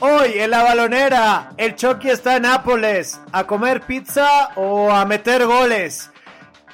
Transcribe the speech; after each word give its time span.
Hoy 0.00 0.34
en 0.36 0.50
la 0.52 0.62
balonera, 0.62 1.50
el 1.56 1.74
Chucky 1.74 2.08
está 2.08 2.36
en 2.36 2.42
Nápoles, 2.42 3.20
a 3.32 3.44
comer 3.48 3.80
pizza 3.80 4.50
o 4.54 4.92
a 4.92 5.04
meter 5.04 5.44
goles. 5.44 6.12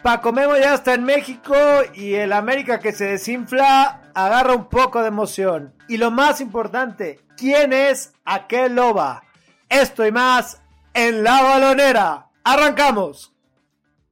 Paco 0.02 0.30
Memo 0.30 0.58
ya 0.58 0.74
está 0.74 0.92
en 0.92 1.04
México 1.04 1.55
y 1.95 2.15
el 2.15 2.34
América 2.34 2.81
que 2.81 2.92
se 2.92 3.07
desinfla 3.07 4.02
agarra 4.15 4.55
un 4.55 4.68
poco 4.68 5.00
de 5.00 5.08
emoción. 5.08 5.73
Y 5.89 5.97
lo 5.97 6.10
más 6.10 6.42
importante, 6.42 7.21
¿quién 7.34 7.73
es 7.73 8.12
aquel 8.27 8.75
loba? 8.75 9.22
Esto 9.70 10.06
y 10.06 10.12
más 10.12 10.61
en 10.93 11.25
la 11.25 11.41
balonera. 11.43 12.27
¡Arrancamos! 12.45 13.32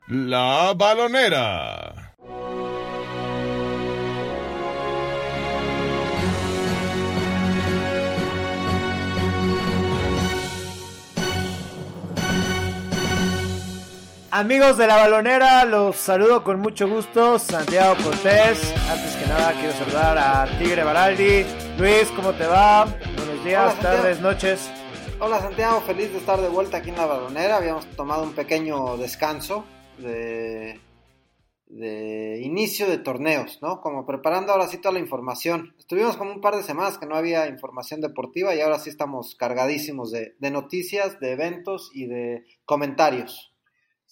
La 0.09 0.73
balonera. 0.75 2.02
Amigos 14.35 14.79
de 14.79 14.87
la 14.87 14.97
balonera, 14.97 15.63
los 15.67 15.95
saludo 15.95 16.43
con 16.43 16.59
mucho 16.59 16.89
gusto. 16.89 17.39
Santiago 17.39 18.03
Cortés. 18.03 18.75
Antes 18.89 19.15
que 19.17 19.27
nada, 19.27 19.53
quiero 19.53 19.75
saludar 19.75 20.17
a 20.17 20.59
Tigre 20.59 20.83
Baraldi. 20.83 21.45
Luis, 21.77 22.11
¿cómo 22.17 22.33
te 22.33 22.47
va? 22.47 22.87
Buenos 23.15 23.45
días, 23.45 23.79
tardes, 23.81 24.21
noches. 24.21 24.71
Hola 25.21 25.39
Santiago, 25.39 25.83
feliz 25.83 26.11
de 26.13 26.17
estar 26.17 26.41
de 26.41 26.49
vuelta 26.49 26.79
aquí 26.79 26.89
en 26.89 26.97
la 26.97 27.05
balonera. 27.05 27.59
Habíamos 27.59 27.85
tomado 27.89 28.23
un 28.23 28.33
pequeño 28.33 28.97
descanso 28.97 29.67
de, 29.99 30.81
de 31.67 32.41
inicio 32.43 32.89
de 32.89 32.97
torneos, 32.97 33.59
¿no? 33.61 33.83
Como 33.83 34.07
preparando 34.07 34.53
ahora 34.53 34.67
sí 34.67 34.79
toda 34.79 34.95
la 34.95 35.01
información. 35.01 35.75
Estuvimos 35.79 36.17
como 36.17 36.33
un 36.33 36.41
par 36.41 36.57
de 36.57 36.63
semanas 36.63 36.97
que 36.97 37.05
no 37.05 37.17
había 37.17 37.49
información 37.49 38.01
deportiva 38.01 38.55
y 38.55 38.63
ahora 38.63 38.79
sí 38.79 38.89
estamos 38.89 39.35
cargadísimos 39.35 40.11
de, 40.11 40.37
de 40.39 40.51
noticias, 40.51 41.21
de 41.21 41.33
eventos 41.33 41.91
y 41.93 42.07
de 42.07 42.47
comentarios. 42.65 43.52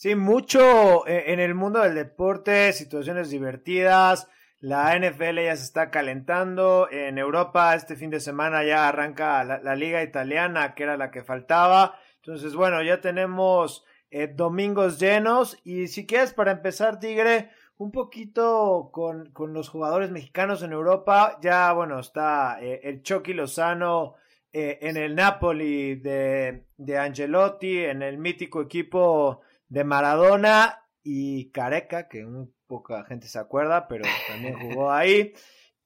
Sí, 0.01 0.15
mucho 0.15 1.07
eh, 1.07 1.25
en 1.27 1.41
el 1.41 1.55
mundo 1.55 1.81
del 1.81 1.95
deporte, 1.95 2.73
situaciones 2.73 3.29
divertidas. 3.29 4.29
La 4.59 4.99
NFL 4.99 5.45
ya 5.45 5.55
se 5.55 5.65
está 5.65 5.91
calentando. 5.91 6.89
En 6.91 7.19
Europa 7.19 7.75
este 7.75 7.97
fin 7.97 8.09
de 8.09 8.19
semana 8.19 8.65
ya 8.65 8.89
arranca 8.89 9.45
la, 9.45 9.77
liga 9.77 10.03
italiana, 10.03 10.75
que 10.75 10.85
era 10.85 10.97
la 10.97 11.11
que 11.11 11.23
faltaba. 11.23 11.99
Entonces, 12.17 12.55
bueno, 12.55 12.83
ya 12.83 13.03
tenemos 13.03 13.85
eh, 14.11 14.27
domingos 14.27 14.99
llenos. 14.99 15.59
Y 15.65 15.89
si 15.89 16.07
quieres, 16.07 16.33
para 16.33 16.53
empezar, 16.53 16.99
Tigre, 16.99 17.51
un 17.77 17.93
poquito 17.93 18.89
con, 18.95 19.31
con 19.33 19.53
los 19.53 19.69
jugadores 19.69 20.11
mexicanos 20.11 20.63
en 20.63 20.73
Europa. 20.73 21.39
Ya, 21.43 21.71
bueno, 21.75 22.01
está 22.01 22.57
eh, 22.63 22.81
el 22.85 23.03
Chucky 23.03 23.35
Lozano 23.35 24.15
en 24.51 24.97
el 24.97 25.15
Napoli 25.15 25.97
de, 25.97 26.65
de 26.79 26.99
Angelotti, 26.99 27.85
en 27.85 28.01
el 28.01 28.17
mítico 28.17 28.63
equipo 28.63 29.43
de 29.71 29.85
Maradona 29.85 30.85
y 31.03 31.51
Careca, 31.53 32.09
que 32.09 32.27
un 32.27 32.55
poca 32.67 33.05
gente 33.05 33.27
se 33.29 33.39
acuerda, 33.39 33.89
pero 33.89 34.05
también 34.29 34.61
jugó 34.61 34.93
ahí. 34.93 35.33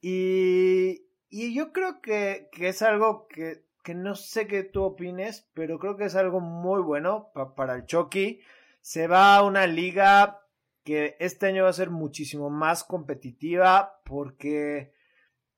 Y, 0.00 1.06
y 1.28 1.54
yo 1.54 1.72
creo 1.72 2.00
que, 2.00 2.48
que 2.50 2.68
es 2.68 2.82
algo 2.82 3.28
que, 3.28 3.64
que, 3.84 3.94
no 3.94 4.16
sé 4.16 4.46
qué 4.48 4.64
tú 4.64 4.82
opines, 4.82 5.48
pero 5.54 5.78
creo 5.78 5.96
que 5.96 6.06
es 6.06 6.16
algo 6.16 6.40
muy 6.40 6.82
bueno 6.82 7.30
para 7.56 7.76
el 7.76 7.86
Chucky. 7.86 8.40
Se 8.80 9.06
va 9.06 9.36
a 9.36 9.44
una 9.44 9.66
liga 9.66 10.40
que 10.82 11.16
este 11.20 11.46
año 11.46 11.64
va 11.64 11.70
a 11.70 11.74
ser 11.74 11.90
muchísimo 11.90 12.50
más 12.50 12.84
competitiva 12.84 14.00
porque 14.04 14.92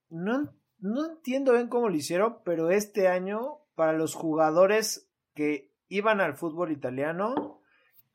no, 0.08 0.52
no 0.78 1.06
entiendo 1.06 1.52
bien 1.52 1.69
cómo 1.69 1.88
lo 1.88 1.97
hicieron, 1.97 2.38
pero 2.44 2.70
este 2.70 3.08
año 3.08 3.58
para 3.74 3.92
los 3.92 4.14
jugadores 4.14 5.10
que 5.34 5.72
iban 5.88 6.20
al 6.20 6.36
fútbol 6.36 6.72
italiano, 6.72 7.55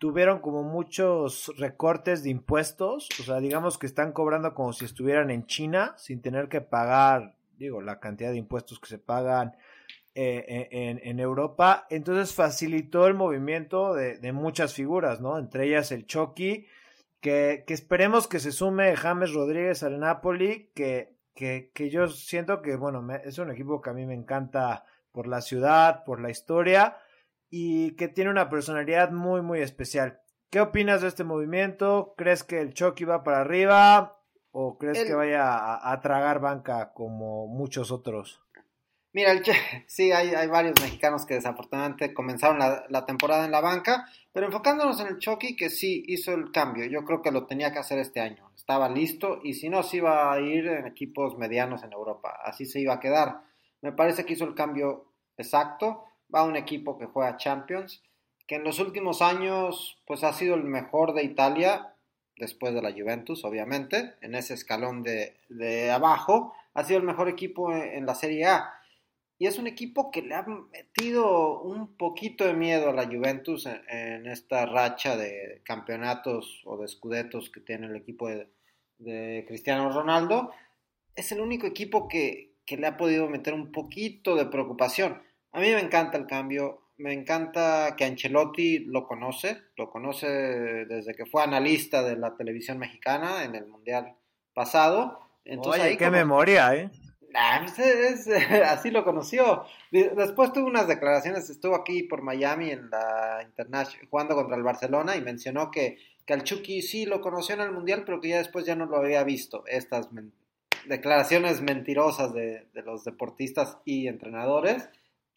tuvieron 0.02 0.40
como 0.40 0.64
muchos 0.64 1.54
recortes 1.58 2.24
de 2.24 2.32
impuestos, 2.32 3.08
o 3.20 3.24
sea, 3.24 3.40
digamos 3.40 3.78
que 3.78 3.86
están 3.86 4.14
cobrando 4.14 4.56
como 4.56 4.74
si 4.74 4.86
estuvieran 4.86 5.30
en 5.30 5.46
China 5.46 5.94
sin 5.96 6.24
tener 6.24 6.50
que 6.50 6.60
pagar, 6.60 7.36
digo, 7.60 7.84
la 7.84 8.00
cantidad 8.00 8.32
de 8.32 8.38
impuestos 8.38 8.80
que 8.80 8.90
se 8.90 8.98
pagan 8.98 9.56
eh, 10.16 10.70
en, 10.72 11.00
en, 11.04 11.20
Europa. 11.20 11.86
Entonces 11.92 12.34
facilitó 12.34 13.06
el 13.06 13.14
movimiento 13.14 13.94
de, 13.94 14.18
de, 14.18 14.32
muchas 14.32 14.74
figuras, 14.74 15.22
¿no? 15.22 15.38
Entre 15.38 15.68
ellas 15.68 15.92
el 15.92 16.08
Chucky, 16.08 16.66
que, 17.20 17.64
que 17.68 17.74
esperemos 17.76 18.28
que 18.28 18.40
se 18.40 18.52
sume 18.52 18.96
James 18.96 19.32
Rodríguez 19.32 19.84
al 19.84 20.00
Napoli, 20.00 20.72
que, 20.74 21.14
que, 21.36 21.70
que 21.76 21.92
yo 21.92 22.08
siento 22.08 22.64
que, 22.64 22.76
bueno, 22.76 23.04
me, 23.04 23.18
es 23.24 23.38
un 23.38 23.52
equipo 23.52 23.80
que 23.82 23.92
a 23.92 23.94
mí 23.94 24.08
me 24.08 24.16
encanta 24.16 24.84
por 25.12 25.28
la 25.28 25.42
ciudad, 25.42 26.04
por 26.06 26.20
la 26.20 26.32
historia 26.32 26.98
y 27.52 27.92
que 27.98 28.08
tiene 28.08 28.32
una 28.32 28.50
personalidad 28.50 29.12
muy, 29.12 29.42
muy 29.42 29.60
especial. 29.60 30.22
¿Qué 30.50 30.62
opinas 30.62 31.02
de 31.02 31.10
este 31.10 31.26
movimiento? 31.26 32.16
¿Crees 32.18 32.44
que 32.44 32.60
el 32.60 32.74
Chucky 32.74 33.04
va 33.04 33.24
para 33.24 33.42
arriba 33.42 34.18
o 34.52 34.78
crees 34.78 35.04
que 35.04 35.14
vaya 35.14 35.90
a, 35.90 36.02
tragar 36.02 36.40
banca 36.40 36.94
como 36.94 37.48
muchos 37.48 37.92
otros? 37.92 38.42
Mira, 39.14 39.32
el 39.32 39.44
sí, 39.88 40.14
hay, 40.14 40.30
hay, 40.30 40.48
varios 40.48 40.82
mexicanos 40.82 41.26
que 41.26 41.36
desafortunadamente 41.36 42.14
comenzaron 42.14 42.60
la, 42.60 42.86
la, 42.90 43.06
temporada 43.06 43.46
en 43.46 43.52
la 43.52 43.60
banca, 43.60 44.08
pero 44.32 44.46
enfocándonos 44.46 45.00
en 45.02 45.08
el 45.08 45.20
Chucky, 45.20 45.58
que 45.58 45.70
sí 45.70 46.04
hizo 46.08 46.34
el 46.34 46.52
cambio, 46.52 46.86
yo 46.86 47.04
creo 47.04 47.22
que 47.22 47.32
lo 47.32 47.46
tenía 47.48 47.74
que 47.74 47.80
hacer 47.80 48.00
este 48.00 48.22
año, 48.22 48.52
estaba 48.56 48.90
listo 48.90 49.42
y 49.44 49.54
si 49.54 49.70
no, 49.70 49.84
se 49.84 49.98
iba 49.98 50.32
a 50.32 50.40
ir 50.40 50.68
en 50.68 50.88
equipos 50.88 51.38
medianos 51.38 51.84
en 51.84 51.92
Europa, 51.92 52.38
así 52.44 52.66
se 52.66 52.80
iba 52.80 52.94
a 52.94 53.00
quedar. 53.02 53.42
Me 53.82 53.92
parece 53.92 54.26
que 54.26 54.34
hizo 54.34 54.46
el 54.46 54.56
cambio 54.56 55.14
exacto 55.38 56.06
va 56.34 56.42
a 56.42 56.46
un 56.46 56.56
equipo 56.56 56.98
que 56.98 57.06
juega 57.06 57.38
Champions, 57.38 58.02
que 58.48 58.56
en 58.56 58.64
los 58.64 58.80
últimos 58.80 59.22
años 59.22 60.02
pues 60.06 60.24
ha 60.24 60.34
sido 60.34 60.56
el 60.56 60.64
mejor 60.64 61.14
de 61.14 61.24
Italia, 61.24 61.92
después 62.42 62.74
de 62.74 62.82
la 62.82 62.92
Juventus, 62.92 63.46
obviamente, 63.46 64.16
en 64.22 64.36
ese 64.36 64.56
escalón 64.56 65.04
de, 65.04 65.92
abajo, 65.92 66.54
ha 66.74 66.84
sido 66.84 67.00
el 67.00 67.06
mejor 67.06 67.30
equipo 67.30 67.72
en, 67.72 68.06
la 68.06 68.16
Serie 68.16 68.46
A. 68.46 68.74
Y 69.38 69.48
es 69.48 69.60
un 69.60 69.68
equipo 69.68 70.12
que 70.12 70.24
le 70.24 70.36
ha 70.36 70.44
metido 70.44 71.62
un 71.62 71.96
poquito 71.98 72.46
de 72.46 72.54
miedo 72.54 72.90
a 72.90 72.94
la 72.94 73.06
Juventus 73.06 73.68
en, 73.68 74.28
esta 74.28 74.66
racha 74.66 75.16
de 75.16 75.62
campeonatos 75.64 76.62
o 76.66 76.78
de 76.78 76.86
escudetos 76.86 77.50
que 77.52 77.62
tiene 77.62 77.88
el 77.88 77.96
equipo 77.96 78.28
de, 78.28 78.48
Cristiano 79.48 79.92
Ronaldo. 79.92 80.52
Es 81.16 81.32
el 81.32 81.42
único 81.42 81.66
equipo 81.68 82.08
que, 82.08 82.54
que 82.66 82.78
le 82.78 82.88
ha 82.88 82.98
podido 82.98 83.28
meter 83.28 83.54
un 83.54 83.72
poquito 83.72 84.36
de 84.36 84.46
preocupación. 84.46 85.22
A 85.54 85.60
mí 85.60 85.70
me 85.70 85.80
encanta 85.80 86.18
el 86.18 86.28
cambio, 86.28 86.82
me 86.98 87.14
encanta 87.14 87.96
que 87.98 88.06
Ancelotti 88.06 88.80
lo 88.80 89.06
conoce, 89.06 89.58
lo 89.76 89.90
conoce 89.90 90.28
desde 90.28 91.14
que 91.14 91.26
fue 91.26 91.44
analista 91.44 92.04
de 92.04 92.16
la 92.16 92.36
televisión 92.36 92.78
mexicana 92.78 93.44
en 93.44 93.56
el 93.56 93.66
Mundial 93.66 94.16
pasado. 94.54 95.20
Entonces, 95.44 95.84
Oye, 95.84 95.98
qué 95.98 96.10
memoria, 96.10 96.76
¿eh? 96.76 96.90
Ah, 97.34 97.66
pues, 97.76 98.28
así 98.66 98.92
lo 98.92 99.04
conoció. 99.04 99.66
Después 99.92 100.54
tuvo 100.54 100.68
unas 100.68 100.88
declaraciones, 100.88 101.50
estuvo 101.50 101.76
aquí 101.76 102.04
por 102.04 102.22
Miami 102.22 102.72
en 102.72 102.90
la 102.90 103.42
International 103.44 104.08
jugando 104.10 104.36
contra 104.36 104.56
el 104.56 104.64
Barcelona 104.64 105.16
y 105.16 105.22
mencionó 105.22 105.72
que, 105.72 105.98
que 106.26 106.34
al 106.34 106.44
Chucky 106.44 106.82
sí 106.82 107.06
lo 107.06 107.20
conoció 107.20 107.56
en 107.56 107.62
el 107.62 107.72
Mundial, 107.72 108.04
pero 108.06 108.22
que 108.22 108.30
ya 108.30 108.38
después 108.38 108.66
ya 108.66 108.76
no 108.76 108.86
lo 108.86 108.98
había 108.98 109.24
visto. 109.24 109.64
Estas 109.68 110.10
declaraciones 110.86 111.62
mentirosas 111.62 112.34
de, 112.34 112.68
de 112.74 112.82
los 112.84 113.04
deportistas 113.04 113.78
y 113.86 114.08
entrenadores 114.08 114.90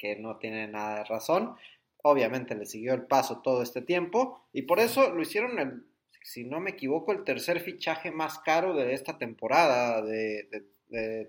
que 0.04 0.16
no 0.16 0.36
tiene 0.36 0.68
nada 0.68 0.98
de 0.98 1.04
razón. 1.04 1.56
Obviamente 2.02 2.54
le 2.54 2.66
siguió 2.66 2.92
el 2.92 3.06
paso 3.06 3.40
todo 3.40 3.62
este 3.62 3.80
tiempo 3.80 4.44
y 4.52 4.62
por 4.62 4.78
eso 4.78 5.10
lo 5.14 5.22
hicieron, 5.22 5.58
el, 5.58 5.86
si 6.22 6.44
no 6.44 6.60
me 6.60 6.70
equivoco, 6.70 7.12
el 7.12 7.24
tercer 7.24 7.60
fichaje 7.60 8.10
más 8.10 8.38
caro 8.40 8.74
de 8.74 8.92
esta 8.92 9.16
temporada 9.16 10.02
de, 10.02 10.66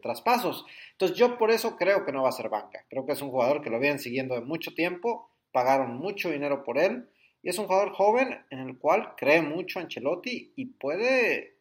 traspasos. 0.02 0.66
Entonces 0.92 1.18
yo 1.18 1.40
por 1.40 1.50
eso 1.50 1.76
creo 1.76 2.06
que 2.06 2.12
no 2.12 2.24
va 2.24 2.30
a 2.30 2.34
ser 2.34 2.50
banca. 2.50 2.86
Creo 2.88 3.06
que 3.06 3.14
es 3.14 3.22
un 3.22 3.32
jugador 3.32 3.64
que 3.64 3.72
lo 3.72 3.80
vienen 3.80 3.98
siguiendo 3.98 4.36
de 4.36 4.42
mucho 4.42 4.76
tiempo, 4.76 5.32
pagaron 5.52 5.96
mucho 5.96 6.30
dinero 6.30 6.64
por 6.64 6.78
él 6.78 7.10
y 7.42 7.50
es 7.50 7.58
un 7.58 7.66
jugador 7.66 7.94
joven 7.94 8.46
en 8.52 8.60
el 8.60 8.78
cual 8.78 9.16
cree 9.16 9.42
mucho 9.42 9.80
Ancelotti 9.80 10.52
y 10.56 10.66
puede 10.66 11.56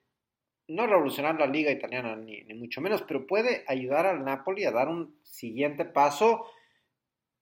no 0.68 0.86
revolucionar 0.86 1.38
la 1.38 1.46
liga 1.46 1.70
italiana 1.70 2.14
ni, 2.16 2.42
ni, 2.42 2.54
mucho 2.54 2.82
menos, 2.82 3.02
pero 3.02 3.26
puede 3.26 3.64
ayudar 3.68 4.04
al 4.06 4.22
Napoli 4.24 4.64
a 4.64 4.72
dar 4.72 4.88
un 4.88 5.16
siguiente 5.22 5.86
paso 5.86 6.46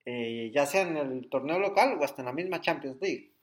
eh, 0.05 0.51
ya 0.53 0.65
sea 0.65 0.81
en 0.81 0.97
el 0.97 1.29
torneo 1.29 1.59
local 1.59 1.97
o 1.99 2.03
hasta 2.03 2.21
en 2.21 2.25
la 2.25 2.33
misma 2.33 2.61
Champions 2.61 2.97
League. 3.01 3.33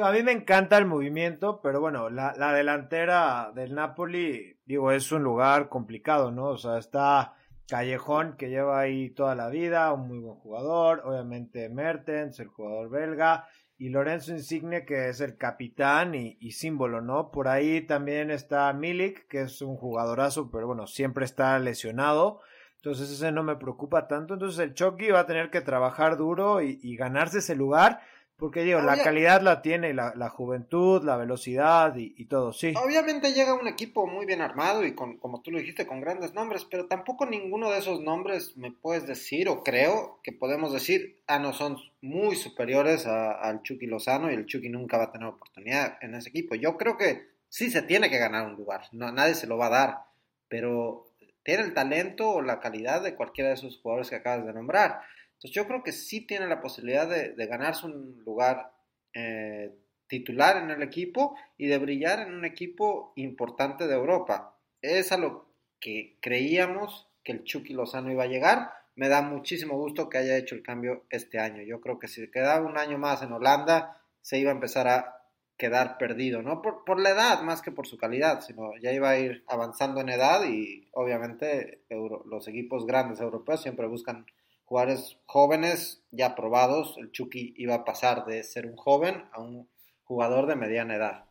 a 0.00 0.12
mí 0.12 0.22
me 0.22 0.32
encanta 0.32 0.78
el 0.78 0.86
movimiento, 0.86 1.60
pero 1.60 1.80
bueno, 1.80 2.08
la, 2.08 2.34
la, 2.36 2.52
delantera 2.52 3.50
del 3.54 3.74
Napoli, 3.74 4.58
digo, 4.64 4.92
es 4.92 5.10
un 5.10 5.24
lugar 5.24 5.68
complicado, 5.68 6.30
¿no? 6.30 6.50
O 6.50 6.56
sea, 6.56 6.78
está 6.78 7.34
Callejón, 7.68 8.36
que 8.36 8.48
lleva 8.48 8.80
ahí 8.80 9.10
toda 9.10 9.34
la 9.34 9.48
vida, 9.48 9.92
un 9.92 10.06
muy 10.08 10.18
buen 10.20 10.36
jugador, 10.36 11.02
obviamente 11.04 11.68
Mertens, 11.68 12.38
el 12.38 12.48
jugador 12.48 12.90
belga, 12.90 13.46
y 13.76 13.90
Lorenzo 13.90 14.32
Insigne, 14.32 14.84
que 14.84 15.08
es 15.08 15.20
el 15.20 15.36
capitán 15.36 16.14
y, 16.14 16.36
y, 16.40 16.52
símbolo, 16.52 17.00
¿no? 17.00 17.30
Por 17.30 17.46
ahí 17.46 17.80
también 17.80 18.30
está 18.30 18.72
Milik, 18.72 19.28
que 19.28 19.42
es 19.42 19.62
un 19.62 19.76
jugadorazo, 19.76 20.50
pero 20.50 20.66
bueno, 20.66 20.86
siempre 20.86 21.24
está 21.24 21.58
lesionado. 21.58 22.40
Entonces 22.78 23.10
ese 23.10 23.32
no 23.32 23.42
me 23.42 23.56
preocupa 23.56 24.06
tanto. 24.06 24.34
Entonces 24.34 24.60
el 24.60 24.74
Chucky 24.74 25.10
va 25.10 25.20
a 25.20 25.26
tener 25.26 25.50
que 25.50 25.60
trabajar 25.60 26.16
duro 26.16 26.62
y, 26.62 26.96
ganarse 26.96 27.38
ese 27.38 27.56
lugar. 27.56 28.00
Porque 28.36 28.62
digo, 28.62 28.80
la 28.80 29.02
calidad 29.02 29.42
la 29.42 29.62
tiene, 29.62 29.92
la, 29.92 30.12
la 30.14 30.28
juventud, 30.28 31.02
la 31.02 31.16
velocidad 31.16 31.96
y, 31.96 32.24
todo, 32.26 32.52
sí. 32.52 32.72
Obviamente 32.80 33.32
llega 33.32 33.52
un 33.52 33.66
equipo 33.66 34.06
muy 34.06 34.26
bien 34.26 34.40
armado 34.40 34.84
y 34.84 34.94
con, 34.94 35.16
como 35.16 35.42
tú 35.42 35.50
lo 35.50 35.58
dijiste, 35.58 35.88
con 35.88 36.00
grandes 36.00 36.34
nombres, 36.34 36.64
pero 36.64 36.86
tampoco 36.86 37.26
ninguno 37.26 37.68
de 37.68 37.78
esos 37.78 38.00
nombres 38.00 38.56
me 38.56 38.70
puedes 38.70 39.08
decir 39.08 39.48
o 39.48 39.64
creo 39.64 40.20
que 40.22 40.30
podemos 40.30 40.72
decir, 40.72 41.20
ah, 41.26 41.40
no, 41.40 41.52
son 41.52 41.78
muy 42.00 42.36
superiores 42.36 43.06
al 43.06 43.60
Chucky 43.64 43.86
Lozano 43.86 44.30
y 44.30 44.34
el 44.34 44.46
Chucky 44.46 44.68
nunca 44.68 44.98
va 44.98 45.04
a 45.04 45.12
tener 45.12 45.26
oportunidad 45.26 45.98
en 46.00 46.14
ese 46.14 46.28
equipo. 46.28 46.54
Yo 46.54 46.76
creo 46.76 46.96
que 46.96 47.26
sí 47.48 47.72
se 47.72 47.82
tiene 47.82 48.08
que 48.08 48.18
ganar 48.18 48.46
un 48.46 48.54
lugar, 48.54 48.82
no, 48.92 49.10
nadie 49.10 49.34
se 49.34 49.48
lo 49.48 49.58
va 49.58 49.66
a 49.66 49.70
dar, 49.70 49.98
pero 50.46 51.07
tiene 51.48 51.62
el 51.62 51.72
talento 51.72 52.28
o 52.28 52.42
la 52.42 52.60
calidad 52.60 53.02
de 53.02 53.14
cualquiera 53.14 53.48
de 53.48 53.54
esos 53.54 53.78
jugadores 53.78 54.10
que 54.10 54.16
acabas 54.16 54.44
de 54.44 54.52
nombrar. 54.52 55.00
Entonces 55.28 55.52
yo 55.52 55.66
creo 55.66 55.82
que 55.82 55.92
sí 55.92 56.26
tiene 56.26 56.46
la 56.46 56.60
posibilidad 56.60 57.08
de, 57.08 57.46
ganarse 57.46 57.86
un 57.86 58.22
lugar 58.22 58.70
eh, 59.14 59.74
titular 60.08 60.58
en 60.58 60.68
el 60.68 60.82
equipo 60.82 61.38
y 61.56 61.68
de 61.68 61.78
brillar 61.78 62.20
en 62.20 62.34
un 62.34 62.44
equipo 62.44 63.14
importante 63.16 63.86
de 63.86 63.94
Europa. 63.94 64.58
Es 64.82 65.10
a 65.10 65.16
lo 65.16 65.48
que 65.80 66.18
creíamos 66.20 67.08
que 67.24 67.32
el 67.32 67.44
Chucky 67.44 67.72
Lozano 67.72 68.12
iba 68.12 68.24
a 68.24 68.28
llegar. 68.28 68.70
Me 68.94 69.08
da 69.08 69.22
muchísimo 69.22 69.78
gusto 69.78 70.10
que 70.10 70.18
haya 70.18 70.36
hecho 70.36 70.54
el 70.54 70.62
cambio 70.62 71.06
este 71.08 71.38
año. 71.38 71.62
Yo 71.62 71.80
creo 71.80 71.98
que 71.98 72.08
si 72.08 72.30
quedaba 72.30 72.66
un 72.66 72.76
año 72.76 72.98
más 72.98 73.22
en 73.22 73.32
Holanda, 73.32 74.02
se 74.20 74.38
iba 74.38 74.50
a 74.50 74.54
empezar 74.54 74.86
a 74.86 75.17
quedar 75.58 75.98
perdido, 75.98 76.40
no 76.40 76.62
por, 76.62 76.84
por, 76.84 77.00
la 77.00 77.10
edad 77.10 77.42
más 77.42 77.60
que 77.60 77.72
por 77.72 77.86
su 77.86 77.98
calidad, 77.98 78.40
sino 78.40 78.70
ya 78.80 78.92
iba 78.92 79.10
a 79.10 79.18
ir 79.18 79.44
avanzando 79.48 80.00
en 80.00 80.08
edad 80.08 80.44
y 80.44 80.88
obviamente 80.92 81.82
los 81.90 82.46
equipos 82.46 82.86
grandes 82.86 83.20
europeos 83.20 83.60
siempre 83.60 83.88
buscan 83.88 84.24
jugadores 84.64 85.18
jóvenes 85.26 86.04
ya 86.12 86.36
probados. 86.36 86.96
El 86.98 87.10
Chucky 87.10 87.54
iba 87.56 87.74
a 87.74 87.84
pasar 87.84 88.24
de 88.24 88.44
ser 88.44 88.66
un 88.66 88.76
joven 88.76 89.24
a 89.32 89.40
un 89.40 89.68
jugador 90.04 90.46
de 90.46 90.56
mediana 90.56 90.94
edad. 90.94 91.24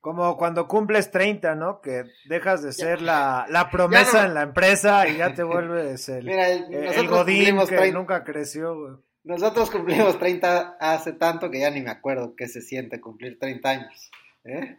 Como 0.00 0.36
cuando 0.36 0.66
cumples 0.66 1.10
30, 1.10 1.54
¿no? 1.54 1.80
Que 1.80 2.04
dejas 2.26 2.62
de 2.62 2.72
ser 2.72 3.02
la, 3.02 3.46
la, 3.48 3.70
promesa 3.70 4.26
en 4.26 4.34
la 4.34 4.42
empresa 4.42 5.06
y 5.08 5.18
ya 5.18 5.32
te 5.32 5.44
vuelves 5.44 6.08
el, 6.08 6.28
el, 6.28 7.08
godín 7.08 7.58
que 7.68 7.92
nunca 7.92 8.24
creció, 8.24 9.00
nosotros 9.24 9.70
cumplimos 9.70 10.18
30 10.18 10.76
hace 10.80 11.12
tanto 11.12 11.50
que 11.50 11.60
ya 11.60 11.70
ni 11.70 11.82
me 11.82 11.90
acuerdo 11.90 12.34
qué 12.36 12.48
se 12.48 12.60
siente 12.60 13.00
cumplir 13.00 13.38
30 13.38 13.68
años. 13.68 14.10
¿eh? 14.44 14.78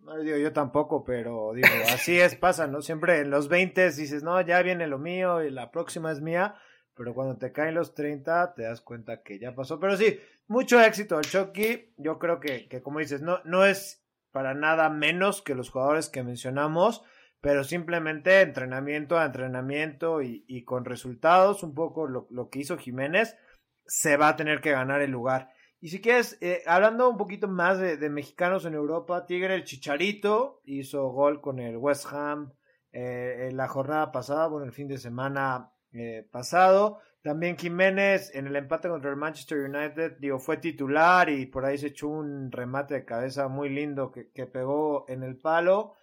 No, 0.00 0.18
digo, 0.18 0.36
yo 0.38 0.52
tampoco, 0.52 1.04
pero 1.04 1.52
digo, 1.52 1.68
así 1.92 2.18
es, 2.18 2.36
pasa, 2.36 2.66
¿no? 2.66 2.80
Siempre 2.80 3.20
en 3.20 3.30
los 3.30 3.48
20 3.48 3.90
dices, 3.90 4.22
no, 4.22 4.40
ya 4.40 4.62
viene 4.62 4.86
lo 4.86 4.98
mío 4.98 5.42
y 5.42 5.50
la 5.50 5.70
próxima 5.70 6.12
es 6.12 6.20
mía, 6.20 6.54
pero 6.94 7.12
cuando 7.12 7.36
te 7.36 7.52
caen 7.52 7.74
los 7.74 7.94
30 7.94 8.54
te 8.54 8.62
das 8.62 8.80
cuenta 8.80 9.22
que 9.22 9.38
ya 9.38 9.54
pasó. 9.54 9.78
Pero 9.78 9.96
sí, 9.96 10.18
mucho 10.46 10.80
éxito 10.80 11.18
al 11.18 11.24
Chucky. 11.24 11.92
Yo 11.96 12.18
creo 12.18 12.40
que, 12.40 12.68
que 12.68 12.80
como 12.80 13.00
dices, 13.00 13.20
no, 13.20 13.40
no 13.44 13.64
es 13.64 14.04
para 14.30 14.54
nada 14.54 14.88
menos 14.90 15.42
que 15.42 15.54
los 15.54 15.70
jugadores 15.70 16.08
que 16.08 16.22
mencionamos, 16.22 17.02
pero 17.40 17.64
simplemente 17.64 18.40
entrenamiento 18.40 19.18
a 19.18 19.26
entrenamiento 19.26 20.22
y, 20.22 20.44
y 20.46 20.64
con 20.64 20.84
resultados, 20.84 21.62
un 21.62 21.74
poco 21.74 22.06
lo, 22.06 22.26
lo 22.30 22.48
que 22.48 22.60
hizo 22.60 22.78
Jiménez 22.78 23.36
se 23.86 24.16
va 24.16 24.28
a 24.28 24.36
tener 24.36 24.60
que 24.60 24.72
ganar 24.72 25.00
el 25.00 25.10
lugar. 25.10 25.50
Y 25.80 25.88
si 25.88 26.00
quieres, 26.00 26.38
eh, 26.40 26.62
hablando 26.66 27.08
un 27.08 27.16
poquito 27.16 27.48
más 27.48 27.78
de, 27.78 28.10
mexicanos 28.10 28.64
en 28.64 28.74
Europa, 28.74 29.26
Tigre 29.26 29.54
el 29.54 29.64
Chicharito 29.64 30.60
hizo 30.64 31.08
gol 31.10 31.40
con 31.40 31.58
el 31.58 31.76
West 31.76 32.06
Ham 32.12 32.52
eh, 32.92 33.48
en 33.50 33.56
la 33.56 33.68
jornada 33.68 34.10
pasada, 34.10 34.48
bueno, 34.48 34.66
el 34.66 34.72
fin 34.72 34.88
de 34.88 34.98
semana 34.98 35.70
eh, 35.92 36.26
pasado. 36.30 37.00
También 37.22 37.56
Jiménez 37.56 38.34
en 38.34 38.46
el 38.46 38.56
empate 38.56 38.88
contra 38.88 39.10
el 39.10 39.16
Manchester 39.16 39.58
United, 39.58 40.16
digo, 40.18 40.38
fue 40.38 40.56
titular 40.56 41.28
y 41.28 41.46
por 41.46 41.64
ahí 41.64 41.76
se 41.76 41.88
echó 41.88 42.08
un 42.08 42.50
remate 42.52 42.94
de 42.94 43.04
cabeza 43.04 43.48
muy 43.48 43.68
lindo 43.68 44.12
que, 44.12 44.46
pegó 44.46 45.04
en 45.08 45.24
el 45.24 45.36
palo. 45.36 45.94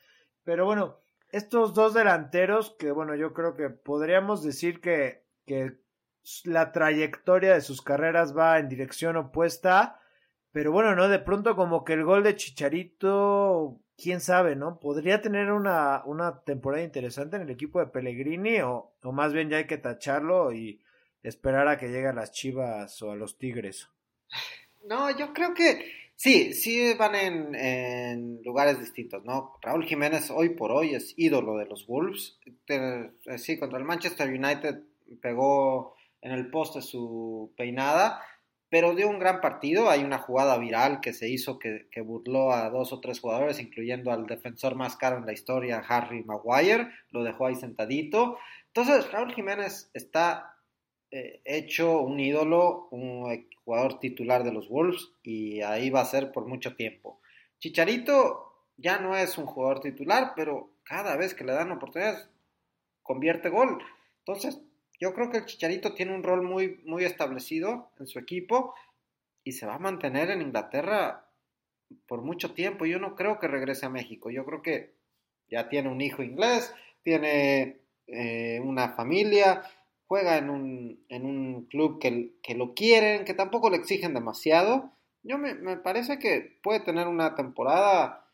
Pero 0.44 0.66
bueno, 0.66 1.00
estos 1.32 1.74
dos 1.74 1.94
delanteros 1.94 2.76
que, 2.78 2.92
bueno, 2.92 3.16
yo 3.16 3.34
creo 3.34 3.56
que 3.56 3.70
podríamos 3.70 4.44
decir 4.44 4.82
que 4.82 5.24
la 6.46 6.72
trayectoria 6.72 7.54
de 7.54 7.62
sus 7.62 7.82
carreras 7.82 8.36
va 8.38 8.60
en 8.60 8.70
dirección 8.70 9.18
opuesta. 9.18 10.00
Pero 10.52 10.72
bueno, 10.72 10.96
¿no? 10.96 11.08
De 11.08 11.20
pronto 11.20 11.56
como 11.56 11.84
que 11.84 11.94
el 11.94 12.04
gol 12.04 12.24
de 12.24 12.36
Chicharito, 12.36 13.80
quién 13.98 14.22
sabe, 14.22 14.56
¿no? 14.56 14.80
Podría 14.80 15.22
tener 15.22 15.52
una, 15.52 16.04
una 16.06 16.42
temporada 16.42 16.84
interesante 16.84 17.38
en 17.38 17.42
el 17.42 17.50
equipo 17.50 17.80
de 17.80 17.88
Pellegrini 17.88 18.62
o, 18.62 18.94
o 19.02 19.12
más 19.12 19.34
bien 19.34 19.50
ya 19.50 19.58
hay 19.58 19.66
que 19.66 19.78
tacharlo 19.78 20.54
y 20.54 20.80
esperar 21.24 21.68
a 21.68 21.78
que 21.78 21.88
llegue 21.88 22.08
a 22.08 22.14
las 22.14 22.32
Chivas 22.32 23.02
o 23.02 23.12
a 23.12 23.16
los 23.16 23.38
Tigres. 23.40 23.90
No, 24.86 25.10
yo 25.18 25.34
creo 25.34 25.54
que 25.54 25.92
sí, 26.16 26.54
sí 26.54 26.94
van 27.00 27.16
en, 27.16 27.56
en 27.56 28.44
lugares 28.44 28.80
distintos, 28.80 29.24
¿no? 29.26 29.58
Raúl 29.62 29.86
Jiménez 29.86 30.30
hoy 30.30 30.50
por 30.50 30.72
hoy 30.72 30.94
es 30.94 31.14
ídolo 31.18 31.58
de 31.58 31.66
los 31.66 31.88
Wolves. 31.88 32.38
Eh, 32.68 33.10
sí, 33.38 33.58
contra 33.58 33.80
el 33.80 33.86
Manchester 33.86 34.30
United 34.30 34.84
pegó 35.22 35.96
en 36.24 36.32
el 36.32 36.50
poste 36.50 36.82
su 36.82 37.54
peinada, 37.58 38.22
pero 38.70 38.96
dio 38.96 39.10
un 39.10 39.20
gran 39.20 39.42
partido. 39.42 39.90
Hay 39.90 40.04
una 40.04 40.18
jugada 40.18 40.58
viral 40.58 41.02
que 41.02 41.14
se 41.14 41.30
hizo 41.30 41.60
que, 41.60 41.88
burló 42.02 42.52
a 42.52 42.70
dos 42.70 42.94
o 42.94 43.02
tres 43.02 43.20
jugadores, 43.20 43.60
incluyendo 43.60 44.12
al 44.12 44.26
defensor 44.26 44.76
más 44.76 44.96
caro 44.96 45.18
en 45.18 45.26
la 45.26 45.34
historia, 45.34 45.84
Harry 45.88 46.24
Maguire, 46.24 46.90
lo 47.12 47.24
dejó 47.24 47.46
ahí 47.46 47.56
sentadito. 47.56 48.40
Entonces, 48.68 49.12
Raúl 49.12 49.34
Jiménez 49.34 49.92
está 49.94 50.56
eh, 51.12 51.42
hecho 51.46 52.00
un 52.00 52.20
ídolo, 52.20 52.88
un 52.90 53.48
jugador 53.66 54.00
titular 54.00 54.44
de 54.44 54.54
los 54.54 54.70
Wolves, 54.70 55.12
y 55.22 55.62
ahí 55.62 55.90
va 55.90 56.02
a 56.02 56.06
ser 56.06 56.32
por 56.32 56.48
mucho 56.48 56.76
tiempo. 56.76 57.20
Chicharito 57.60 58.70
ya 58.78 58.98
no 58.98 59.16
es 59.16 59.38
un 59.38 59.46
jugador 59.46 59.82
titular, 59.82 60.34
pero 60.36 60.72
cada 60.84 61.16
vez 61.18 61.36
que 61.36 61.44
le 61.44 61.54
dan 61.54 61.72
oportunidades, 61.72 62.28
convierte 63.04 63.50
gol. 63.50 63.84
Entonces, 64.20 64.62
yo 65.04 65.14
creo 65.14 65.30
que 65.30 65.40
el 65.40 65.46
Chicharito 65.46 65.94
tiene 65.94 66.16
un 66.16 66.24
rol 66.24 66.44
muy, 66.44 66.80
muy 66.86 67.04
establecido 67.04 67.92
en 68.00 68.08
su 68.08 68.20
equipo 68.20 68.74
y 69.44 69.52
se 69.52 69.66
va 69.66 69.76
a 69.76 69.80
mantener 69.80 70.30
en 70.30 70.42
Inglaterra 70.42 71.28
por 72.08 72.22
mucho 72.22 72.54
tiempo. 72.54 72.86
Yo 72.86 73.00
no 73.00 73.14
creo 73.18 73.38
que 73.38 73.50
regrese 73.50 73.86
a 73.86 73.90
México. 73.90 74.30
Yo 74.30 74.46
creo 74.46 74.62
que 74.62 74.94
ya 75.50 75.68
tiene 75.68 75.90
un 75.90 76.00
hijo 76.00 76.24
inglés, 76.24 76.74
tiene 77.04 77.82
eh, 78.08 78.62
una 78.64 78.94
familia, 78.94 79.64
juega 80.08 80.38
en 80.38 80.50
un, 80.50 81.06
en 81.10 81.26
un 81.26 81.66
club 81.66 82.00
que, 82.00 82.36
que, 82.42 82.56
lo 82.56 82.74
quieren, 82.74 83.26
que 83.26 83.34
tampoco 83.34 83.70
le 83.70 83.76
exigen 83.76 84.14
demasiado. 84.14 84.94
Yo 85.22 85.38
me, 85.38 85.54
me, 85.54 85.76
parece 85.76 86.18
que 86.18 86.60
puede 86.64 86.80
tener 86.80 87.08
una 87.08 87.36
temporada 87.36 88.30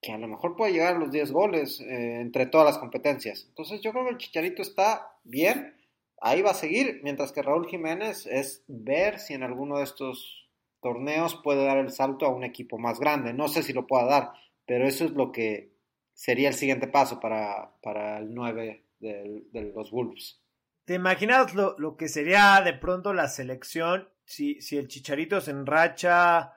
que 0.00 0.10
a 0.10 0.18
lo 0.18 0.26
mejor 0.26 0.56
puede 0.56 0.72
llegar 0.72 0.96
a 0.96 0.98
los 0.98 1.12
10 1.12 1.30
goles 1.30 1.80
eh, 1.80 2.20
entre 2.20 2.46
todas 2.46 2.66
las 2.66 2.78
competencias. 2.78 3.44
Entonces 3.50 3.80
yo 3.82 3.92
creo 3.92 4.02
que 4.06 4.10
el 4.10 4.18
Chicharito 4.18 4.62
está 4.62 5.16
bien 5.22 5.76
ahí 6.22 6.40
va 6.40 6.52
a 6.52 6.54
seguir, 6.54 7.00
mientras 7.02 7.32
que 7.32 7.42
Raúl 7.42 7.66
Jiménez 7.66 8.26
es 8.26 8.64
ver 8.68 9.18
si 9.18 9.34
en 9.34 9.42
alguno 9.42 9.78
de 9.78 9.84
estos 9.84 10.48
torneos 10.80 11.40
puede 11.42 11.64
dar 11.64 11.78
el 11.78 11.90
salto 11.90 12.26
a 12.26 12.34
un 12.34 12.44
equipo 12.44 12.78
más 12.78 12.98
grande. 12.98 13.34
No 13.34 13.48
sé 13.48 13.62
si 13.62 13.72
lo 13.72 13.86
pueda 13.86 14.06
dar, 14.06 14.32
pero 14.64 14.86
eso 14.86 15.04
es 15.04 15.10
lo 15.12 15.32
que 15.32 15.72
sería 16.14 16.48
el 16.48 16.54
siguiente 16.54 16.86
paso 16.86 17.20
para, 17.20 17.74
para 17.82 18.18
el 18.18 18.32
9 18.32 18.84
de, 19.00 19.72
los 19.74 19.90
Wolves. 19.90 20.40
¿Te 20.84 20.94
imaginas 20.94 21.54
lo, 21.54 21.76
lo, 21.78 21.96
que 21.96 22.08
sería 22.08 22.60
de 22.64 22.72
pronto 22.72 23.12
la 23.12 23.28
selección 23.28 24.08
si, 24.24 24.60
si 24.60 24.76
el 24.76 24.88
Chicharito 24.88 25.40
se 25.40 25.50
enracha 25.50 26.52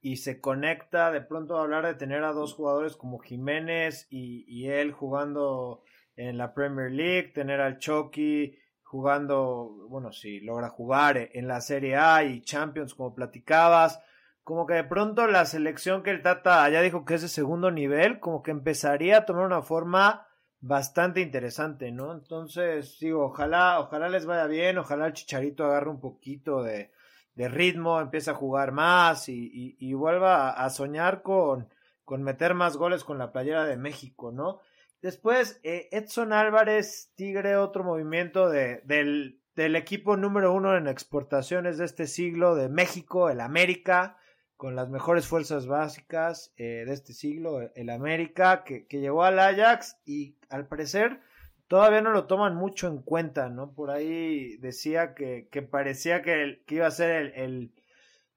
y 0.00 0.16
se 0.16 0.40
conecta? 0.40 1.10
De 1.10 1.20
pronto 1.20 1.58
hablar 1.58 1.86
de 1.86 1.94
tener 1.94 2.24
a 2.24 2.32
dos 2.32 2.54
jugadores 2.54 2.96
como 2.96 3.18
Jiménez 3.18 4.06
y, 4.10 4.44
y 4.46 4.68
él 4.68 4.92
jugando 4.92 5.82
en 6.16 6.36
la 6.36 6.52
Premier 6.54 6.90
League, 6.90 7.32
tener 7.34 7.60
al 7.60 7.78
Chucky 7.78 8.58
jugando, 8.92 9.86
bueno, 9.88 10.12
si 10.12 10.40
logra 10.40 10.68
jugar 10.68 11.30
en 11.32 11.48
la 11.48 11.62
Serie 11.62 11.96
A 11.96 12.24
y 12.24 12.42
Champions, 12.42 12.94
como 12.94 13.14
platicabas, 13.14 14.02
como 14.44 14.66
que 14.66 14.74
de 14.74 14.84
pronto 14.84 15.26
la 15.26 15.46
selección 15.46 16.02
que 16.02 16.10
el 16.10 16.20
Tata 16.20 16.68
ya 16.68 16.82
dijo 16.82 17.06
que 17.06 17.14
es 17.14 17.22
de 17.22 17.28
segundo 17.28 17.70
nivel, 17.70 18.20
como 18.20 18.42
que 18.42 18.50
empezaría 18.50 19.16
a 19.16 19.24
tomar 19.24 19.46
una 19.46 19.62
forma 19.62 20.26
bastante 20.60 21.22
interesante, 21.22 21.90
¿no? 21.90 22.12
Entonces, 22.12 22.98
digo, 23.00 23.24
ojalá, 23.24 23.80
ojalá 23.80 24.10
les 24.10 24.26
vaya 24.26 24.46
bien, 24.46 24.76
ojalá 24.76 25.06
el 25.06 25.14
Chicharito 25.14 25.64
agarre 25.64 25.88
un 25.88 25.98
poquito 25.98 26.62
de, 26.62 26.90
de 27.34 27.48
ritmo, 27.48 27.98
empiece 27.98 28.30
a 28.30 28.34
jugar 28.34 28.72
más 28.72 29.30
y, 29.30 29.74
y, 29.78 29.94
vuelva 29.94 30.50
a, 30.50 30.68
soñar 30.68 31.22
con, 31.22 31.70
con 32.04 32.22
meter 32.22 32.52
más 32.52 32.76
goles 32.76 33.04
con 33.04 33.16
la 33.16 33.32
playera 33.32 33.64
de 33.64 33.78
México, 33.78 34.32
¿no? 34.32 34.60
Después, 35.02 35.60
eh, 35.64 35.88
Edson 35.90 36.32
Álvarez, 36.32 37.12
Tigre, 37.16 37.56
otro 37.56 37.82
movimiento 37.82 38.48
de, 38.48 38.82
del, 38.84 39.40
del, 39.56 39.74
equipo 39.74 40.16
número 40.16 40.52
uno 40.54 40.76
en 40.76 40.86
exportaciones 40.86 41.76
de 41.76 41.84
este 41.84 42.06
siglo, 42.06 42.54
de 42.54 42.68
México, 42.68 43.28
el 43.28 43.40
América, 43.40 44.16
con 44.56 44.76
las 44.76 44.88
mejores 44.88 45.26
fuerzas 45.26 45.66
básicas 45.66 46.54
eh, 46.56 46.84
de 46.86 46.92
este 46.92 47.14
siglo, 47.14 47.68
el 47.74 47.90
América, 47.90 48.62
que, 48.62 48.86
que 48.86 49.00
llegó 49.00 49.24
al 49.24 49.40
Ajax 49.40 49.98
y 50.06 50.36
al 50.48 50.68
parecer 50.68 51.20
todavía 51.66 52.00
no 52.00 52.12
lo 52.12 52.26
toman 52.26 52.54
mucho 52.54 52.86
en 52.86 53.02
cuenta, 53.02 53.48
¿no? 53.48 53.72
Por 53.72 53.90
ahí 53.90 54.56
decía 54.58 55.14
que, 55.14 55.48
que 55.50 55.62
parecía 55.62 56.22
que, 56.22 56.62
que, 56.66 56.74
iba 56.76 56.86
a 56.86 56.90
ser 56.92 57.10
el, 57.10 57.32
el, 57.34 57.72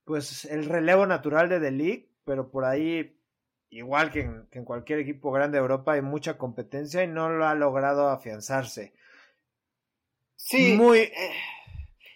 pues 0.04 0.46
el 0.46 0.66
relevo 0.66 1.06
natural 1.06 1.50
de 1.50 1.70
League, 1.70 2.10
pero 2.24 2.50
por 2.50 2.66
ahí, 2.66 3.15
igual 3.70 4.12
que 4.12 4.22
en, 4.22 4.48
que 4.52 4.60
en 4.60 4.66
cualquier 4.66 5.00
equipo 5.00 5.32
grande 5.32 5.58
de 5.58 5.62
Europa, 5.62 5.94
hay 5.94 6.02
mucha 6.02 6.38
competencia 6.38 7.04
y 7.04 7.08
no 7.08 7.30
lo 7.30 7.46
ha 7.48 7.56
logrado 7.56 8.10
afianzarse. 8.10 8.94
Sí, 10.36 10.76
muy... 10.78 11.00
Eh, 11.00 11.32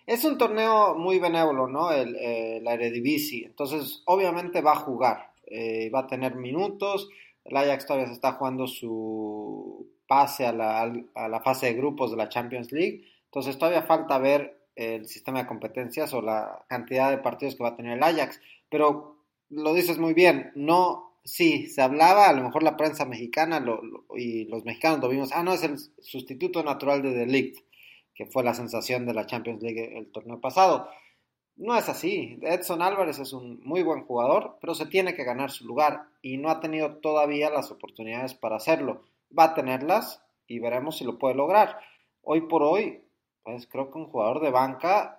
es 0.05 0.23
un 0.25 0.37
torneo 0.37 0.95
muy 0.95 1.19
benévolo, 1.19 1.67
¿no? 1.67 1.91
El, 1.91 2.15
eh, 2.15 2.59
la 2.63 2.73
Eredivisie. 2.73 3.45
Entonces, 3.45 4.01
obviamente 4.05 4.61
va 4.61 4.71
a 4.71 4.77
jugar, 4.77 5.33
eh, 5.45 5.89
va 5.91 6.01
a 6.01 6.07
tener 6.07 6.35
minutos. 6.35 7.09
El 7.45 7.55
Ajax 7.57 7.85
todavía 7.85 8.07
se 8.07 8.13
está 8.13 8.33
jugando 8.33 8.65
su 8.65 9.87
pase 10.07 10.47
a 10.47 10.51
la, 10.51 10.91
a 11.13 11.27
la 11.27 11.39
fase 11.41 11.67
de 11.67 11.73
grupos 11.73 12.09
de 12.11 12.17
la 12.17 12.29
Champions 12.29 12.71
League. 12.71 13.05
Entonces, 13.25 13.57
todavía 13.57 13.83
falta 13.83 14.17
ver 14.17 14.59
el 14.75 15.07
sistema 15.07 15.41
de 15.41 15.47
competencias 15.47 16.13
o 16.13 16.21
la 16.21 16.65
cantidad 16.67 17.11
de 17.11 17.17
partidos 17.19 17.55
que 17.55 17.63
va 17.63 17.69
a 17.69 17.75
tener 17.75 17.97
el 17.97 18.03
Ajax. 18.03 18.41
Pero 18.69 19.17
lo 19.49 19.73
dices 19.73 19.97
muy 19.97 20.13
bien, 20.13 20.51
no, 20.55 21.08
sí, 21.23 21.67
se 21.67 21.81
hablaba, 21.81 22.29
a 22.29 22.33
lo 22.33 22.43
mejor 22.43 22.63
la 22.63 22.77
prensa 22.77 23.05
mexicana 23.05 23.63
y 24.15 24.45
los 24.45 24.65
mexicanos 24.65 24.99
lo 24.99 25.09
vimos, 25.09 25.31
ah, 25.33 25.43
no, 25.43 25.53
es 25.53 25.63
el 25.63 25.77
sustituto 26.01 26.63
natural 26.63 27.01
de 27.01 27.13
Delict 27.13 27.59
que 28.19 28.25
fue 28.25 28.43
la 28.43 28.53
sensación 28.53 29.05
de 29.05 29.13
la 29.13 29.25
Champions 29.27 29.63
League 29.63 29.97
el 29.97 30.11
torneo 30.11 30.41
pasado. 30.41 30.89
No 31.55 31.77
es 31.77 31.87
así. 31.87 32.37
Edson 32.41 32.81
Álvarez 32.81 33.17
es 33.17 33.31
un 33.31 33.61
muy 33.63 33.81
buen 33.81 34.03
jugador, 34.03 34.57
pero 34.59 34.75
se 34.75 34.87
tiene 34.87 35.15
que 35.15 35.23
ganar 35.23 35.51
su 35.51 35.65
lugar 35.65 36.09
y 36.21 36.35
no 36.35 36.49
ha 36.49 36.59
tenido 36.59 36.97
todavía 36.97 37.49
las 37.49 37.71
oportunidades 37.71 38.33
para 38.33 38.57
hacerlo. 38.57 39.05
Va 39.37 39.45
a 39.45 39.53
tenerlas 39.53 40.21
y 40.47 40.59
veremos 40.59 40.97
si 40.97 41.05
lo 41.05 41.17
puede 41.17 41.35
lograr. 41.35 41.79
Hoy 42.21 42.41
por 42.41 42.61
hoy, 42.61 43.05
pues 43.43 43.67
creo 43.67 43.89
que 43.89 43.99
un 43.99 44.07
jugador 44.07 44.41
de 44.41 44.51
banca 44.51 45.18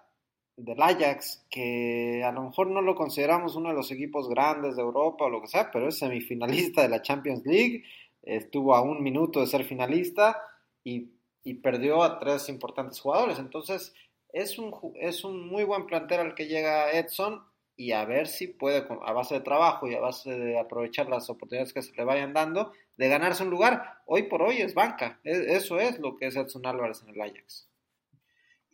del 0.65 0.81
Ajax, 0.81 1.47
que 1.51 2.23
a 2.25 2.33
lo 2.33 2.43
mejor 2.43 2.69
no 2.69 2.83
lo 2.83 2.95
consideramos 2.95 3.57
uno 3.57 3.71
de 3.71 3.75
los 3.75 3.91
equipos 3.91 4.29
grandes 4.29 4.77
de 4.77 4.83
Europa 4.83 5.25
o 5.25 5.31
lo 5.31 5.41
que 5.41 5.49
sea, 5.49 5.71
pero 5.71 5.89
es 5.89 5.99
semifinalista 5.99 6.83
de 6.83 6.89
la 6.89 7.03
Champions 7.03 7.43
League, 7.45 7.85
estuvo 8.23 8.75
a 8.75 8.83
un 8.83 9.03
minuto 9.03 9.41
de 9.41 9.47
ser 9.47 9.65
finalista 9.65 10.41
y 10.85 11.11
y 11.43 11.55
perdió 11.55 12.03
a 12.03 12.19
tres 12.19 12.49
importantes 12.49 13.01
jugadores. 13.01 13.39
Entonces, 13.39 13.95
es 14.33 14.59
un, 14.59 14.75
es 14.97 15.25
un 15.25 15.49
muy 15.49 15.65
buen 15.65 15.87
plantel 15.87 16.21
al 16.21 16.35
que 16.35 16.47
llega 16.47 16.93
Edson 16.93 17.43
y 17.77 17.93
a 17.93 18.05
ver 18.05 18.29
si 18.29 18.47
puede, 18.47 18.87
a 19.03 19.13
base 19.13 19.35
de 19.35 19.41
trabajo 19.41 19.89
y 19.89 19.95
a 19.95 20.01
base 20.01 20.39
de 20.39 20.59
aprovechar 20.59 21.09
las 21.09 21.31
oportunidades 21.31 21.73
que 21.73 21.83
se 21.83 21.95
le 21.95 22.05
vayan 22.05 22.35
dando, 22.35 22.73
de 22.97 23.09
ganarse 23.09 23.43
un 23.43 23.51
lugar. 23.51 24.03
Hoy 24.07 24.25
por 24.25 24.43
hoy 24.43 24.59
es 24.59 24.75
banca. 24.75 25.19
E, 25.25 25.57
eso 25.57 25.81
es 25.81 25.99
lo 25.99 26.17
que 26.17 26.27
es 26.27 26.37
Edson 26.37 26.67
Álvarez 26.67 27.03
en 27.03 27.15
el 27.15 27.21
Ajax. 27.21 27.70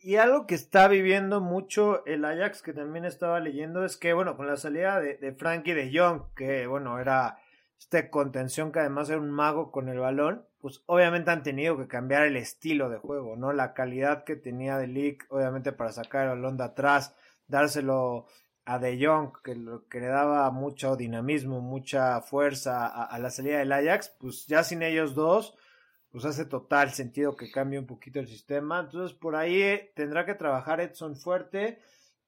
Y 0.07 0.15
algo 0.15 0.47
que 0.47 0.55
está 0.55 0.87
viviendo 0.87 1.41
mucho 1.41 2.05
el 2.05 2.23
Ajax, 2.23 2.61
que 2.61 2.71
también 2.71 3.03
estaba 3.03 3.41
leyendo, 3.41 3.83
es 3.83 3.97
que, 3.97 4.13
bueno, 4.13 4.37
con 4.37 4.47
la 4.47 4.55
salida 4.55 5.01
de, 5.01 5.17
de 5.17 5.33
Frankie 5.33 5.73
de 5.73 5.91
Jong, 5.93 6.33
que, 6.33 6.65
bueno, 6.65 6.97
era 6.97 7.39
este 7.77 8.09
contención 8.09 8.71
que 8.71 8.79
además 8.79 9.09
era 9.09 9.19
un 9.19 9.31
mago 9.31 9.69
con 9.69 9.89
el 9.89 9.99
balón, 9.99 10.45
pues 10.61 10.81
obviamente 10.85 11.31
han 11.31 11.43
tenido 11.43 11.77
que 11.77 11.89
cambiar 11.89 12.25
el 12.25 12.37
estilo 12.37 12.87
de 12.87 12.99
juego, 12.99 13.35
¿no? 13.35 13.51
La 13.51 13.73
calidad 13.73 14.23
que 14.23 14.37
tenía 14.37 14.77
de 14.77 14.87
League, 14.87 15.17
obviamente 15.27 15.73
para 15.73 15.91
sacar 15.91 16.23
el 16.23 16.29
balón 16.37 16.55
de 16.55 16.63
atrás, 16.63 17.13
dárselo 17.49 18.27
a 18.63 18.79
De 18.79 19.05
Jong, 19.05 19.33
que, 19.43 19.57
que 19.89 19.99
le 19.99 20.07
daba 20.07 20.49
mucho 20.51 20.95
dinamismo, 20.95 21.59
mucha 21.59 22.21
fuerza 22.21 22.87
a, 22.87 23.19
la 23.19 23.29
salida 23.29 23.57
del 23.57 23.73
Ajax, 23.73 24.15
pues 24.21 24.47
ya 24.47 24.63
sin 24.63 24.83
ellos 24.83 25.15
dos, 25.15 25.57
pues 26.17 26.33
hace 26.33 26.45
total 26.45 26.89
sentido 26.89 27.35
que 27.35 27.51
cambie 27.51 27.77
un 27.77 27.85
poquito 27.85 28.19
el 28.19 28.27
sistema. 28.27 28.79
Entonces 28.79 29.15
por 29.15 29.35
ahí 29.35 29.91
tendrá 29.93 30.25
que 30.25 30.33
trabajar 30.33 30.81
Edson 30.81 31.15
fuerte. 31.15 31.77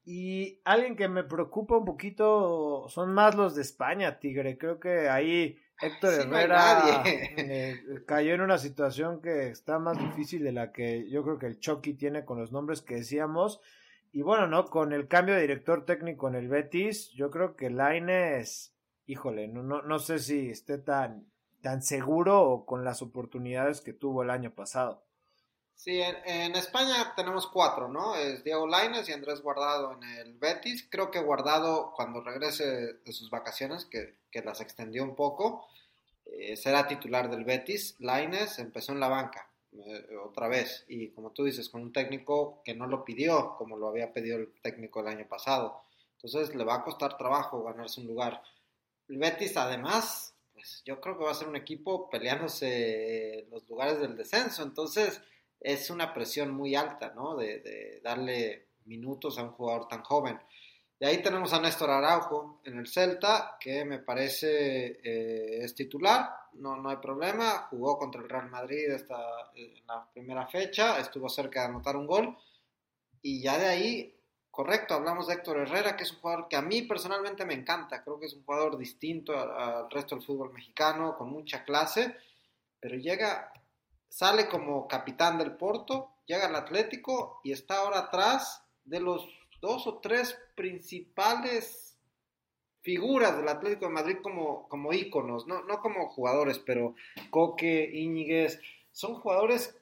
Y 0.05 0.61
alguien 0.63 0.95
que 0.95 1.07
me 1.07 1.23
preocupa 1.23 1.75
un 1.75 1.85
poquito 1.85 2.85
son 2.87 3.11
más 3.15 3.33
los 3.33 3.55
de 3.55 3.63
España, 3.63 4.19
Tigre. 4.19 4.59
Creo 4.59 4.79
que 4.79 5.09
ahí 5.09 5.57
Héctor 5.81 6.13
Herrera 6.13 7.03
eh, 7.03 7.79
cayó 8.05 8.35
en 8.35 8.41
una 8.41 8.59
situación 8.59 9.23
que 9.23 9.49
está 9.49 9.79
más 9.79 9.97
difícil 9.97 10.43
de 10.43 10.51
la 10.51 10.71
que 10.71 11.09
yo 11.09 11.23
creo 11.23 11.39
que 11.39 11.47
el 11.47 11.57
Chucky 11.57 11.95
tiene 11.95 12.25
con 12.25 12.39
los 12.39 12.51
nombres 12.51 12.83
que 12.83 12.97
decíamos. 12.97 13.59
Y 14.11 14.21
bueno, 14.21 14.45
¿no? 14.45 14.65
Con 14.65 14.93
el 14.93 15.07
cambio 15.07 15.33
de 15.33 15.41
director 15.41 15.83
técnico 15.83 16.27
en 16.27 16.35
el 16.35 16.47
Betis, 16.47 17.09
yo 17.13 17.31
creo 17.31 17.55
que 17.55 17.71
Laines, 17.71 18.71
híjole, 19.07 19.47
no, 19.47 19.63
no, 19.63 19.81
no 19.81 19.97
sé 19.97 20.19
si 20.19 20.51
esté 20.51 20.77
tan, 20.77 21.25
tan 21.61 21.81
seguro 21.81 22.41
o 22.41 22.65
con 22.65 22.83
las 22.83 23.01
oportunidades 23.01 23.81
que 23.81 23.93
tuvo 23.93 24.23
el 24.23 24.29
año 24.29 24.51
pasado. 24.51 25.03
Sí, 25.79 26.01
en, 26.01 26.57
España 26.57 27.13
tenemos 27.15 27.47
cuatro, 27.47 27.87
¿no? 27.87 28.13
Es 28.13 28.43
Diego 28.43 28.67
Laines 28.67 29.07
y 29.07 29.13
Andrés 29.13 29.41
Guardado 29.41 29.93
en 29.93 30.03
el 30.03 30.33
Betis. 30.33 30.85
Creo 30.89 31.09
que 31.09 31.21
Guardado, 31.21 31.93
cuando 31.95 32.19
regrese 32.19 32.95
de 32.95 33.13
sus 33.13 33.29
vacaciones, 33.29 33.85
que, 33.85 34.17
las 34.43 34.59
extendió 34.59 35.03
un 35.03 35.15
poco, 35.15 35.65
eh, 36.25 36.57
será 36.57 36.85
titular 36.85 37.29
del 37.29 37.45
Betis. 37.45 37.95
Laines 37.99 38.59
empezó 38.59 38.91
en 38.91 38.99
la 38.99 39.07
banca 39.07 39.49
eh, 39.71 40.17
otra 40.21 40.49
vez 40.49 40.83
y, 40.89 41.11
como 41.11 41.31
tú 41.31 41.45
dices, 41.45 41.69
con 41.69 41.81
un 41.81 41.93
técnico 41.93 42.61
que 42.65 42.75
no 42.75 42.85
lo 42.85 43.05
pidió, 43.05 43.55
como 43.57 43.77
lo 43.77 43.87
había 43.87 44.11
pedido 44.11 44.37
el 44.37 44.51
técnico 44.61 44.99
el 44.99 45.07
año 45.07 45.29
pasado. 45.29 45.81
Entonces 46.15 46.53
le 46.55 46.65
va 46.65 46.75
a 46.75 46.83
costar 46.83 47.17
trabajo 47.17 47.63
ganarse 47.63 48.01
un 48.01 48.07
lugar. 48.07 48.43
El 49.07 49.17
Betis, 49.17 49.55
además, 49.55 50.35
pues 50.59 50.83
yo 50.85 50.99
creo 50.99 51.17
que 51.17 51.23
va 51.23 51.31
a 51.31 51.35
ser 51.35 51.47
un 51.47 51.55
equipo 51.55 52.09
peleándose 52.09 53.47
los 53.49 53.67
lugares 53.69 53.99
del 53.99 54.17
descenso. 54.17 54.61
Entonces 54.61 55.21
es 55.59 55.89
una 55.89 56.13
presión 56.13 56.51
muy 56.51 56.75
alta, 56.75 57.13
¿no? 57.15 57.37
De, 57.37 58.01
darle 58.03 58.67
minutos 58.85 59.37
a 59.37 59.43
un 59.43 59.51
jugador 59.51 59.87
tan 59.87 60.03
joven. 60.03 60.37
De 60.99 61.07
ahí 61.07 61.21
tenemos 61.21 61.53
a 61.53 61.61
Néstor 61.61 61.89
Araujo 61.91 62.59
en 62.65 62.77
el 62.77 62.87
Celta, 62.87 63.55
que 63.57 63.85
me 63.85 63.99
parece 63.99 64.99
eh, 65.01 65.63
es 65.63 65.73
titular, 65.73 66.29
no, 66.53 66.75
no 66.75 66.89
hay 66.89 66.97
problema, 66.97 67.67
jugó 67.69 67.97
contra 67.97 68.21
el 68.21 68.27
Real 68.27 68.49
Madrid 68.49 68.91
esta, 68.91 69.17
en 69.55 69.87
la 69.87 70.05
primera 70.11 70.45
fecha, 70.47 70.99
estuvo 70.99 71.29
cerca 71.29 71.61
de 71.61 71.67
anotar 71.67 71.95
un 71.95 72.05
gol, 72.05 72.37
y 73.21 73.41
ya 73.41 73.57
de 73.57 73.67
ahí, 73.67 74.18
correcto, 74.59 74.93
hablamos 74.93 75.27
de 75.27 75.35
Héctor 75.35 75.59
Herrera, 75.59 75.95
que 75.95 76.03
es 76.03 76.11
un 76.11 76.19
jugador 76.19 76.49
que 76.49 76.57
a 76.57 76.61
mí 76.61 76.81
personalmente 76.81 77.45
me 77.45 77.53
encanta, 77.53 78.03
creo 78.03 78.19
que 78.19 78.25
es 78.25 78.33
un 78.33 78.43
jugador 78.43 78.77
distinto 78.77 79.39
al 79.39 79.89
resto 79.89 80.15
del 80.15 80.25
fútbol 80.25 80.51
mexicano, 80.51 81.15
con 81.17 81.29
mucha 81.29 81.63
clase, 81.63 82.17
pero 82.77 82.97
llega 82.97 83.53
sale 84.09 84.49
como 84.49 84.85
capitán 84.85 85.37
del 85.37 85.55
Porto, 85.55 86.09
llega 86.25 86.47
al 86.47 86.57
Atlético 86.57 87.39
y 87.41 87.53
está 87.53 87.77
ahora 87.77 87.99
atrás 87.99 88.61
de 88.83 88.99
los 88.99 89.29
dos 89.61 89.87
o 89.87 89.99
tres 89.99 90.37
principales 90.55 91.97
figuras 92.81 93.37
del 93.37 93.47
Atlético 93.47 93.85
de 93.85 93.93
Madrid 93.93 94.17
como, 94.21 94.67
como 94.67 94.91
íconos, 94.91 95.47
no, 95.47 95.63
no 95.63 95.79
como 95.79 96.09
jugadores, 96.09 96.59
pero 96.59 96.95
Coque, 97.29 97.89
Íñiguez, 97.93 98.59
son 98.91 99.15
jugadores 99.21 99.79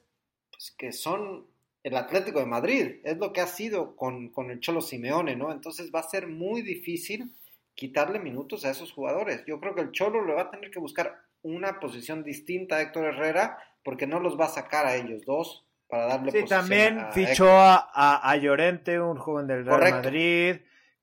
pues, 0.52 0.70
que 0.70 0.92
son 0.92 1.48
el 1.82 1.96
Atlético 1.96 2.40
de 2.40 2.46
Madrid, 2.46 2.96
es 3.04 3.18
lo 3.18 3.32
que 3.32 3.40
ha 3.40 3.46
sido 3.46 3.96
con, 3.96 4.30
con 4.30 4.50
el 4.50 4.60
Cholo 4.60 4.80
Simeone, 4.80 5.36
¿no? 5.36 5.52
Entonces 5.52 5.90
va 5.94 6.00
a 6.00 6.08
ser 6.08 6.26
muy 6.26 6.62
difícil 6.62 7.32
quitarle 7.74 8.18
minutos 8.18 8.64
a 8.64 8.70
esos 8.70 8.92
jugadores. 8.92 9.44
Yo 9.46 9.60
creo 9.60 9.74
que 9.74 9.82
el 9.82 9.92
Cholo 9.92 10.24
le 10.24 10.34
va 10.34 10.42
a 10.42 10.50
tener 10.50 10.70
que 10.70 10.80
buscar 10.80 11.16
una 11.42 11.78
posición 11.78 12.24
distinta 12.24 12.76
a 12.76 12.82
Héctor 12.82 13.06
Herrera 13.06 13.58
porque 13.84 14.06
no 14.06 14.20
los 14.20 14.38
va 14.38 14.46
a 14.46 14.50
sacar 14.50 14.86
a 14.86 14.96
ellos 14.96 15.24
dos 15.24 15.64
para 15.88 16.06
darle 16.06 16.32
Sí, 16.32 16.44
también 16.44 17.06
fichó 17.12 17.48
a, 17.48 18.30
a, 18.30 18.36
Llorente, 18.36 19.00
un 19.00 19.16
joven 19.16 19.46
del 19.46 19.64
Real 19.64 19.92
Madrid. 19.92 20.56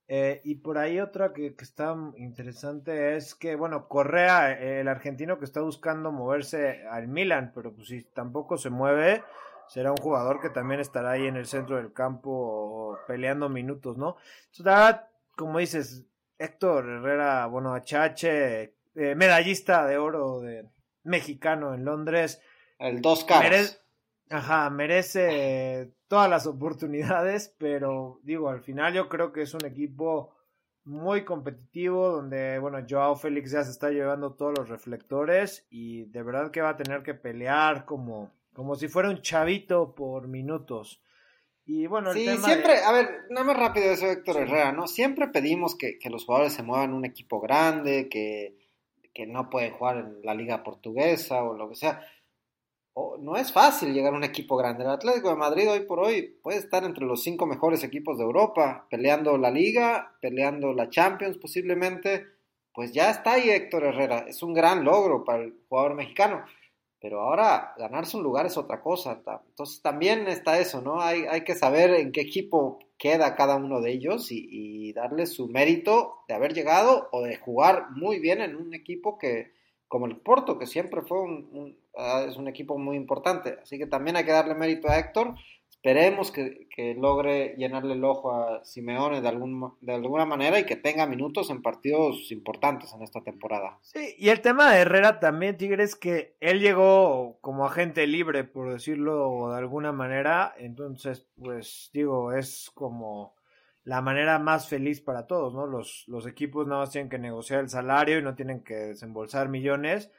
Eh, 0.08 0.40
y 0.44 0.56
por 0.56 0.78
ahí 0.78 1.00
otra 1.00 1.32
que, 1.32 1.56
que, 1.56 1.64
está 1.64 1.96
interesante 2.16 3.16
es 3.16 3.34
que, 3.34 3.56
bueno, 3.56 3.88
Correa, 3.88 4.52
el 4.52 4.86
argentino 4.86 5.38
que 5.38 5.44
está 5.44 5.62
buscando 5.62 6.12
moverse 6.12 6.86
al 6.88 7.08
Milan, 7.08 7.50
pero 7.52 7.72
pues 7.72 7.88
si 7.88 8.02
tampoco 8.04 8.56
se 8.56 8.70
mueve, 8.70 9.24
será 9.68 9.90
un 9.90 9.98
jugador 9.98 10.40
que 10.40 10.50
también 10.50 10.80
estará 10.80 11.12
ahí 11.12 11.26
en 11.26 11.36
el 11.36 11.46
centro 11.46 11.76
del 11.76 11.92
campo 11.92 12.98
peleando 13.06 13.48
minutos, 13.48 13.96
¿no? 13.96 14.16
Entonces, 14.56 15.00
como 15.36 15.58
dices, 15.58 16.06
Héctor 16.38 16.88
Herrera, 16.88 17.46
bueno, 17.46 17.74
Achache, 17.74 18.74
eh, 18.94 19.14
medallista 19.14 19.86
de 19.86 19.98
oro 19.98 20.40
de 20.40 20.68
mexicano 21.04 21.74
en 21.74 21.84
Londres, 21.84 22.40
el 22.78 23.00
dos 23.00 23.24
caras. 23.24 23.82
ajá, 24.30 24.68
merece 24.70 25.92
todas 26.08 26.28
las 26.28 26.46
oportunidades, 26.46 27.54
pero 27.58 28.20
digo, 28.22 28.48
al 28.48 28.60
final 28.60 28.94
yo 28.94 29.08
creo 29.08 29.32
que 29.32 29.42
es 29.42 29.54
un 29.54 29.64
equipo 29.64 30.34
muy 30.84 31.24
competitivo 31.24 32.10
donde, 32.10 32.58
bueno, 32.60 32.78
Joao 32.88 33.16
Félix 33.16 33.50
ya 33.50 33.64
se 33.64 33.72
está 33.72 33.90
llevando 33.90 34.34
todos 34.34 34.56
los 34.56 34.68
reflectores 34.68 35.66
y 35.68 36.04
de 36.06 36.22
verdad 36.22 36.50
que 36.50 36.60
va 36.60 36.70
a 36.70 36.76
tener 36.76 37.02
que 37.02 37.14
pelear 37.14 37.84
como, 37.84 38.30
como 38.56 38.74
si 38.74 38.88
fuera 38.88 39.10
un 39.10 39.22
chavito 39.22 39.94
por 39.94 40.26
minutos. 40.26 41.00
Y 41.64 41.86
bueno, 41.86 42.10
el 42.10 42.16
sí, 42.16 42.36
siempre, 42.38 42.78
a 42.78 42.90
ver, 42.90 43.26
nada 43.30 43.44
más 43.44 43.56
rápido 43.56 43.92
eso, 43.92 44.06
Héctor 44.06 44.38
Herrera, 44.38 44.72
¿no? 44.72 44.88
Siempre 44.88 45.28
pedimos 45.28 45.76
que, 45.76 45.98
que, 45.98 46.10
los 46.10 46.24
jugadores 46.24 46.54
se 46.54 46.62
muevan 46.62 46.90
en 46.90 46.96
un 46.96 47.04
equipo 47.04 47.40
grande, 47.40 48.08
que, 48.08 48.56
que 49.12 49.26
no 49.26 49.50
pueden 49.50 49.72
jugar 49.72 49.98
en 49.98 50.22
la 50.22 50.34
liga 50.34 50.64
portuguesa 50.64 51.44
o 51.44 51.54
lo 51.54 51.68
que 51.68 51.76
sea 51.76 52.00
no 53.18 53.36
es 53.36 53.52
fácil 53.52 53.92
llegar 53.92 54.14
a 54.14 54.16
un 54.16 54.24
equipo 54.24 54.56
grande. 54.56 54.84
El 54.84 54.90
Atlético 54.90 55.28
de 55.28 55.36
Madrid 55.36 55.70
hoy 55.70 55.80
por 55.80 56.00
hoy 56.00 56.38
puede 56.42 56.58
estar 56.58 56.82
entre 56.84 57.04
los 57.04 57.22
cinco 57.22 57.46
mejores 57.46 57.84
equipos 57.84 58.16
de 58.16 58.24
Europa, 58.24 58.86
peleando 58.90 59.36
la 59.36 59.50
liga, 59.50 60.16
peleando 60.20 60.72
la 60.72 60.88
Champions 60.88 61.36
posiblemente. 61.36 62.24
Pues 62.72 62.92
ya 62.92 63.10
está 63.10 63.32
ahí 63.32 63.50
Héctor 63.50 63.84
Herrera. 63.84 64.24
Es 64.28 64.42
un 64.42 64.54
gran 64.54 64.84
logro 64.84 65.24
para 65.24 65.44
el 65.44 65.54
jugador 65.68 65.94
mexicano. 65.94 66.44
Pero 67.00 67.20
ahora 67.20 67.74
ganarse 67.76 68.16
un 68.16 68.22
lugar 68.22 68.46
es 68.46 68.56
otra 68.56 68.80
cosa. 68.80 69.20
Entonces 69.48 69.82
también 69.82 70.28
está 70.28 70.58
eso, 70.58 70.80
¿no? 70.80 71.00
Hay, 71.00 71.24
hay 71.28 71.42
que 71.42 71.54
saber 71.54 71.90
en 71.90 72.12
qué 72.12 72.22
equipo 72.22 72.78
queda 72.98 73.36
cada 73.36 73.56
uno 73.56 73.80
de 73.80 73.92
ellos 73.92 74.32
y, 74.32 74.46
y 74.50 74.92
darle 74.92 75.26
su 75.26 75.48
mérito 75.48 76.20
de 76.28 76.34
haber 76.34 76.54
llegado 76.54 77.08
o 77.12 77.22
de 77.22 77.36
jugar 77.36 77.90
muy 77.90 78.18
bien 78.18 78.40
en 78.40 78.56
un 78.56 78.74
equipo 78.74 79.18
que, 79.18 79.52
como 79.88 80.06
el 80.06 80.16
Porto, 80.16 80.58
que 80.58 80.66
siempre 80.66 81.02
fue 81.02 81.20
un, 81.20 81.76
ah, 81.96 82.24
es 82.28 82.36
un 82.36 82.48
equipo 82.48 82.78
muy 82.78 82.96
importante. 82.96 83.58
Así 83.62 83.78
que 83.78 83.86
también 83.86 84.16
hay 84.16 84.24
que 84.24 84.32
darle 84.32 84.54
mérito 84.54 84.88
a 84.88 84.98
Héctor. 84.98 85.34
Esperemos 85.86 86.32
que, 86.32 86.96
logre 86.98 87.54
llenarle 87.56 87.94
el 87.94 88.04
ojo 88.04 88.32
a 88.32 88.64
Simeone 88.64 89.20
de, 89.20 89.28
algún, 89.28 89.72
de 89.80 89.94
alguna 89.94 90.24
manera 90.24 90.58
y 90.58 90.66
que 90.66 90.74
tenga 90.74 91.06
minutos 91.06 91.48
en 91.48 91.62
partidos 91.62 92.32
importantes 92.32 92.92
en 92.92 93.02
esta 93.02 93.20
temporada. 93.20 93.78
Sí, 93.82 94.16
y 94.18 94.30
el 94.30 94.40
tema 94.40 94.72
de 94.72 94.80
Herrera 94.80 95.20
también, 95.20 95.56
Tigres, 95.56 95.94
que 95.94 96.34
él 96.40 96.58
llegó 96.58 97.38
como 97.40 97.64
agente 97.64 98.04
libre, 98.08 98.42
por 98.42 98.72
decirlo 98.72 99.52
de 99.52 99.58
alguna 99.58 99.92
manera. 99.92 100.56
Entonces, 100.58 101.24
pues 101.38 101.88
digo, 101.92 102.32
es 102.32 102.72
como 102.74 103.36
la 103.84 104.02
manera 104.02 104.40
más 104.40 104.68
feliz 104.68 105.00
para 105.00 105.28
todos, 105.28 105.54
¿no? 105.54 105.68
Los, 105.68 106.02
los 106.08 106.26
equipos 106.26 106.66
nada 106.66 106.80
más 106.80 106.90
tienen 106.90 107.08
que 107.08 107.20
negociar 107.20 107.60
el 107.60 107.68
salario 107.68 108.18
y 108.18 108.22
no 108.22 108.34
tienen 108.34 108.64
que 108.64 108.74
desembolsar 108.74 109.48
millones, 109.48 110.10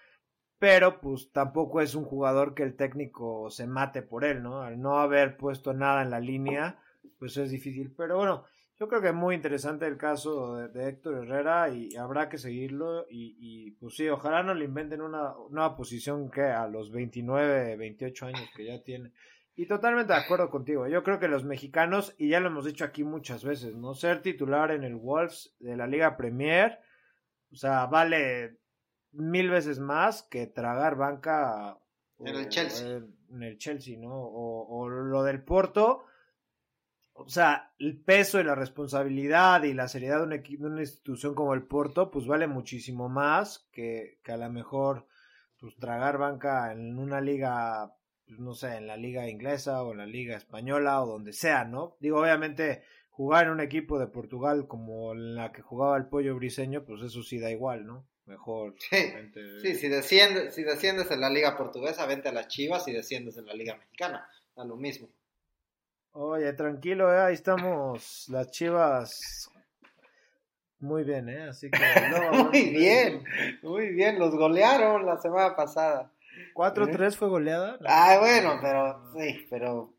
pero 0.60 1.00
pues 1.02 1.32
tampoco 1.32 1.82
es 1.82 1.96
un 1.96 2.04
jugador 2.04 2.54
que 2.54 2.64
el 2.64 2.76
técnico 2.76 3.50
se 3.50 3.68
mate 3.68 4.02
por 4.02 4.26
él, 4.26 4.42
¿no? 4.44 4.62
Al 4.62 4.82
no 4.82 5.00
haber 5.00 5.38
puesto 5.38 5.74
nada 5.74 6.02
en 6.02 6.10
la 6.10 6.20
línea, 6.20 6.80
pues 7.20 7.38
es 7.38 7.52
difícil. 7.52 7.94
Pero 7.96 8.18
bueno, 8.18 8.46
yo 8.80 8.88
creo 8.88 9.02
que 9.02 9.10
es 9.10 9.14
muy 9.14 9.36
interesante 9.36 9.86
el 9.86 9.98
caso 9.98 10.56
de, 10.56 10.90
Héctor 10.90 11.26
Herrera 11.26 11.70
y 11.70 11.96
habrá 11.96 12.30
que 12.30 12.38
seguirlo 12.38 13.06
y, 13.10 13.36
y, 13.40 13.72
pues 13.72 13.96
sí, 13.96 14.08
ojalá 14.10 14.44
no 14.44 14.54
le 14.54 14.66
inventen 14.66 15.02
una 15.02 15.76
posición 15.76 16.30
que 16.32 16.42
a 16.44 16.68
los 16.68 16.92
29, 16.92 17.76
28 17.76 18.26
años 18.26 18.50
que 18.56 18.66
ya 18.66 18.84
tiene. 18.84 19.12
Y 19.60 19.66
totalmente 19.66 20.14
de 20.14 20.20
acuerdo 20.20 20.52
contigo. 20.52 20.88
Yo 20.88 21.04
creo 21.04 21.20
que 21.20 21.28
los 21.28 21.44
mexicanos, 21.44 22.14
y 22.20 22.30
ya 22.30 22.40
lo 22.40 22.50
hemos 22.50 22.64
dicho 22.64 22.86
aquí 22.86 23.04
muchas 23.04 23.44
veces, 23.44 23.76
¿no? 23.76 23.96
Ser 23.96 24.22
titular 24.22 24.70
en 24.70 24.84
el 24.84 24.96
Wolves 24.96 25.56
de 25.60 25.76
la 25.76 25.88
Liga 25.88 26.16
Premier, 26.16 26.80
o 27.52 27.56
sea, 27.56 27.88
vale 27.88 28.60
mil 29.18 29.50
veces 29.50 29.80
más 29.80 30.24
que 30.24 30.48
tragar 30.48 30.96
banca 30.96 31.78
en 32.20 32.36
el 32.36 32.50
Chelsea. 32.50 33.02
En 33.30 33.44
el 33.44 33.58
Chelsea, 33.58 33.98
¿no? 34.00 34.14
O, 34.14 34.90
lo 34.90 35.24
del 35.24 35.44
Porto. 35.44 36.06
O 37.14 37.28
sea, 37.28 37.74
el 37.80 38.00
peso 38.00 38.40
y 38.40 38.44
la 38.44 38.56
responsabilidad 38.56 39.64
y 39.64 39.74
la 39.74 39.88
seriedad 39.88 40.20
de, 40.20 40.26
un 40.26 40.34
equipo, 40.34 40.66
de 40.66 40.72
una 40.72 40.82
institución 40.82 41.34
como 41.34 41.54
el 41.54 41.64
Porto, 41.64 42.12
pues 42.12 42.28
vale 42.28 42.48
muchísimo 42.48 43.10
más 43.10 43.68
que, 43.72 44.20
que 44.24 44.32
a 44.32 44.38
lo 44.38 44.50
mejor 44.52 45.08
pues, 45.60 45.76
tragar 45.78 46.20
banca 46.20 46.72
en 46.72 46.98
una 47.00 47.20
liga 47.20 47.92
pues, 48.28 48.40
no 48.40 48.54
sé, 48.54 48.76
en 48.76 48.88
la 48.88 48.98
liga 48.98 49.28
inglesa 49.28 49.82
o 49.84 49.94
en 49.94 50.00
la 50.00 50.06
liga 50.06 50.36
española 50.36 51.02
o 51.02 51.08
donde 51.08 51.34
sea, 51.34 51.64
¿no? 51.66 51.96
Digo, 52.00 52.20
obviamente 52.20 52.84
jugar 53.10 53.46
en 53.46 53.54
un 53.54 53.62
equipo 53.62 53.98
de 53.98 54.08
Portugal 54.08 54.68
como 54.68 55.16
la 55.16 55.52
que 55.52 55.62
jugaba 55.62 55.98
el 55.98 56.08
pollo 56.08 56.36
briseño, 56.36 56.84
pues 56.86 57.02
eso 57.02 57.24
sí 57.24 57.40
da 57.40 57.50
igual, 57.50 57.88
¿no? 57.88 58.06
Mejor. 58.28 58.76
Sí, 59.62 59.76
si, 59.76 59.88
desciendes, 59.88 60.54
si 60.54 60.64
desciendes 60.64 61.10
en 61.12 61.22
la 61.22 61.30
liga 61.30 61.58
portuguesa, 61.58 62.06
vente 62.06 62.30
a 62.30 62.34
las 62.34 62.48
Chivas, 62.48 62.88
y 62.88 62.92
desciendes 62.92 63.38
en 63.38 63.46
la 63.46 63.54
liga 63.54 63.76
mexicana, 63.76 64.30
da 64.56 64.64
lo 64.66 64.76
mismo. 64.76 65.10
Oye, 66.12 66.52
tranquilo, 66.54 67.14
¿eh? 67.14 67.20
ahí 67.20 67.34
estamos 67.34 68.28
las 68.30 68.52
Chivas 68.52 69.50
muy 70.80 71.04
bien, 71.04 71.28
¿eh? 71.30 71.50
Así 71.50 71.72
que... 71.72 71.80
muy 72.32 72.70
bien, 72.70 73.24
muy 73.64 73.90
bien, 73.94 74.20
los 74.20 74.36
golearon 74.36 75.06
la 75.06 75.18
semana 75.18 75.56
pasada. 75.56 76.12
4-3 76.54 77.16
fue 77.16 77.30
goleada. 77.30 77.80
Ah, 77.86 78.18
bueno, 78.20 78.60
pero 78.62 79.12
sí, 79.14 79.48
pero 79.50 79.94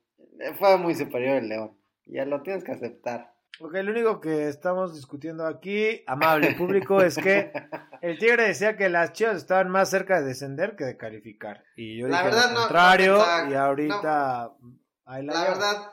fue 0.58 0.76
muy 0.76 0.94
superior 0.94 1.38
el 1.38 1.48
León. 1.48 1.76
Ya 2.06 2.24
lo 2.24 2.42
tienes 2.42 2.62
que 2.62 2.72
aceptar. 2.72 3.34
Ok, 3.60 3.72
lo 3.74 3.90
único 3.90 4.20
que 4.20 4.48
estamos 4.48 4.94
discutiendo 4.94 5.46
aquí, 5.46 6.02
amable 6.06 6.54
público, 6.54 7.00
es 7.00 7.16
que 7.16 7.50
el 8.02 8.18
Tigre 8.18 8.44
decía 8.48 8.76
que 8.76 8.88
las 8.88 9.12
Chivas 9.12 9.36
estaban 9.36 9.68
más 9.68 9.90
cerca 9.90 10.20
de 10.20 10.28
descender 10.28 10.76
que 10.76 10.84
de 10.84 10.96
calificar. 10.96 11.64
Y 11.76 11.98
yo 11.98 12.06
la 12.06 12.18
dije 12.18 12.30
verdad, 12.30 12.52
lo 12.52 12.60
contrario, 12.60 13.18
y 13.50 13.54
ahorita... 13.54 14.52
la, 15.06 15.22
la 15.22 15.42
verdad, 15.42 15.92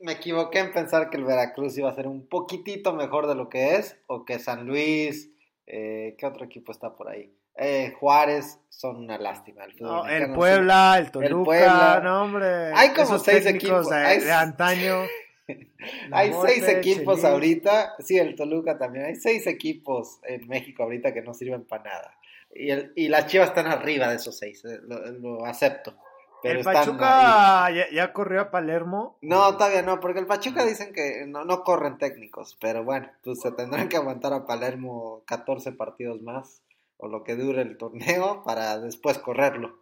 me 0.00 0.12
equivoqué 0.12 0.58
en 0.58 0.72
pensar 0.72 1.08
que 1.08 1.16
el 1.16 1.24
Veracruz 1.24 1.78
iba 1.78 1.90
a 1.90 1.94
ser 1.94 2.06
un 2.06 2.28
poquitito 2.28 2.92
mejor 2.92 3.26
de 3.26 3.34
lo 3.34 3.48
que 3.48 3.76
es, 3.76 3.98
o 4.06 4.24
que 4.24 4.38
San 4.38 4.66
Luis, 4.66 5.30
eh, 5.66 6.16
¿qué 6.18 6.26
otro 6.26 6.44
equipo 6.44 6.70
está 6.70 6.94
por 6.94 7.08
ahí? 7.08 7.32
Eh, 7.58 7.94
Juárez 7.98 8.60
son 8.68 8.96
una 8.96 9.16
lástima. 9.16 9.64
El, 9.64 9.72
el 10.10 10.34
Puebla, 10.34 10.98
el 10.98 11.10
Toluca, 11.10 12.00
no 12.00 12.24
hombre. 12.24 12.72
Hay 12.74 12.90
como 12.90 13.18
seis 13.18 13.46
equipos 13.46 13.88
de, 13.88 14.32
antaño. 14.32 15.02
hay 16.12 16.32
seis 16.44 16.68
equipos 16.68 17.24
ahorita, 17.24 17.94
sí, 18.00 18.18
el 18.18 18.36
Toluca 18.36 18.78
también. 18.78 19.06
Hay 19.06 19.16
seis 19.16 19.46
equipos 19.46 20.20
en 20.24 20.46
México 20.48 20.82
ahorita 20.82 21.12
que 21.12 21.22
no 21.22 21.34
sirven 21.34 21.64
para 21.64 21.84
nada. 21.84 22.18
Y, 22.54 22.70
el, 22.70 22.92
y 22.96 23.08
las 23.08 23.26
Chivas 23.26 23.48
están 23.48 23.66
arriba 23.66 24.08
de 24.08 24.16
esos 24.16 24.36
seis, 24.38 24.64
eh, 24.64 24.80
lo, 24.82 25.44
acepto. 25.44 25.94
Pero 26.42 26.60
¿El 26.60 26.64
Pachuca 26.64 27.70
ya, 27.70 28.12
corrió 28.12 28.40
a 28.40 28.50
Palermo? 28.50 29.18
No, 29.20 29.56
todavía 29.56 29.82
no, 29.82 30.00
porque 30.00 30.20
el 30.20 30.26
Pachuca 30.26 30.64
dicen 30.64 30.92
que 30.92 31.24
no, 31.26 31.44
no 31.44 31.64
corren 31.64 31.98
técnicos, 31.98 32.56
pero 32.60 32.84
bueno, 32.84 33.10
pues 33.24 33.40
se 33.40 33.52
tendrán 33.52 33.88
que 33.88 33.96
aguantar 33.96 34.32
a 34.32 34.46
Palermo 34.46 35.22
14 35.26 35.72
partidos 35.72 36.22
más 36.22 36.62
o 36.98 37.08
lo 37.08 37.24
que 37.24 37.36
dure 37.36 37.62
el 37.62 37.76
torneo 37.76 38.42
para 38.44 38.78
después 38.78 39.18
correrlo. 39.18 39.78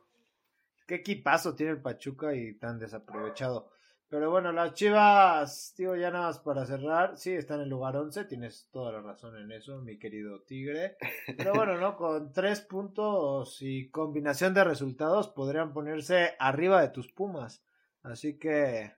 Qué 0.87 0.97
equipazo 0.97 1.55
tiene 1.55 1.73
el 1.73 1.83
Pachuca 1.83 2.35
y 2.35 2.55
tan 2.55 2.79
desaprovechado. 2.79 3.74
Pero 4.15 4.31
bueno, 4.31 4.53
las 4.53 4.75
Chivas, 4.75 5.75
digo 5.77 5.97
ya 5.97 6.09
nada 6.13 6.27
más 6.27 6.39
para 6.39 6.65
cerrar, 6.65 7.19
sí, 7.19 7.33
están 7.33 7.57
en 7.57 7.65
el 7.65 7.71
lugar 7.71 7.97
11, 7.97 8.27
tienes 8.27 8.69
toda 8.71 8.93
la 8.93 9.01
razón 9.01 9.37
en 9.37 9.51
eso, 9.51 9.81
mi 9.81 9.99
querido 9.99 10.41
Tigre. 10.43 10.97
Pero 11.37 11.53
bueno, 11.55 11.79
¿no? 11.79 11.97
Con 11.97 12.33
tres 12.33 12.61
puntos 12.61 13.61
y 13.61 13.91
combinación 13.91 14.55
de 14.55 14.63
resultados 14.63 15.27
podrían 15.27 15.73
ponerse 15.73 16.37
arriba 16.39 16.81
de 16.81 16.91
tus 16.91 17.11
Pumas. 17.11 17.65
Así 18.05 18.39
que, 18.39 18.93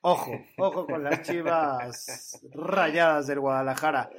ojo, 0.00 0.32
ojo 0.58 0.86
con 0.88 1.04
las 1.04 1.22
Chivas 1.22 2.44
rayadas 2.52 3.28
del 3.28 3.38
Guadalajara. 3.38 4.10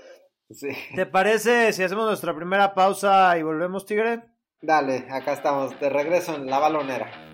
¿Te 0.96 1.06
parece 1.06 1.74
si 1.74 1.84
hacemos 1.84 2.06
nuestra 2.06 2.34
primera 2.34 2.74
pausa 2.74 3.38
y 3.38 3.44
volvemos, 3.44 3.86
Tigre? 3.86 4.24
Dale, 4.62 5.06
acá 5.12 5.34
estamos, 5.34 5.78
de 5.82 5.90
regreso 5.90 6.34
en 6.34 6.46
la 6.46 6.60
balonera. 6.60 7.29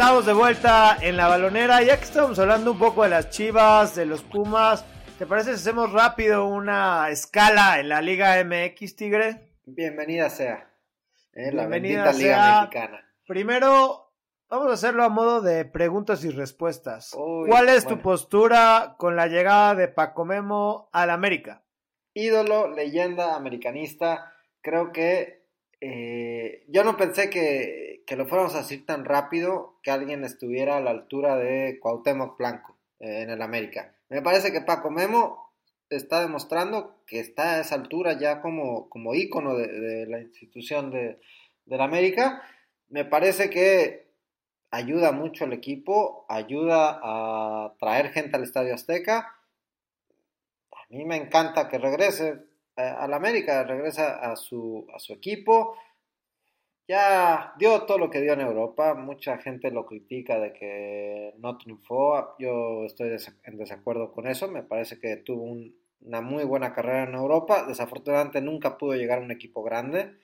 Estamos 0.00 0.24
de 0.24 0.32
vuelta 0.32 0.96
en 1.02 1.18
la 1.18 1.28
balonera, 1.28 1.82
ya 1.82 1.98
que 1.98 2.04
estamos 2.04 2.38
hablando 2.38 2.72
un 2.72 2.78
poco 2.78 3.02
de 3.02 3.10
las 3.10 3.28
Chivas, 3.28 3.94
de 3.94 4.06
los 4.06 4.22
Pumas, 4.22 4.82
¿te 5.18 5.26
parece 5.26 5.50
si 5.50 5.56
hacemos 5.56 5.92
rápido 5.92 6.46
una 6.46 7.10
escala 7.10 7.78
en 7.78 7.90
la 7.90 8.00
Liga 8.00 8.42
MX, 8.42 8.96
Tigre? 8.96 9.50
Bienvenida 9.66 10.30
sea. 10.30 10.70
Eh, 11.34 11.52
la 11.52 11.66
bendita 11.66 12.14
Liga 12.14 12.62
Mexicana. 12.62 13.12
Primero, 13.26 14.14
Vamos 14.48 14.70
a 14.70 14.72
hacerlo 14.72 15.04
a 15.04 15.10
modo 15.10 15.42
de 15.42 15.66
preguntas 15.66 16.24
y 16.24 16.30
respuestas. 16.30 17.14
¿Cuál 17.14 17.68
es 17.68 17.86
tu 17.86 18.00
postura 18.00 18.94
con 18.96 19.16
la 19.16 19.26
llegada 19.26 19.74
de 19.74 19.86
Paco 19.86 20.24
Memo 20.24 20.88
al 20.92 21.10
América? 21.10 21.62
Ídolo, 22.14 22.68
leyenda, 22.68 23.36
americanista. 23.36 24.32
Creo 24.62 24.92
que 24.92 25.39
eh, 25.80 26.64
yo 26.68 26.84
no 26.84 26.96
pensé 26.96 27.30
que, 27.30 28.04
lo 28.16 28.26
fuéramos 28.26 28.54
a 28.54 28.58
decir 28.58 28.84
tan 28.84 29.04
rápido 29.04 29.78
que 29.82 29.90
alguien 29.90 30.24
estuviera 30.24 30.76
a 30.76 30.80
la 30.80 30.90
altura 30.90 31.36
de 31.36 31.78
Cuauhtémoc 31.80 32.36
Blanco 32.36 32.76
eh, 32.98 33.22
en 33.22 33.30
el 33.30 33.40
América. 33.40 33.94
Me 34.08 34.20
parece 34.20 34.52
que 34.52 34.60
Paco 34.60 34.90
Memo 34.90 35.52
está 35.88 36.20
demostrando 36.20 37.02
que 37.06 37.20
está 37.20 37.54
a 37.54 37.60
esa 37.60 37.76
altura 37.76 38.18
ya 38.18 38.40
como, 38.42 38.88
como 38.88 39.14
ícono 39.14 39.56
de, 39.56 40.06
la 40.06 40.20
institución 40.20 40.90
de, 40.90 41.20
del 41.66 41.80
América. 41.80 42.42
Me 42.88 43.04
parece 43.04 43.48
que 43.48 44.10
ayuda 44.70 45.12
mucho 45.12 45.44
al 45.44 45.52
equipo, 45.52 46.26
ayuda 46.28 47.00
a 47.02 47.74
traer 47.78 48.10
gente 48.10 48.36
al 48.36 48.42
Estadio 48.42 48.74
Azteca. 48.74 49.36
A 50.72 50.86
mí 50.90 51.04
me 51.04 51.16
encanta 51.16 51.68
que 51.68 51.78
regrese 51.78 52.49
al 52.76 53.12
América, 53.14 53.64
regresa 53.64 54.16
a 54.16 54.36
su, 54.36 54.86
equipo. 55.08 55.76
Ya 56.88 57.54
dio 57.58 57.82
todo 57.82 57.98
lo 57.98 58.10
que 58.10 58.20
dio 58.20 58.32
en 58.32 58.40
Europa. 58.40 58.94
Mucha 58.94 59.38
gente 59.38 59.70
lo 59.70 59.86
critica 59.86 60.40
de 60.40 60.52
que 60.52 61.34
no 61.38 61.56
triunfó. 61.58 62.34
Yo 62.38 62.84
estoy 62.84 63.16
en 63.44 63.56
desacuerdo 63.56 64.12
con 64.12 64.26
eso. 64.26 64.48
Me 64.48 64.62
parece 64.62 64.98
que 64.98 65.16
tuvo 65.18 65.44
un 65.44 65.80
una 66.02 66.20
muy 66.20 66.44
buena 66.44 66.72
carrera 66.72 67.04
en 67.04 67.14
Europa. 67.14 67.64
Desafortunadamente 67.66 68.40
nunca 68.40 68.78
pudo 68.78 68.94
llegar 68.94 69.18
a 69.18 69.22
un 69.22 69.30
equipo 69.30 69.62
grande, 69.62 70.16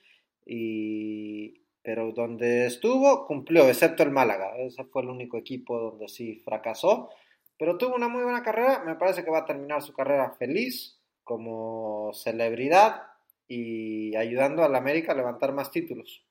y... 0.45 1.61
pero 1.83 2.11
donde 2.11 2.65
estuvo 2.67 3.25
cumplió, 3.27 3.67
excepto 3.69 4.03
el 4.03 4.11
Málaga. 4.11 4.57
Ese 4.57 4.83
fue 4.85 5.03
el 5.03 5.09
único 5.09 5.37
equipo 5.37 5.77
donde 5.79 6.07
sí 6.07 6.41
fracasó. 6.43 7.09
Pero 7.57 7.77
tuvo 7.77 7.95
una 7.95 8.07
muy 8.07 8.23
buena 8.23 8.43
carrera. 8.43 8.83
Me 8.85 8.95
parece 8.95 9.23
que 9.23 9.31
va 9.31 9.39
a 9.39 9.45
terminar 9.45 9.81
su 9.81 9.93
carrera 9.93 10.31
feliz 10.37 10.96
como 11.27 12.13
celebridad 12.13 13.03
y 13.49 14.15
ayudando 14.15 14.63
a 14.63 14.69
la 14.69 14.77
América 14.77 15.11
a 15.11 15.15
levantar 15.15 15.53
más 15.53 15.71
títulos. 15.71 16.25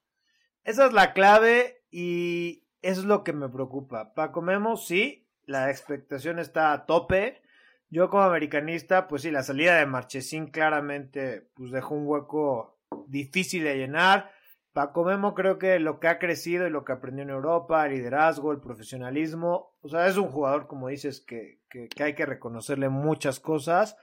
Esa 0.64 0.86
es 0.86 0.92
la 0.94 1.12
clave 1.12 1.82
y 1.90 2.64
es 2.80 3.04
lo 3.04 3.22
que 3.22 3.34
me 3.34 3.50
preocupa. 3.50 4.14
Paco 4.14 4.40
Memo, 4.40 4.78
sí, 4.78 5.28
la 5.44 5.70
expectación 5.70 6.38
está 6.38 6.72
a 6.72 6.86
tope. 6.86 7.42
Yo 7.90 8.08
como 8.08 8.22
americanista, 8.22 9.06
pues 9.06 9.22
sí, 9.22 9.30
la 9.30 9.42
salida 9.42 9.76
de 9.76 9.84
Marchesín 9.84 10.46
claramente 10.46 11.46
pues 11.54 11.70
dejó 11.70 11.94
un 11.94 12.06
hueco 12.06 12.78
difícil 13.06 13.64
de 13.64 13.76
llenar. 13.76 14.32
Paco 14.72 15.04
Memo 15.04 15.34
creo 15.34 15.58
que 15.58 15.78
lo 15.78 16.00
que 16.00 16.08
ha 16.08 16.18
crecido 16.18 16.66
y 16.66 16.70
lo 16.70 16.86
que 16.86 16.92
aprendió 16.92 17.22
en 17.22 17.30
Europa, 17.30 17.84
el 17.84 17.92
liderazgo, 17.92 18.50
el 18.50 18.60
profesionalismo, 18.60 19.74
o 19.82 19.88
sea, 19.88 20.06
es 20.06 20.16
un 20.16 20.28
jugador, 20.28 20.66
como 20.66 20.88
dices, 20.88 21.20
que, 21.20 21.60
que 21.68 22.02
hay 22.02 22.14
que 22.14 22.26
reconocerle 22.26 22.88
muchas 22.88 23.40
cosas, 23.40 23.96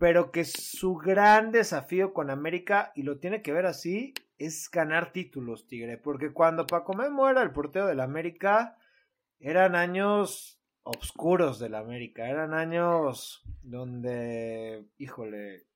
pero 0.00 0.32
que 0.32 0.46
su 0.46 0.94
gran 0.94 1.52
desafío 1.52 2.14
con 2.14 2.30
América, 2.30 2.90
y 2.94 3.02
lo 3.02 3.18
tiene 3.18 3.42
que 3.42 3.52
ver 3.52 3.66
así, 3.66 4.14
es 4.38 4.70
ganar 4.70 5.12
títulos, 5.12 5.66
Tigre, 5.66 5.98
porque 5.98 6.32
cuando 6.32 6.66
Paco 6.66 6.94
Memo 6.94 7.28
era 7.28 7.42
el 7.42 7.52
portero 7.52 7.86
del 7.86 8.00
América, 8.00 8.78
eran 9.38 9.76
años 9.76 10.58
oscuros 10.84 11.58
del 11.58 11.74
América, 11.74 12.30
eran 12.30 12.54
años 12.54 13.42
donde, 13.60 14.86
híjole, 14.96 15.66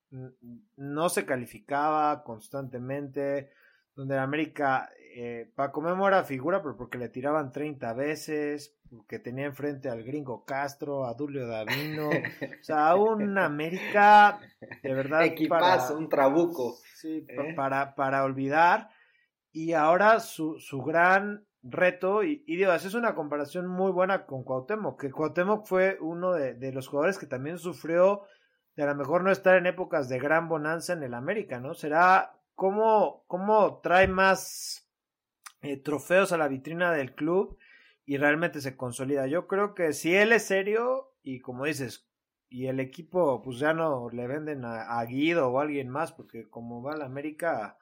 no 0.77 1.09
se 1.11 1.27
calificaba 1.27 2.25
constantemente, 2.25 3.51
donde 3.95 4.15
el 4.15 4.21
América, 4.21 4.89
eh, 5.17 5.53
Paco 5.55 5.81
Memo 5.81 6.09
era 6.09 6.25
figura, 6.25 6.61
pero 6.61 6.77
porque 6.77 6.99
le 6.99 7.09
tiraban 7.09 7.53
30 7.53 7.93
veces, 7.95 8.77
porque 8.91 9.21
tenía 9.21 9.47
enfrente 9.47 9.89
al 9.89 10.03
gringo 10.03 10.45
Castro, 10.45 11.07
a 11.07 11.15
Dulio 11.15 11.47
Davino, 11.47 12.09
o 12.09 12.63
sea, 12.63 12.97
un 12.97 13.39
América 13.39 14.41
de 14.83 14.93
verdad. 14.93 15.25
Equipazo, 15.25 15.97
un 15.97 16.09
trabuco. 16.09 16.77
Sí, 16.97 17.25
¿Eh? 17.29 17.55
para, 17.55 17.95
para 17.95 18.25
olvidar. 18.25 18.91
Y 19.53 19.73
ahora 19.75 20.19
su, 20.19 20.59
su 20.59 20.83
gran 20.83 21.47
reto, 21.63 22.25
y, 22.25 22.43
y 22.47 22.57
digo, 22.57 22.73
es 22.73 22.95
una 22.95 23.15
comparación 23.15 23.69
muy 23.69 23.93
buena 23.93 24.27
con 24.27 24.43
Cuauhtémoc, 24.43 25.01
que 25.01 25.13
Cuauhtémoc 25.13 25.65
fue 25.65 25.97
uno 26.01 26.33
de, 26.33 26.55
de, 26.55 26.73
los 26.73 26.89
jugadores 26.89 27.19
que 27.19 27.27
también 27.27 27.59
sufrió 27.59 28.23
de 28.75 28.83
a 28.83 28.87
lo 28.87 28.97
mejor 28.97 29.23
no 29.23 29.31
estar 29.31 29.57
en 29.57 29.67
épocas 29.67 30.09
de 30.09 30.19
gran 30.19 30.49
bonanza 30.49 30.93
en 30.93 31.05
el 31.05 31.15
América, 31.15 31.61
¿no? 31.61 31.75
Será 31.75 32.37
cómo, 32.57 33.25
cómo 33.29 33.81
trae 33.81 34.09
más 34.09 34.84
eh, 35.65 35.77
trofeos 35.77 36.33
a 36.33 36.39
la 36.39 36.49
vitrina 36.49 36.93
del 36.93 37.15
club 37.15 37.59
y 38.05 38.19
realmente 38.19 38.61
se 38.61 38.77
consolida. 38.77 39.27
Yo 39.27 39.47
creo 39.47 39.75
que 39.75 39.93
si 39.93 40.15
él 40.15 40.33
es 40.33 40.45
serio 40.45 41.15
y 41.23 41.41
como 41.41 41.65
dices, 41.65 42.07
y 42.55 42.67
el 42.67 42.79
equipo 42.79 43.43
pues 43.43 43.59
ya 43.59 43.75
no 43.75 44.11
le 44.11 44.27
venden 44.29 44.65
a, 44.65 45.03
Guido 45.05 45.49
o 45.49 45.59
a 45.59 45.63
alguien 45.63 45.89
más 45.89 46.13
porque 46.13 46.49
como 46.49 46.83
va 46.83 46.97
la 46.97 47.07
América 47.07 47.77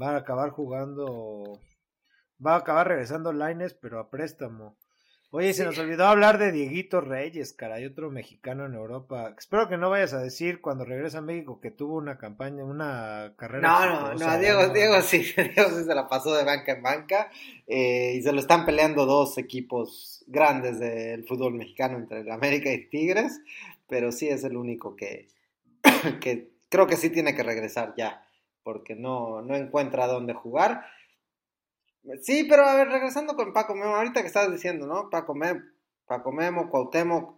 va 0.00 0.10
a 0.10 0.16
acabar 0.16 0.50
jugando 0.50 1.58
va 2.44 2.54
a 2.54 2.58
acabar 2.58 2.88
regresando 2.88 3.32
Lines 3.32 3.72
pero 3.72 3.98
a 3.98 4.10
préstamo 4.10 4.76
oye 5.30 5.52
se 5.52 5.64
nos 5.64 5.78
olvidó 5.78 6.06
hablar 6.06 6.38
de 6.38 6.52
Dieguito 6.52 7.00
Reyes 7.00 7.52
caray 7.52 7.84
otro 7.84 8.10
mexicano 8.10 8.66
en 8.66 8.74
Europa 8.74 9.34
espero 9.38 9.68
que 9.68 9.76
no 9.76 9.90
vayas 9.90 10.12
a 10.12 10.20
decir 10.20 10.60
cuando 10.60 10.84
regresa 10.84 11.18
a 11.18 11.22
México 11.22 11.60
que 11.60 11.70
tuvo 11.70 11.96
una 11.96 12.18
campaña 12.18 12.64
una 12.64 13.34
carrera 13.36 13.68
no 13.68 13.86
no 13.86 14.14
no 14.14 14.38
Diego 14.38 14.66
no. 14.66 14.72
Diego 14.72 15.00
sí 15.02 15.18
Diego 15.36 15.70
sí 15.70 15.84
se 15.84 15.94
la 15.94 16.08
pasó 16.08 16.34
de 16.34 16.44
banca 16.44 16.72
en 16.72 16.82
banca 16.82 17.30
eh, 17.66 18.14
y 18.16 18.22
se 18.22 18.32
lo 18.32 18.40
están 18.40 18.66
peleando 18.66 19.06
dos 19.06 19.38
equipos 19.38 20.24
grandes 20.26 20.78
del 20.78 21.24
fútbol 21.24 21.54
mexicano 21.54 21.98
entre 21.98 22.20
el 22.20 22.30
América 22.30 22.72
y 22.72 22.86
Tigres 22.88 23.40
pero 23.90 24.12
sí 24.12 24.28
es 24.28 24.44
el 24.44 24.56
único 24.56 24.96
que, 24.96 25.28
que 26.20 26.48
creo 26.70 26.86
que 26.86 26.96
sí 26.96 27.10
tiene 27.10 27.34
que 27.34 27.42
regresar 27.42 27.92
ya, 27.96 28.24
porque 28.62 28.94
no, 28.94 29.42
no 29.42 29.56
encuentra 29.56 30.06
dónde 30.06 30.32
jugar. 30.32 30.86
Sí, 32.22 32.44
pero 32.48 32.64
a 32.64 32.74
ver, 32.74 32.88
regresando 32.88 33.34
con 33.34 33.52
Paco 33.52 33.74
Memo, 33.74 33.96
ahorita 33.96 34.22
que 34.22 34.26
estás 34.26 34.50
diciendo, 34.50 34.86
¿no? 34.86 35.10
Paco 35.10 35.34
Memo, 35.34 35.60
Paco 36.06 36.32
Memo, 36.32 36.70
Cuauhtémoc, 36.70 37.36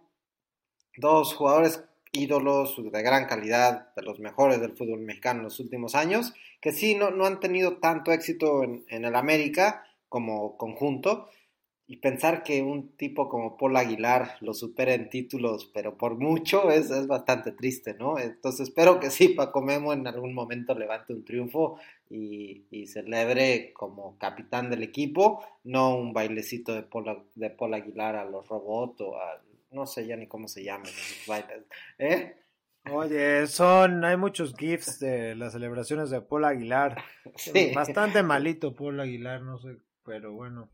dos 0.97 1.35
jugadores 1.35 1.83
ídolos 2.11 2.75
de 2.91 3.01
gran 3.01 3.25
calidad, 3.25 3.93
de 3.95 4.03
los 4.03 4.19
mejores 4.19 4.61
del 4.61 4.77
fútbol 4.77 5.01
mexicano 5.01 5.39
en 5.39 5.45
los 5.45 5.59
últimos 5.59 5.95
años, 5.95 6.33
que 6.61 6.71
sí 6.71 6.95
no, 6.95 7.11
no 7.11 7.25
han 7.25 7.39
tenido 7.39 7.77
tanto 7.77 8.11
éxito 8.11 8.63
en, 8.63 8.85
en 8.87 9.05
el 9.05 9.15
América 9.15 9.85
como 10.09 10.57
conjunto, 10.57 11.29
y 11.85 11.97
pensar 11.97 12.43
que 12.43 12.61
un 12.61 12.95
tipo 12.95 13.27
como 13.27 13.57
Paul 13.57 13.75
Aguilar 13.75 14.37
lo 14.39 14.53
supera 14.53 14.93
en 14.93 15.09
títulos, 15.09 15.69
pero 15.73 15.97
por 15.97 16.15
mucho, 16.15 16.71
es, 16.71 16.89
es 16.89 17.07
bastante 17.07 17.51
triste, 17.51 17.93
¿no? 17.93 18.17
Entonces 18.17 18.69
espero 18.69 18.99
que 18.99 19.09
sí, 19.09 19.29
Paco 19.29 19.61
Memo 19.61 19.91
en 19.91 20.07
algún 20.07 20.33
momento 20.33 20.73
levante 20.75 21.13
un 21.13 21.25
triunfo 21.25 21.77
y, 22.09 22.65
y 22.71 22.87
celebre 22.87 23.73
como 23.73 24.17
capitán 24.17 24.69
del 24.69 24.83
equipo, 24.83 25.43
no 25.63 25.95
un 25.95 26.13
bailecito 26.13 26.73
de 26.73 26.83
Paul, 26.83 27.25
de 27.35 27.49
Paul 27.49 27.73
Aguilar 27.73 28.15
a 28.15 28.25
los 28.25 28.47
robots 28.47 29.01
o 29.01 29.17
a, 29.17 29.41
no 29.71 29.85
sé 29.85 30.07
ya 30.07 30.15
ni 30.15 30.27
cómo 30.27 30.47
se 30.47 30.63
llaman 30.63 30.87
esos 30.87 31.27
bailes, 31.27 31.65
¿eh? 31.97 32.37
Oye, 32.91 33.47
son, 33.47 34.03
hay 34.03 34.17
muchos 34.17 34.53
gifs 34.55 34.99
de 34.99 35.35
las 35.35 35.53
celebraciones 35.53 36.09
de 36.09 36.21
Paul 36.21 36.45
Aguilar. 36.45 37.01
Sí. 37.35 37.71
Bastante 37.73 38.21
malito 38.23 38.75
Paul 38.75 38.99
Aguilar, 38.99 39.41
no 39.41 39.57
sé, 39.57 39.77
pero 40.05 40.33
bueno. 40.33 40.69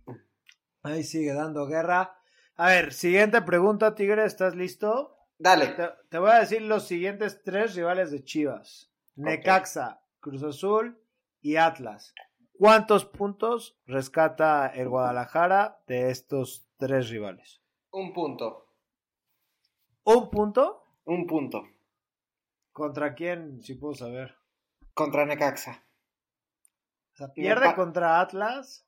Ahí 0.84 1.04
sigue 1.04 1.34
dando 1.34 1.68
guerra. 1.68 2.18
A 2.56 2.68
ver, 2.68 2.94
siguiente 2.94 3.42
pregunta, 3.42 3.96
Tigre, 3.96 4.26
¿estás 4.26 4.56
listo? 4.56 5.18
Dale. 5.38 5.68
Te, 5.68 5.89
te 6.10 6.20
voy 6.20 6.32
a 6.32 6.39
decir 6.39 6.62
los 6.62 6.86
siguientes 6.88 7.42
tres 7.44 7.76
rivales 7.76 8.12
de 8.12 8.24
Chivas. 8.24 8.92
Okay. 9.13 9.38
Necaxa, 9.38 10.02
Cruz 10.20 10.44
Azul 10.44 11.02
y 11.42 11.56
Atlas. 11.58 12.13
¿Cuántos 12.58 13.06
puntos 13.06 13.80
rescata 13.86 14.68
el 14.68 14.89
Guadalajara 14.89 15.82
de 15.88 16.10
estos 16.10 16.68
tres 16.78 17.10
rivales? 17.10 17.62
Un 17.92 18.12
punto. 18.13 18.68
¿Un 20.04 20.30
punto? 20.30 20.84
Un 21.06 21.26
punto. 21.26 21.63
¿Contra 22.74 23.15
quién, 23.15 23.62
si 23.63 23.76
puedo 23.76 23.96
saber? 23.96 24.36
Contra 24.94 25.26
Necaxa. 25.26 25.86
O 27.13 27.18
sea, 27.18 27.34
¿Pierde 27.34 27.74
contra 27.76 28.20
Atlas? 28.20 28.86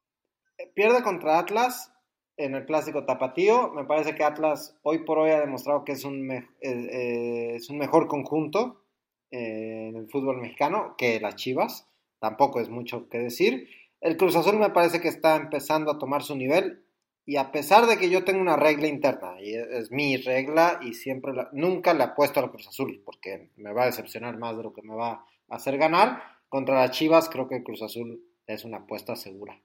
Pierde 0.74 1.04
contra 1.04 1.40
Atlas 1.40 1.94
en 2.38 2.56
el 2.56 2.66
clásico 2.66 3.06
tapatío. 3.06 3.72
Me 3.72 3.86
parece 3.86 4.16
que 4.16 4.24
Atlas 4.24 4.78
hoy 4.84 5.00
por 5.00 5.20
hoy 5.20 5.32
ha 5.32 5.40
demostrado 5.40 5.84
que 5.84 5.94
es 5.94 6.04
un, 6.06 6.26
me 6.26 6.48
eh, 6.62 7.56
es 7.56 7.70
un 7.70 7.78
mejor 7.78 8.08
conjunto 8.08 8.84
eh, 9.32 9.88
en 9.90 9.96
el 9.96 10.10
fútbol 10.10 10.38
mexicano 10.38 10.96
que 10.98 11.20
las 11.20 11.36
Chivas. 11.36 11.88
Tampoco 12.20 12.60
es 12.60 12.70
mucho 12.70 13.10
que 13.10 13.20
decir. 13.20 13.68
El 14.00 14.18
Cruz 14.18 14.36
Azul 14.36 14.58
me 14.58 14.70
parece 14.70 15.02
que 15.02 15.08
está 15.08 15.36
empezando 15.36 15.92
a 15.92 16.00
tomar 16.00 16.24
su 16.24 16.36
nivel. 16.36 16.84
Y 17.24 17.36
a 17.36 17.52
pesar 17.52 17.86
de 17.86 17.98
que 17.98 18.10
yo 18.10 18.24
tengo 18.24 18.42
una 18.42 18.56
regla 18.56 18.88
interna, 18.88 19.40
y 19.40 19.54
es, 19.54 19.68
es 19.68 19.92
mi 19.92 20.18
regla, 20.18 20.80
y 20.82 20.96
siempre 20.96 21.34
la, 21.34 21.50
nunca 21.54 21.94
le 21.94 22.04
apuesto 22.04 22.40
al 22.40 22.50
Cruz 22.50 22.68
Azul, 22.68 23.04
porque 23.06 23.50
me 23.58 23.74
va 23.74 23.84
a 23.84 23.86
decepcionar 23.86 24.40
más 24.40 24.58
de 24.58 24.64
lo 24.64 24.74
que 24.74 24.82
me 24.82 24.96
va 24.96 25.12
a 25.12 25.56
hacer 25.56 25.78
ganar. 25.78 26.24
Contra 26.50 26.80
las 26.80 26.92
Chivas, 26.92 27.30
creo 27.30 27.48
que 27.48 27.58
el 27.58 27.64
Cruz 27.64 27.84
Azul 27.84 28.24
es 28.48 28.66
una 28.66 28.78
apuesta 28.78 29.16
segura. 29.16 29.62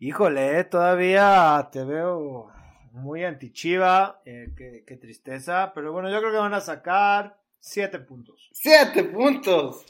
Híjole, 0.00 0.62
todavía 0.64 1.70
te 1.72 1.82
veo 1.82 2.52
muy 2.92 3.24
antichiva, 3.24 4.22
eh, 4.24 4.54
qué, 4.56 4.84
qué, 4.86 4.96
tristeza, 4.96 5.72
pero 5.74 5.92
bueno, 5.92 6.08
yo 6.08 6.20
creo 6.20 6.30
que 6.30 6.38
van 6.38 6.54
a 6.54 6.60
sacar 6.60 7.40
siete 7.58 7.98
puntos. 7.98 8.48
¡Siete 8.52 9.02
puntos! 9.04 9.84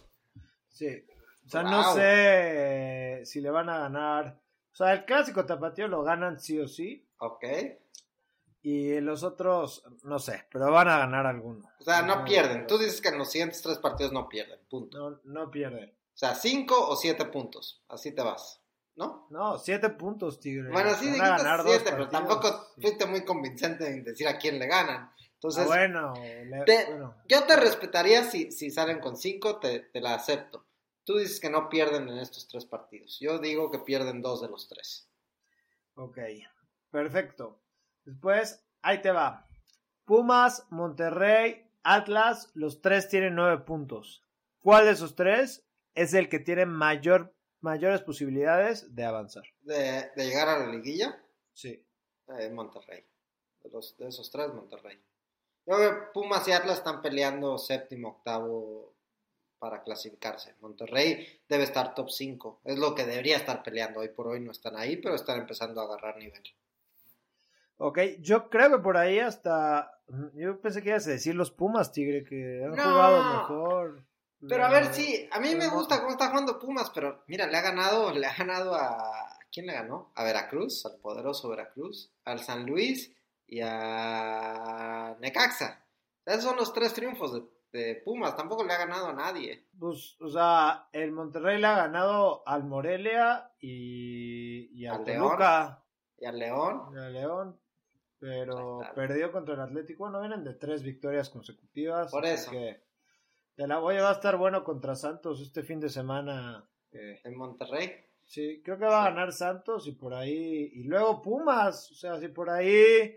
Sí, 0.71 1.05
o 1.45 1.49
sea, 1.51 1.61
wow. 1.63 1.71
no 1.71 1.95
sé 1.95 3.21
si 3.27 3.43
le 3.43 3.51
van 3.51 3.69
a 3.69 3.81
ganar, 3.81 4.41
o 4.73 4.77
sea, 4.77 4.95
el 4.95 5.05
clásico 5.05 5.45
tapatío 5.45 5.89
lo 5.89 6.03
ganan 6.03 6.41
sí 6.41 6.59
o 6.59 6.69
sí. 6.69 7.07
Ok. 7.19 7.45
Y 8.63 9.01
los 9.01 9.23
otros, 9.23 9.85
no 10.05 10.19
sé, 10.19 10.47
pero 10.51 10.71
van 10.73 10.89
a 10.89 10.99
ganar 10.99 11.27
alguno. 11.27 11.71
O 11.81 11.85
sea, 11.85 12.01
no, 12.01 12.17
no 12.17 12.25
pierden. 12.25 12.67
Tú 12.67 12.79
dices 12.79 13.03
que 13.03 13.09
en 13.09 13.19
los 13.19 13.31
siguientes 13.31 13.61
tres 13.61 13.79
partidos 13.79 14.13
no 14.13 14.27
pierden, 14.27 14.59
punto. 14.71 14.99
No, 14.99 15.21
no 15.25 15.51
pierden. 15.51 15.91
O 15.91 16.17
sea, 16.19 16.35
cinco 16.35 16.89
o 16.89 16.97
siete 16.97 17.27
puntos, 17.27 17.85
así 17.89 18.15
te 18.15 18.23
vas. 18.23 18.63
¿No? 18.99 19.29
No, 19.31 19.59
siete 19.59 19.91
puntos, 19.91 20.41
Tigre. 20.41 20.71
Bueno, 20.71 20.93
sí, 20.97 21.07
dijiste 21.07 21.43
siete, 21.65 21.91
pero 21.93 22.09
tampoco 22.09 22.73
fuiste 22.81 23.07
muy 23.07 23.25
convincente 23.25 23.89
en 23.89 24.03
decir 24.03 24.27
a 24.27 24.37
quién 24.37 24.59
le 24.59 24.67
ganan. 24.67 25.13
Entonces, 25.35 25.63
ah, 25.63 25.67
bueno, 25.67 26.15
le, 26.17 26.65
te, 26.65 26.87
bueno, 26.87 27.15
yo 27.29 27.45
te 27.45 27.55
respetaría 27.55 28.25
si, 28.25 28.51
si 28.51 28.73
salen 28.73 28.99
con 28.99 29.17
cinco, 29.17 29.61
te, 29.61 29.79
te, 29.79 30.01
la 30.01 30.15
acepto. 30.15 30.67
Tú 31.05 31.17
dices 31.17 31.39
que 31.39 31.49
no 31.49 31.69
pierden 31.69 32.09
en 32.09 32.19
estos 32.19 32.49
tres 32.49 32.67
partidos. 32.67 33.19
Yo 33.21 33.39
digo 33.39 33.71
que 33.71 33.79
pierden 33.79 34.21
dos 34.21 34.43
de 34.43 34.49
los 34.49 34.69
tres. 34.69 35.09
Ok, 35.95 36.19
perfecto. 36.91 37.63
Después, 38.05 38.67
ahí 38.83 39.01
te 39.01 39.13
va. 39.13 39.49
Pumas, 40.05 40.67
Monterrey, 40.71 41.71
Atlas, 41.85 42.51
los 42.55 42.83
tres 42.83 43.09
tienen 43.09 43.37
nueve 43.37 43.59
puntos. 43.59 44.25
¿Cuál 44.59 44.87
de 44.87 44.91
esos 44.91 45.15
tres 45.15 45.65
es 45.95 46.15
el 46.15 46.29
que 46.29 46.41
tiene 46.41 46.67
mayor, 46.67 47.33
mayores 47.61 48.03
posibilidades 48.03 48.95
de 48.95 49.05
avanzar? 49.05 49.45
De, 49.63 50.11
de 50.15 50.27
llegar 50.27 50.49
a 50.49 50.59
la 50.59 50.67
liguilla, 50.73 51.21
Sí. 51.53 51.85
eh, 52.39 52.51
Monterrey. 52.51 53.05
De, 53.63 53.71
los, 53.71 53.97
de 53.97 54.09
esos 54.09 54.31
tres, 54.31 54.53
Monterrey. 54.55 55.01
Yo 55.67 55.77
creo 55.77 55.91
que 55.91 56.07
Pumas 56.15 56.47
y 56.49 56.53
Atlas 56.53 56.79
están 56.79 57.03
peleando 57.03 57.59
séptimo, 57.59 58.09
octavo 58.09 58.95
para 59.59 59.83
clasificarse. 59.83 60.55
Monterrey 60.61 61.27
debe 61.49 61.65
estar 61.65 61.95
top 61.95 62.11
5. 62.11 62.61
Es 62.65 62.79
lo 62.79 62.95
que 62.95 63.05
debería 63.05 63.37
estar 63.37 63.63
peleando. 63.63 64.01
Hoy 64.01 64.09
por 64.09 64.29
hoy 64.29 64.41
no 64.41 64.53
están 64.53 64.77
ahí, 64.77 64.97
pero 64.97 65.15
están 65.17 65.41
empezando 65.41 65.81
a 65.81 65.85
agarrar 65.85 66.17
nivel. 66.17 66.43
Ok, 67.79 67.99
yo 68.21 68.49
creo 68.51 68.71
que 68.71 68.79
por 68.83 68.97
ahí 68.97 69.19
hasta. 69.19 70.01
Yo 70.35 70.61
pensé 70.61 70.83
que 70.83 70.89
ibas 70.91 71.07
a 71.07 71.11
decir 71.11 71.35
los 71.35 71.51
Pumas, 71.51 71.93
Tigre, 71.93 72.25
que 72.25 72.63
han 72.65 72.71
No. 72.75 72.83
jugado 72.83 73.33
mejor. 73.41 74.05
Pero 74.47 74.65
a 74.65 74.71
ver, 74.71 74.93
sí, 74.95 75.29
a 75.33 75.41
mí 75.41 75.55
me 75.55 75.69
gusta 75.69 75.99
cómo 75.99 76.11
está 76.11 76.29
jugando 76.29 76.59
Pumas, 76.59 76.91
pero 76.91 77.25
mira, 77.27 77.47
le 77.47 77.57
ha 77.57 77.63
ganado, 77.63 78.13
le 78.13 78.27
ha 78.27 78.35
ganado 78.35 78.75
a... 78.75 79.29
¿a 79.49 79.51
quién 79.53 79.67
le 79.67 79.73
ganó? 79.73 80.13
A 80.15 80.25
Veracruz, 80.25 80.85
al 80.87 80.97
poderoso 81.01 81.49
Veracruz, 81.49 82.13
al 82.25 82.41
San 82.41 82.67
Luis 82.67 83.15
y 83.47 83.61
a 83.63 85.17
Necaxa. 85.21 85.85
Esos 86.25 86.45
son 86.45 86.57
los 86.57 86.73
tres 86.73 86.93
triunfos 86.93 87.33
de, 87.33 87.43
de 87.73 87.95
Pumas, 88.05 88.37
tampoco 88.37 88.65
le 88.65 88.75
ha 88.75 88.79
ganado 88.79 89.09
a 89.09 89.15
nadie. 89.15 89.67
Pues, 89.79 90.17
o 90.21 90.29
sea, 90.29 90.89
el 90.93 91.13
Monterrey 91.13 91.59
le 91.59 91.67
ha 91.67 91.77
ganado 91.77 92.43
al 92.47 92.65
Morelia 92.65 93.51
y, 93.59 94.71
y 94.79 94.87
al. 94.87 95.05
Toluca 95.05 95.83
Y 96.19 96.27
al 96.27 96.39
León, 96.39 96.83
y 96.93 96.99
al 96.99 97.13
León, 97.15 97.61
pero 98.19 98.81
perdió 98.95 99.33
contra 99.33 99.55
el 99.55 99.61
Atlético. 99.61 100.05
Bueno, 100.05 100.21
vienen 100.21 100.45
de 100.45 100.55
tres 100.55 100.83
victorias 100.83 101.31
consecutivas. 101.31 102.11
Por 102.11 102.27
eso. 102.27 102.51
que 102.51 102.83
de 103.59 103.67
la 103.69 103.79
Boya 103.79 104.03
va 104.03 104.11
a 104.11 104.15
estar 104.15 104.37
bueno 104.39 104.65
contra 104.65 104.95
Santos 104.95 105.43
este 105.43 105.63
fin 105.63 105.81
de 105.81 105.91
semana. 105.91 106.67
eh, 106.93 107.21
en 107.25 107.37
Monterrey. 107.37 107.93
Sí, 108.25 108.63
creo 108.65 108.79
que 108.79 108.85
va 108.87 109.03
a 109.05 109.11
ganar 109.11 109.33
Santos 109.33 109.87
y 109.87 109.93
por 109.93 110.15
ahí. 110.15 110.71
Y 110.75 110.85
luego 110.85 111.21
Pumas. 111.21 111.91
O 111.91 111.95
sea, 111.95 112.19
si 112.19 112.29
por 112.29 112.49
ahí 112.51 113.15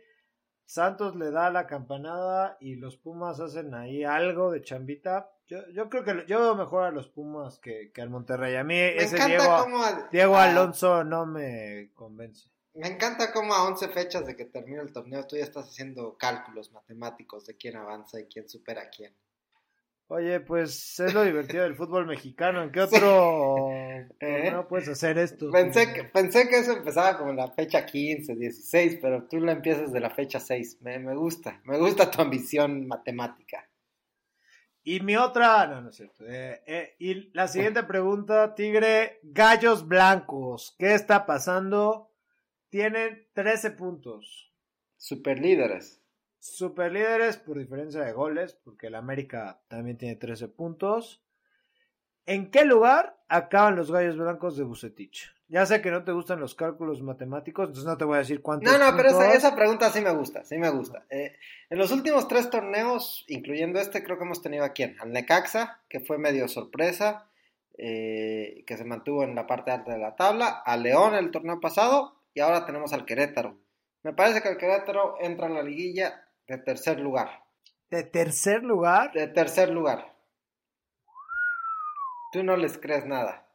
Santos 0.66 1.16
le 1.16 1.32
da 1.32 1.50
la 1.50 1.68
campanada 1.68 2.58
y 2.60 2.76
los 2.76 2.98
Pumas 2.98 3.40
hacen 3.40 3.74
ahí 3.74 4.04
algo 4.04 4.52
de 4.52 4.62
chambita. 4.62 5.30
Yo, 5.48 5.60
yo 5.74 5.90
creo 5.90 6.04
que 6.06 6.26
yo 6.28 6.40
veo 6.40 6.56
mejor 6.56 6.84
a 6.86 6.92
los 6.92 7.10
Pumas 7.10 7.60
que, 7.60 7.92
que 7.94 8.02
al 8.02 8.10
Monterrey. 8.10 8.56
A 8.56 8.64
mí 8.64 8.76
Me 8.76 8.96
ese 8.98 9.18
Diego, 9.26 9.44
cómo... 9.64 9.84
Diego 10.12 10.36
a- 10.38 10.46
Alonso 10.46 11.04
no 11.04 11.26
me 11.26 11.92
convence. 11.94 12.50
Me 12.74 12.88
encanta 12.88 13.34
cómo 13.34 13.54
a 13.54 13.66
11 13.68 13.90
fechas 13.90 14.26
de 14.26 14.38
que 14.38 14.46
termine 14.46 14.80
el 14.82 14.94
torneo 14.94 15.28
tú 15.28 15.36
ya 15.36 15.44
estás 15.44 15.68
haciendo 15.68 16.16
cálculos 16.18 16.72
matemáticos 16.72 17.46
de 17.46 17.58
quién 17.58 17.76
avanza 17.76 18.18
y 18.22 18.28
quién 18.28 18.48
supera 18.48 18.84
a 18.84 18.90
quién. 18.90 19.14
Oye, 20.14 20.42
pues 20.42 21.00
es 21.00 21.14
lo 21.14 21.24
divertido 21.24 21.64
del 21.64 21.78
fútbol 21.78 22.06
mexicano. 22.06 22.62
¿En 22.62 22.70
qué 22.74 22.82
otro 22.82 23.70
¿Eh? 23.72 24.50
no 24.52 24.68
puedes 24.68 24.90
hacer 24.90 25.18
esto? 25.18 25.50
Pensé 25.52 25.94
que, 25.94 26.04
pensé 26.04 26.50
que 26.50 26.60
eso 26.60 26.74
empezaba 26.74 27.18
como 27.18 27.30
en 27.30 27.38
la 27.38 27.50
fecha 27.52 27.86
15, 27.86 28.36
16, 28.36 29.00
pero 29.02 29.24
tú 29.30 29.40
la 29.40 29.54
empiezas 29.54 29.94
de 29.94 30.02
la 30.02 30.10
fecha 30.10 30.42
6. 30.42 30.80
Me, 30.82 31.00
me 31.00 31.16
gusta, 31.16 31.62
me 31.64 31.78
gusta 31.78 32.12
tu 32.12 32.22
ambición 32.22 32.88
matemática. 32.88 33.70
Y 34.84 35.00
mi 35.00 35.16
otra, 35.16 35.66
no, 35.68 35.80
no 35.80 35.92
es 35.92 35.96
cierto. 35.96 36.26
Eh, 36.28 36.62
eh, 36.66 36.96
y 37.00 37.32
la 37.32 37.48
siguiente 37.48 37.84
pregunta, 37.84 38.54
Tigre, 38.54 39.22
Gallos 39.24 39.88
Blancos, 39.88 40.76
¿qué 40.78 40.94
está 40.94 41.26
pasando? 41.26 42.12
Tienen 42.68 43.30
13 43.32 43.72
puntos. 43.72 44.52
Super 44.98 45.40
líderes. 45.40 46.01
Super 46.42 46.92
líderes 46.92 47.38
por 47.38 47.60
diferencia 47.60 48.02
de 48.02 48.14
goles, 48.14 48.58
porque 48.64 48.88
el 48.88 48.96
América 48.96 49.62
también 49.68 49.96
tiene 49.96 50.16
13 50.16 50.48
puntos. 50.48 51.22
¿En 52.26 52.50
qué 52.50 52.66
lugar 52.66 53.16
acaban 53.28 53.76
los 53.76 53.92
Gallos 53.92 54.18
Blancos 54.18 54.58
de 54.58 54.64
Bucetich? 54.64 55.32
Ya 55.50 55.68
sé 55.68 55.84
que 55.84 55.92
no 55.92 56.04
te 56.04 56.12
gustan 56.12 56.40
los 56.40 56.56
cálculos 56.56 57.04
matemáticos, 57.04 57.68
entonces 57.68 57.86
no 57.86 57.96
te 57.96 58.06
voy 58.06 58.16
a 58.16 58.20
decir 58.20 58.42
cuántos 58.42 58.72
No, 58.72 58.80
no, 58.80 58.98
pero 58.98 59.22
esa 59.22 59.56
pregunta 59.56 59.92
sí 59.92 60.02
me 60.02 60.10
gusta, 60.10 60.44
sí 60.44 60.58
me 60.58 60.72
gusta. 60.72 61.06
Eh, 61.12 61.36
en 61.70 61.78
los 61.78 61.92
últimos 61.92 62.28
tres 62.28 62.50
torneos, 62.50 63.24
incluyendo 63.28 63.80
este, 63.80 64.04
creo 64.04 64.18
que 64.18 64.24
hemos 64.24 64.42
tenido 64.42 64.64
a 64.64 64.70
quién? 64.70 64.96
Al 65.00 65.12
Necaxa, 65.12 65.82
que 65.90 66.00
fue 66.00 66.18
medio 66.18 66.48
sorpresa, 66.48 67.30
eh, 67.78 68.64
que 68.66 68.78
se 68.78 68.86
mantuvo 68.86 69.24
en 69.24 69.36
la 69.36 69.46
parte 69.46 69.70
alta 69.70 69.92
de 69.92 70.00
la 70.00 70.16
tabla, 70.16 70.64
a 70.66 70.76
León 70.76 71.14
el 71.14 71.30
torneo 71.30 71.60
pasado, 71.60 72.16
y 72.34 72.40
ahora 72.40 72.66
tenemos 72.66 72.94
al 72.94 73.06
Querétaro. 73.06 73.60
Me 74.02 74.14
parece 74.14 74.42
que 74.42 74.50
el 74.50 74.58
Querétaro 74.58 75.18
entra 75.22 75.46
en 75.46 75.54
la 75.54 75.62
liguilla 75.62 76.30
de 76.52 76.58
tercer 76.58 77.00
lugar. 77.00 77.30
De 77.90 78.04
tercer 78.04 78.64
lugar, 78.64 79.12
De 79.14 79.28
tercer 79.28 79.70
lugar. 79.70 80.14
Tú 82.32 82.44
no 82.44 82.56
les 82.58 82.78
crees 82.78 83.06
nada. 83.06 83.46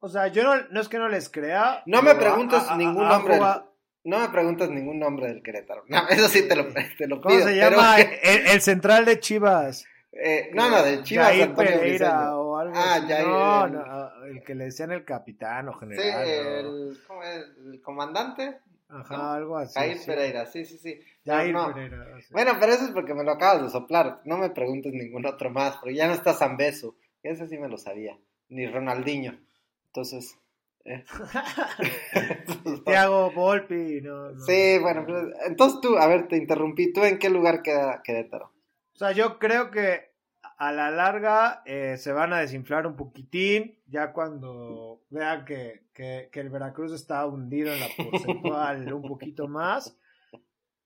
o 0.00 0.08
sea, 0.08 0.26
yo 0.28 0.42
no, 0.42 0.54
no 0.70 0.80
es 0.80 0.88
que 0.88 0.98
no 0.98 1.08
les 1.08 1.28
crea. 1.28 1.82
No 1.86 2.02
me 2.02 2.10
ha- 2.10 2.76
ningún 2.76 3.08
nombre. 3.08 3.34
del- 3.34 3.62
no 4.04 4.18
me 4.18 4.28
preguntes 4.30 4.68
ningún 4.68 4.98
nombre 4.98 5.28
del 5.28 5.42
Querétaro. 5.44 5.84
No, 5.88 6.08
eso 6.08 6.26
sí 6.28 6.48
te 6.48 6.56
lo, 6.56 6.66
te 6.98 7.06
lo 7.06 7.20
¿Cómo 7.20 7.34
pido. 7.34 7.46
se 7.46 7.54
pero- 7.54 7.70
llama 7.76 8.00
el, 8.00 8.46
el 8.48 8.60
central 8.60 9.04
de 9.04 9.20
Chivas? 9.20 9.86
Eh, 10.12 10.50
no, 10.54 10.68
no, 10.68 10.82
de 10.82 11.02
Chivas 11.04 11.28
Jair 11.28 11.42
Antonio 11.44 11.78
Pereira 11.78 12.36
o 12.36 12.58
algo 12.58 12.74
Ah, 12.76 12.94
así. 12.96 13.06
Jair, 13.08 13.26
no, 13.26 13.64
el- 13.66 13.72
no, 13.72 14.24
el 14.24 14.42
que 14.44 14.54
le 14.56 14.64
decían 14.64 14.90
el 14.92 15.04
capitán 15.04 15.68
o 15.68 15.74
general. 15.74 16.28
el, 16.28 16.98
¿cómo 17.06 17.22
es? 17.22 17.44
el 17.64 17.80
comandante. 17.80 18.58
Ajá, 18.88 19.16
¿no? 19.16 19.32
algo 19.32 19.56
así. 19.56 19.74
Jair 19.78 19.98
sí. 19.98 20.06
Pereira, 20.06 20.46
sí, 20.46 20.64
sí, 20.64 20.78
sí. 20.78 21.00
No. 21.24 21.72
Pereira. 21.72 22.18
Bueno, 22.30 22.52
pero 22.58 22.72
eso 22.72 22.84
es 22.84 22.90
porque 22.90 23.14
me 23.14 23.24
lo 23.24 23.32
acabas 23.32 23.62
de 23.62 23.70
soplar. 23.70 24.20
No 24.24 24.38
me 24.38 24.50
preguntes 24.50 24.92
ningún 24.92 25.24
otro 25.26 25.50
más, 25.50 25.76
porque 25.76 25.94
ya 25.94 26.06
no 26.08 26.14
está 26.14 26.32
Zambeso. 26.34 26.96
Ese 27.22 27.46
sí 27.46 27.58
me 27.58 27.68
lo 27.68 27.78
sabía. 27.78 28.18
Ni 28.48 28.66
Ronaldinho. 28.66 29.38
Entonces. 29.86 30.36
eh. 30.84 31.04
Thiago 32.84 33.30
Volpi, 33.32 34.00
no, 34.02 34.32
no. 34.32 34.40
sí, 34.44 34.78
bueno, 34.80 35.04
pues, 35.06 35.24
entonces 35.46 35.80
tú, 35.80 35.96
a 35.96 36.06
ver, 36.06 36.28
te 36.28 36.36
interrumpí. 36.36 36.92
¿Tú 36.92 37.02
en 37.04 37.18
qué 37.18 37.30
lugar 37.30 37.62
queda 37.62 38.02
Querétaro? 38.02 38.46
O 38.94 38.98
sea, 38.98 39.12
yo 39.12 39.38
creo 39.38 39.70
que 39.70 40.12
a 40.58 40.72
la 40.72 40.90
larga 40.90 41.62
eh, 41.66 41.96
se 41.98 42.12
van 42.12 42.32
a 42.32 42.40
desinflar 42.40 42.86
un 42.86 42.96
poquitín, 42.96 43.78
ya 43.86 44.12
cuando 44.12 45.02
vean 45.10 45.44
que, 45.44 45.84
que, 45.92 46.28
que 46.32 46.40
el 46.40 46.50
Veracruz 46.50 46.92
está 46.92 47.24
hundido 47.26 47.72
en 47.72 47.80
la 47.80 47.86
porcentual 48.10 48.92
un 48.92 49.02
poquito 49.02 49.48
más. 49.48 49.96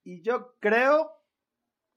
Y 0.06 0.22
yo 0.22 0.54
creo 0.60 1.10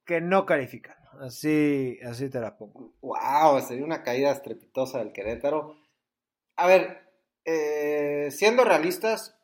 que 0.03 0.19
no 0.19 0.47
califican. 0.47 0.95
Así, 1.21 1.99
así 2.03 2.27
te 2.27 2.39
la 2.39 2.57
pongo. 2.57 2.95
Wow, 3.01 3.61
sería 3.61 3.85
una 3.85 4.01
caída 4.01 4.31
estrepitosa 4.31 4.97
del 4.97 5.13
Querétaro. 5.13 5.77
A 6.55 6.65
ver, 6.65 7.07
eh, 7.45 8.29
siendo 8.31 8.63
realistas, 8.63 9.37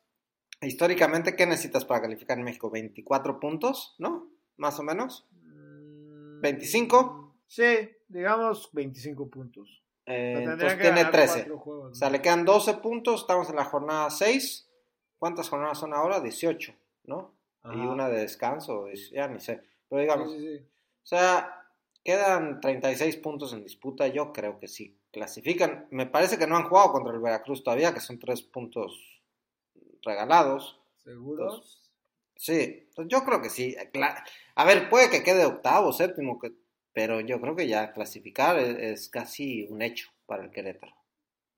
históricamente, 0.62 1.36
¿qué 1.36 1.46
necesitas 1.46 1.84
para 1.84 2.02
calificar 2.02 2.38
en 2.38 2.44
México? 2.44 2.68
24 2.68 3.38
puntos, 3.38 3.94
¿no? 4.00 4.32
Más 4.56 4.80
o 4.80 4.82
menos. 4.82 5.28
Mm, 5.30 6.40
25. 6.40 7.36
Sí, 7.46 7.88
digamos 8.08 8.70
25 8.72 9.30
puntos. 9.30 9.84
Eh, 10.06 10.38
entonces 10.38 10.76
tiene 10.76 11.02
ganar 11.02 11.12
13. 11.12 11.34
cuatro 11.34 11.58
juegos, 11.60 11.92
O 11.92 11.94
sea, 11.94 12.10
le 12.10 12.20
quedan 12.20 12.44
12 12.44 12.74
puntos, 12.78 13.20
estamos 13.20 13.48
en 13.48 13.54
la 13.54 13.64
jornada 13.64 14.10
6. 14.10 14.68
¿Cuántas 15.18 15.48
jornadas 15.48 15.78
son 15.78 15.94
ahora? 15.94 16.18
18, 16.18 16.74
¿no? 17.04 17.35
Ajá. 17.66 17.76
Y 17.76 17.86
una 17.86 18.08
de 18.08 18.20
descanso, 18.20 18.86
es- 18.88 19.10
ya 19.10 19.28
ni 19.28 19.40
sé. 19.40 19.62
Pero 19.88 20.00
digamos, 20.02 20.32
Sí, 20.32 20.38
sí, 20.38 20.58
sí. 20.58 20.64
o 21.02 21.06
sea, 21.06 21.62
quedan 22.04 22.60
36 22.60 23.16
puntos 23.16 23.52
en 23.52 23.62
disputa, 23.62 24.06
yo 24.08 24.32
creo 24.32 24.58
que 24.58 24.68
sí. 24.68 24.98
Clasifican, 25.12 25.86
me 25.90 26.06
parece 26.06 26.36
que 26.38 26.46
no 26.46 26.56
han 26.56 26.68
jugado 26.68 26.92
contra 26.92 27.12
el 27.14 27.20
Veracruz 27.20 27.64
todavía, 27.64 27.94
que 27.94 28.00
son 28.00 28.18
3 28.18 28.42
puntos 28.42 29.22
regalados. 30.02 30.78
¿Seguros? 31.02 31.90
Sí, 32.36 32.88
pues 32.94 33.08
yo 33.08 33.24
creo 33.24 33.40
que 33.40 33.48
sí. 33.50 33.74
A 34.54 34.64
ver, 34.64 34.90
puede 34.90 35.08
que 35.10 35.22
quede 35.22 35.46
octavo, 35.46 35.92
séptimo, 35.92 36.38
que- 36.38 36.52
pero 36.92 37.20
yo 37.20 37.40
creo 37.40 37.56
que 37.56 37.66
ya 37.68 37.92
clasificar 37.92 38.58
es, 38.58 38.76
es 38.76 39.08
casi 39.08 39.66
un 39.70 39.82
hecho 39.82 40.08
para 40.26 40.44
el 40.44 40.50
Querétaro. 40.50 40.92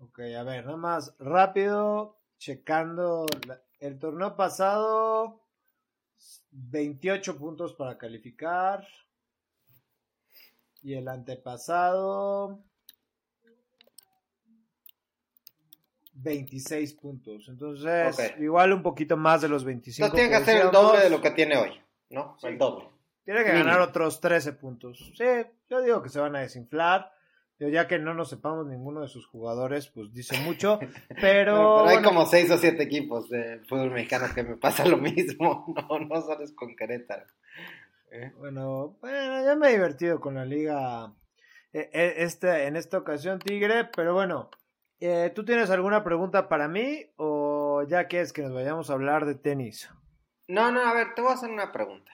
Ok, 0.00 0.20
a 0.20 0.42
ver, 0.44 0.64
nada 0.64 0.76
más 0.76 1.14
rápido, 1.18 2.16
checando 2.38 3.26
el 3.80 3.98
torneo 3.98 4.36
pasado, 4.36 5.40
28 6.50 7.36
puntos 7.38 7.74
para 7.74 7.98
calificar. 7.98 8.86
Y 10.82 10.94
el 10.94 11.08
antepasado, 11.08 12.62
26 16.14 16.94
puntos. 16.94 17.48
Entonces, 17.48 18.34
igual 18.38 18.72
un 18.72 18.82
poquito 18.82 19.16
más 19.16 19.40
de 19.40 19.48
los 19.48 19.64
25. 19.64 20.06
Entonces 20.06 20.28
tiene 20.28 20.30
que 20.30 20.42
hacer 20.42 20.66
el 20.66 20.70
doble 20.70 21.00
de 21.00 21.10
lo 21.10 21.20
que 21.20 21.30
tiene 21.32 21.56
hoy, 21.56 21.80
¿no? 22.10 22.36
Sí. 22.40 22.48
El 22.48 22.58
doble. 22.58 22.88
Tiene 23.24 23.44
que 23.44 23.52
ganar 23.52 23.80
otros 23.80 24.20
13 24.20 24.54
puntos. 24.54 25.12
Sí, 25.16 25.24
yo 25.68 25.82
digo 25.82 26.02
que 26.02 26.08
se 26.08 26.18
van 26.18 26.36
a 26.36 26.40
desinflar. 26.40 27.12
Yo 27.58 27.68
ya 27.68 27.88
que 27.88 27.98
no 27.98 28.14
nos 28.14 28.30
sepamos 28.30 28.66
ninguno 28.66 29.00
de 29.00 29.08
sus 29.08 29.26
jugadores, 29.26 29.88
pues 29.88 30.12
dice 30.12 30.38
mucho. 30.40 30.78
Pero, 31.08 31.16
Pero 31.20 31.80
hay 31.80 31.96
bueno, 31.96 32.08
como 32.08 32.26
seis 32.26 32.50
o 32.50 32.58
siete 32.58 32.84
equipos 32.84 33.28
de 33.28 33.60
fútbol 33.68 33.90
mexicano 33.90 34.26
que 34.34 34.44
me 34.44 34.56
pasa 34.56 34.86
lo 34.86 34.96
mismo. 34.98 35.66
No, 35.88 35.98
no 35.98 36.20
solo 36.22 36.44
es 36.44 36.52
con 36.52 36.76
Querétaro. 36.76 37.26
¿eh? 38.10 38.32
Bueno, 38.38 38.96
bueno, 39.00 39.44
ya 39.44 39.56
me 39.56 39.68
he 39.68 39.72
divertido 39.72 40.20
con 40.20 40.34
la 40.34 40.44
liga 40.44 41.12
este, 41.72 42.66
en 42.66 42.76
esta 42.76 42.98
ocasión, 42.98 43.38
Tigre, 43.38 43.84
pero 43.94 44.14
bueno, 44.14 44.50
eh, 45.00 45.30
¿tú 45.34 45.44
tienes 45.44 45.70
alguna 45.70 46.02
pregunta 46.02 46.48
para 46.48 46.68
mí 46.68 47.06
o 47.16 47.84
ya 47.86 48.08
quieres 48.08 48.32
que 48.32 48.42
nos 48.42 48.54
vayamos 48.54 48.90
a 48.90 48.94
hablar 48.94 49.26
de 49.26 49.34
tenis? 49.34 49.90
No, 50.48 50.72
no, 50.72 50.80
a 50.84 50.94
ver, 50.94 51.14
te 51.14 51.20
voy 51.20 51.30
a 51.30 51.34
hacer 51.34 51.50
una 51.50 51.70
pregunta. 51.72 52.10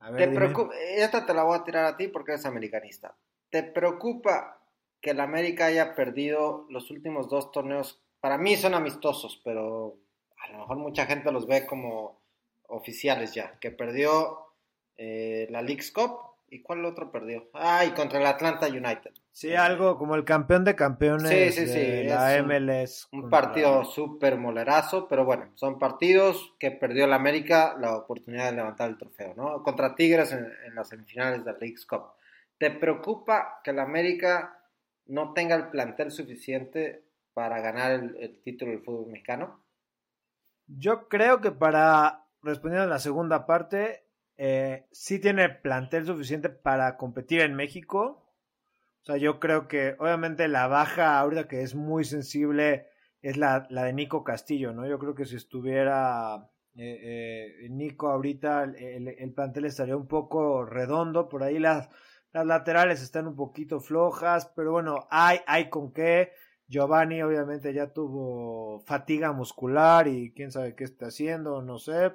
A 0.00 0.10
ver, 0.10 0.28
¿Te 0.28 0.34
preocupa? 0.34 0.74
Esta 0.76 1.26
te 1.26 1.34
la 1.34 1.42
voy 1.42 1.58
a 1.58 1.64
tirar 1.64 1.84
a 1.86 1.96
ti 1.96 2.08
porque 2.08 2.32
eres 2.32 2.46
americanista. 2.46 3.16
¿Te 3.50 3.62
preocupa 3.62 4.57
que 5.00 5.10
el 5.10 5.20
América 5.20 5.66
haya 5.66 5.94
perdido 5.94 6.66
los 6.70 6.90
últimos 6.90 7.28
dos 7.28 7.52
torneos? 7.52 8.00
Para 8.20 8.38
mí 8.38 8.56
son 8.56 8.74
amistosos, 8.74 9.40
pero 9.44 9.96
a 10.38 10.52
lo 10.52 10.58
mejor 10.58 10.76
mucha 10.78 11.06
gente 11.06 11.30
los 11.32 11.46
ve 11.46 11.66
como 11.66 12.20
oficiales 12.68 13.34
ya. 13.34 13.58
Que 13.60 13.70
perdió 13.70 14.38
eh, 14.96 15.46
la 15.50 15.62
League's 15.62 15.92
Cup 15.92 16.18
y 16.50 16.62
¿cuál 16.62 16.84
otro 16.84 17.10
perdió? 17.10 17.48
Ah, 17.52 17.84
y 17.84 17.90
contra 17.90 18.18
el 18.18 18.26
Atlanta 18.26 18.66
United. 18.66 19.12
Sí, 19.32 19.54
algo 19.54 19.98
como 19.98 20.16
el 20.16 20.24
campeón 20.24 20.64
de 20.64 20.74
campeones 20.74 21.30
Sí, 21.30 21.52
sí, 21.52 21.66
sí, 21.68 21.78
de 21.78 22.04
la 22.04 22.36
es 22.36 22.44
MLS. 22.44 23.08
Un 23.12 23.30
partido 23.30 23.84
súper 23.84 24.36
molerazo, 24.36 25.06
pero 25.06 25.24
bueno, 25.24 25.52
son 25.54 25.78
partidos 25.78 26.54
que 26.58 26.70
perdió 26.70 27.04
el 27.04 27.12
América 27.12 27.76
la 27.78 27.96
oportunidad 27.96 28.46
de 28.46 28.56
levantar 28.56 28.88
el 28.90 28.98
trofeo, 28.98 29.34
¿no? 29.36 29.62
Contra 29.62 29.94
Tigres 29.94 30.32
en, 30.32 30.50
en 30.66 30.74
las 30.74 30.88
semifinales 30.88 31.44
de 31.44 31.52
la 31.52 31.58
League's 31.58 31.86
Cup. 31.86 32.14
¿Te 32.56 32.72
preocupa 32.72 33.60
que 33.62 33.70
el 33.70 33.78
América 33.78 34.57
no 35.08 35.32
tenga 35.32 35.56
el 35.56 35.70
plantel 35.70 36.10
suficiente 36.10 37.04
para 37.34 37.60
ganar 37.60 37.92
el, 37.92 38.40
título 38.42 38.72
del 38.72 38.82
fútbol 38.82 39.10
mexicano? 39.10 39.64
Yo 40.66 41.08
creo 41.08 41.40
que 41.40 41.50
para, 41.50 42.26
respondiendo 42.42 42.84
a 42.84 42.90
la 42.90 42.98
segunda 42.98 43.46
parte, 43.46 44.04
eh, 44.36 44.86
sí 44.92 45.18
tiene 45.18 45.48
plantel 45.48 46.06
suficiente 46.06 46.50
para 46.50 46.96
competir 46.96 47.40
en 47.40 47.54
México. 47.54 48.34
O 49.02 49.04
sea, 49.04 49.16
yo 49.16 49.40
creo 49.40 49.66
que 49.66 49.96
obviamente 49.98 50.46
la 50.46 50.66
baja 50.66 51.18
ahorita 51.18 51.48
que 51.48 51.62
es 51.62 51.74
muy 51.74 52.04
sensible 52.04 52.88
es 53.22 53.36
la, 53.36 53.66
la 53.70 53.84
de 53.84 53.94
Nico 53.94 54.24
Castillo, 54.24 54.72
¿no? 54.72 54.86
Yo 54.86 54.98
creo 54.98 55.14
que 55.14 55.24
si 55.24 55.36
estuviera 55.36 56.50
eh, 56.76 57.56
eh, 57.62 57.68
Nico 57.70 58.10
ahorita, 58.10 58.64
el, 58.64 59.08
el 59.08 59.32
plantel 59.32 59.64
estaría 59.64 59.96
un 59.96 60.06
poco 60.06 60.66
redondo. 60.66 61.28
Por 61.28 61.42
ahí 61.42 61.58
las, 61.58 61.88
las 62.32 62.46
laterales 62.46 63.02
están 63.02 63.26
un 63.26 63.36
poquito 63.36 63.80
flojas, 63.80 64.46
pero 64.54 64.72
bueno, 64.72 65.06
hay, 65.10 65.40
hay 65.46 65.70
con 65.70 65.92
qué. 65.92 66.32
Giovanni 66.66 67.22
obviamente 67.22 67.72
ya 67.72 67.92
tuvo 67.92 68.80
fatiga 68.80 69.32
muscular 69.32 70.06
y 70.06 70.32
quién 70.34 70.52
sabe 70.52 70.74
qué 70.74 70.84
está 70.84 71.06
haciendo, 71.06 71.62
no 71.62 71.78
sé. 71.78 72.12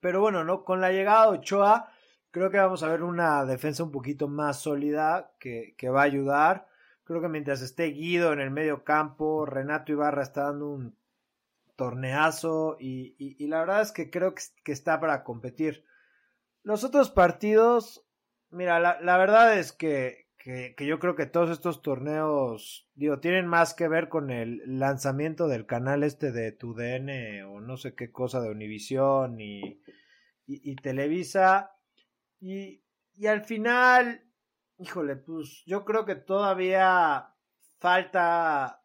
Pero 0.00 0.20
bueno, 0.20 0.44
no 0.44 0.64
con 0.64 0.80
la 0.80 0.92
llegada 0.92 1.30
de 1.30 1.38
Ochoa 1.38 1.88
creo 2.34 2.50
que 2.50 2.58
vamos 2.58 2.82
a 2.82 2.88
ver 2.88 3.04
una 3.04 3.44
defensa 3.44 3.84
un 3.84 3.92
poquito 3.92 4.26
más 4.26 4.58
sólida 4.58 5.32
que, 5.38 5.76
que 5.78 5.88
va 5.88 6.00
a 6.00 6.06
ayudar. 6.06 6.66
Creo 7.04 7.20
que 7.20 7.28
mientras 7.28 7.62
esté 7.62 7.84
Guido 7.84 8.32
en 8.32 8.40
el 8.40 8.50
medio 8.50 8.82
campo, 8.82 9.46
Renato 9.46 9.92
Ibarra 9.92 10.24
está 10.24 10.46
dando 10.46 10.70
un 10.70 10.98
torneazo 11.76 12.76
y, 12.80 13.14
y, 13.18 13.36
y 13.38 13.46
la 13.46 13.60
verdad 13.60 13.82
es 13.82 13.92
que 13.92 14.10
creo 14.10 14.34
que, 14.34 14.42
que, 14.64 14.72
está 14.72 14.98
para 14.98 15.22
competir. 15.22 15.84
Los 16.64 16.82
otros 16.82 17.08
partidos, 17.08 18.04
mira, 18.54 18.80
la, 18.80 19.00
la 19.00 19.18
verdad 19.18 19.58
es 19.58 19.72
que, 19.72 20.28
que, 20.38 20.74
que, 20.76 20.86
yo 20.86 20.98
creo 20.98 21.14
que 21.16 21.26
todos 21.26 21.50
estos 21.50 21.82
torneos, 21.82 22.88
digo, 22.94 23.18
tienen 23.20 23.46
más 23.46 23.74
que 23.74 23.88
ver 23.88 24.08
con 24.08 24.30
el 24.30 24.62
lanzamiento 24.66 25.48
del 25.48 25.66
canal 25.66 26.02
este 26.02 26.32
de 26.32 26.52
TUDN 26.52 27.44
o 27.46 27.60
no 27.60 27.76
sé 27.76 27.94
qué 27.94 28.12
cosa 28.12 28.40
de 28.40 28.50
Univisión 28.50 29.40
y, 29.40 29.60
y, 30.46 30.70
y 30.70 30.76
Televisa. 30.76 31.76
Y, 32.40 32.82
y 33.16 33.26
al 33.26 33.42
final, 33.42 34.22
híjole, 34.78 35.16
pues 35.16 35.62
yo 35.66 35.84
creo 35.84 36.04
que 36.04 36.14
todavía 36.14 37.34
falta, 37.78 38.82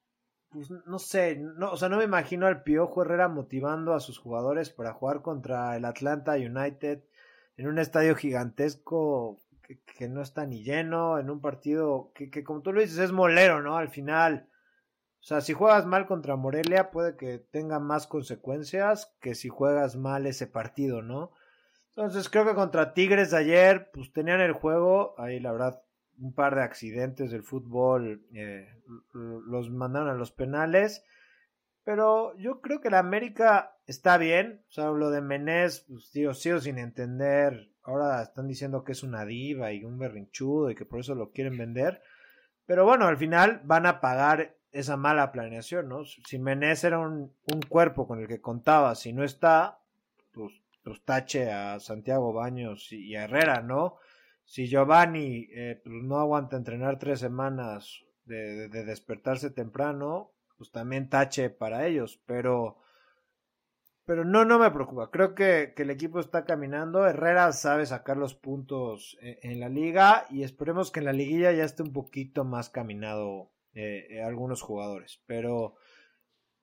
pues 0.50 0.72
no 0.72 1.00
sé, 1.00 1.38
no, 1.38 1.72
o 1.72 1.78
sea, 1.78 1.90
no 1.90 1.98
me 1.98 2.04
imagino 2.04 2.48
al 2.48 2.64
Piojo 2.64 3.02
Herrera 3.02 3.28
motivando 3.28 3.94
a 3.94 4.00
sus 4.00 4.18
jugadores 4.18 4.70
para 4.70 4.94
jugar 4.94 5.22
contra 5.22 5.76
el 5.78 5.86
Atlanta 5.86 6.34
United 6.34 7.04
en 7.58 7.68
un 7.68 7.78
estadio 7.80 8.16
gigantesco 8.16 9.38
que, 9.78 10.10
no 10.10 10.22
está 10.22 10.46
ni 10.46 10.64
lleno, 10.64 11.20
en 11.20 11.30
un 11.30 11.42
partido 11.42 12.12
que, 12.16 12.30
que, 12.30 12.44
como 12.44 12.62
tú 12.62 12.74
lo 12.74 12.82
dices, 12.82 12.98
es 12.98 13.12
molero, 13.12 13.62
¿no? 13.62 13.78
Al 13.78 13.90
final, 13.90 14.50
o 15.20 15.24
sea, 15.24 15.42
si 15.42 15.54
juegas 15.54 15.86
mal 15.86 16.08
contra 16.08 16.36
Morelia 16.36 16.92
puede 16.92 17.18
que 17.18 17.40
tenga 17.40 17.80
más 17.80 18.08
consecuencias 18.08 19.14
que 19.20 19.36
si 19.36 19.50
juegas 19.50 19.96
mal 19.96 20.26
ese 20.26 20.48
partido, 20.48 21.02
¿no? 21.02 21.32
Entonces 21.90 22.30
creo 22.30 22.46
que 22.46 22.56
contra 22.56 22.94
Tigres 22.94 23.34
ayer, 23.34 23.92
pues 23.92 24.14
tenían 24.14 24.40
el 24.40 24.54
juego, 24.54 25.16
ahí 25.20 25.40
la 25.40 25.52
verdad, 25.52 25.82
un 26.18 26.34
par 26.34 26.56
de 26.56 26.64
accidentes 26.64 27.32
del 27.32 27.44
fútbol, 27.44 28.26
eh, 28.34 28.68
los 29.14 29.70
mandaron 29.70 30.10
a 30.10 30.14
los 30.14 30.32
penales, 30.32 31.04
pero 31.84 32.38
yo 32.38 32.62
creo 32.62 32.80
que 32.80 32.90
la 32.90 33.00
América 33.00 33.76
está 33.88 34.18
bien, 34.18 34.64
o 34.70 34.72
sea, 34.72 34.92
lo 34.92 35.10
de 35.10 35.22
Menés, 35.22 35.86
pues 35.90 36.10
tío, 36.12 36.34
sigo 36.34 36.60
sin 36.60 36.78
entender, 36.78 37.70
ahora 37.90 38.22
están 38.22 38.48
diciendo 38.48 38.84
que 38.84 38.92
es 38.92 39.04
una 39.04 39.26
diva 39.26 39.72
y 39.74 39.84
un 39.84 39.98
berrinchudo 39.98 40.70
y 40.70 40.76
que 40.76 40.86
por 40.86 41.00
eso 41.00 41.16
lo 41.16 41.32
quieren 41.32 41.58
vender, 41.58 42.02
pero 42.66 42.86
bueno, 42.86 43.08
al 43.08 43.18
final 43.18 43.62
van 43.64 43.86
a 43.86 44.00
pagar 44.00 44.56
esa 44.72 44.96
mala 44.96 45.32
planeación, 45.32 45.90
¿no? 45.90 46.06
Si 46.06 46.38
Menés 46.38 46.84
era 46.84 47.00
un, 47.00 47.34
cuerpo 47.68 48.08
con 48.08 48.20
el 48.20 48.28
que 48.28 48.42
contaba, 48.42 48.94
si 48.96 49.12
no 49.14 49.24
está, 49.24 49.80
pues 50.32 50.54
pues 50.84 51.04
tache 51.04 51.52
a 51.52 51.80
Santiago 51.80 52.32
Baños 52.32 52.92
y 52.92 53.16
a 53.16 53.26
Herrera, 53.26 53.62
¿no? 53.62 53.98
Si 54.46 54.68
Giovanni 54.68 55.48
eh, 55.52 55.82
pues 55.84 56.04
no 56.04 56.18
aguanta 56.18 56.56
entrenar 56.56 56.98
tres 56.98 57.20
semanas 57.20 58.06
de, 58.26 58.56
de, 58.56 58.70
de, 58.70 58.86
despertarse 58.86 59.52
temprano, 59.52 60.32
pues 60.58 60.72
también 60.72 61.10
tache 61.10 61.50
para 61.50 61.86
ellos, 61.86 62.22
pero 62.26 62.78
pero 64.10 64.26
no, 64.26 64.44
no 64.44 64.58
me 64.58 64.72
preocupa. 64.72 65.12
Creo 65.12 65.36
que, 65.36 65.74
que 65.76 65.84
el 65.84 65.92
equipo 65.92 66.20
está 66.20 66.44
caminando. 66.44 67.06
Herrera 67.06 67.52
sabe 67.52 67.86
sacar 67.86 68.18
los 68.18 68.34
puntos 68.34 69.20
en, 69.22 69.38
en, 69.44 69.60
la 69.60 69.70
liga 69.70 70.26
y 70.32 70.42
esperemos 70.42 70.90
que 70.90 70.98
en 70.98 71.06
la 71.06 71.14
liguilla 71.14 71.52
ya 71.52 71.64
esté 71.64 71.84
un 71.84 71.94
poquito 71.94 72.44
más 72.44 72.72
caminado 72.72 73.52
eh, 73.76 74.08
eh, 74.10 74.24
algunos 74.24 74.64
jugadores. 74.64 75.22
Pero 75.28 75.76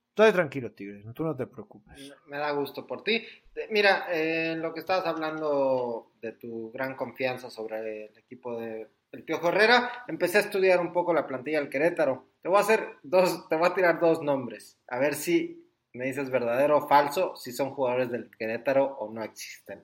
Estoy 0.09 0.33
tranquilo, 0.33 0.71
Tigre, 0.73 1.03
tú 1.13 1.23
no 1.23 1.37
te 1.37 1.47
preocupes. 1.47 2.11
Me 2.25 2.37
da 2.37 2.51
gusto 2.51 2.85
por 2.85 3.03
ti. 3.03 3.23
Mira, 3.69 4.07
eh, 4.11 4.55
lo 4.57 4.73
que 4.73 4.81
estabas 4.81 5.05
hablando 5.05 6.11
de 6.19 6.33
tu 6.33 6.71
gran 6.71 6.95
confianza 6.95 7.49
sobre 7.49 8.07
el 8.07 8.17
equipo 8.17 8.59
de 8.59 8.89
el 9.11 9.23
Piojo 9.23 9.49
Herrera, 9.49 10.03
empecé 10.07 10.39
a 10.39 10.41
estudiar 10.41 10.81
un 10.81 10.91
poco 10.91 11.13
la 11.13 11.27
plantilla 11.27 11.59
del 11.59 11.69
Querétaro. 11.69 12.27
Te 12.41 12.49
voy 12.49 12.57
a 12.57 12.61
hacer 12.61 12.95
dos, 13.03 13.47
te 13.47 13.55
voy 13.55 13.69
a 13.69 13.73
tirar 13.73 13.99
dos 14.01 14.21
nombres, 14.21 14.77
a 14.87 14.99
ver 14.99 15.13
si 15.13 15.66
me 15.97 16.05
dices 16.05 16.29
verdadero 16.29 16.77
o 16.77 16.87
falso, 16.87 17.35
si 17.35 17.51
son 17.51 17.71
jugadores 17.71 18.11
del 18.11 18.29
Querétaro 18.37 18.85
o 18.99 19.11
no 19.11 19.23
existen. 19.23 19.83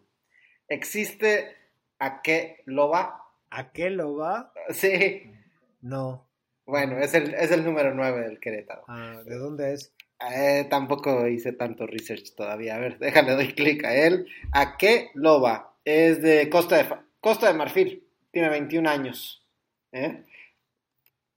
¿Existe 0.68 1.56
a 2.00 2.22
qué 2.22 2.62
Loba? 2.66 3.26
¿A 3.50 3.72
qué 3.72 3.90
Loba? 3.90 4.54
Sí. 4.70 5.32
No. 5.82 6.28
Bueno, 6.66 6.98
es 7.00 7.14
el, 7.14 7.34
es 7.34 7.52
el 7.52 7.66
número 7.66 7.94
9 7.94 8.22
del 8.22 8.40
Querétaro. 8.40 8.84
Ah, 8.88 9.22
¿De 9.26 9.36
dónde 9.36 9.74
es? 9.74 9.94
Eh, 10.32 10.66
tampoco 10.70 11.28
hice 11.28 11.52
tanto 11.52 11.86
research 11.86 12.36
todavía. 12.36 12.76
A 12.76 12.80
ver, 12.80 12.98
déjale, 13.00 13.34
doy 13.34 13.54
clic 13.54 13.84
a 13.84 13.96
él. 13.96 14.28
¿A 14.52 14.78
qué 14.78 15.10
loba? 15.14 15.76
Es 15.84 16.22
de 16.22 16.50
Costa 16.50 16.78
de, 16.78 16.88
Costa 17.20 17.48
de 17.48 17.58
Marfil. 17.58 18.08
Tiene 18.32 18.50
21 18.50 18.90
años. 18.90 19.46
¿eh? 19.92 20.24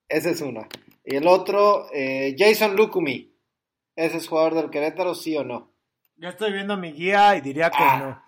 Ese 0.09 0.31
es 0.31 0.41
uno. 0.41 0.69
Y 1.05 1.17
el 1.17 1.27
otro, 1.27 1.89
eh, 1.93 2.37
Jason 2.39 2.77
Lukumi. 2.77 3.36
¿Ese 3.97 4.19
es 4.19 4.29
jugador 4.29 4.55
del 4.55 4.71
Querétaro, 4.71 5.15
sí 5.15 5.37
o 5.37 5.45
no? 5.45 5.71
Ya 6.17 6.29
estoy 6.29 6.53
viendo 6.53 6.77
mi 6.77 6.93
guía 6.93 7.37
y 7.37 7.41
diría 7.41 7.71
que 7.71 7.83
ah, 7.83 7.99
no. 7.99 8.23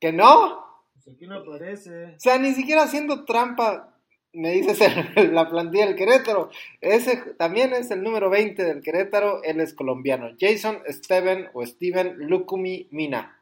¿Que 0.00 0.12
no? 0.12 0.64
Pues 0.92 1.14
aquí 1.14 1.26
no 1.26 1.36
aparece. 1.36 2.16
O 2.16 2.20
sea, 2.20 2.38
ni 2.38 2.52
siquiera 2.52 2.82
haciendo 2.82 3.24
trampa 3.24 3.94
me 4.34 4.50
dices 4.50 4.80
el, 5.16 5.32
la 5.34 5.48
plantilla 5.48 5.86
del 5.86 5.96
Querétaro. 5.96 6.50
Ese 6.80 7.16
también 7.38 7.72
es 7.72 7.90
el 7.90 8.02
número 8.02 8.28
20 8.28 8.62
del 8.62 8.82
Querétaro, 8.82 9.42
él 9.42 9.60
es 9.60 9.74
colombiano. 9.74 10.30
Jason 10.38 10.78
Steven 10.88 11.48
o 11.54 11.64
Steven 11.64 12.16
Lukumi 12.18 12.88
Mina. 12.90 13.40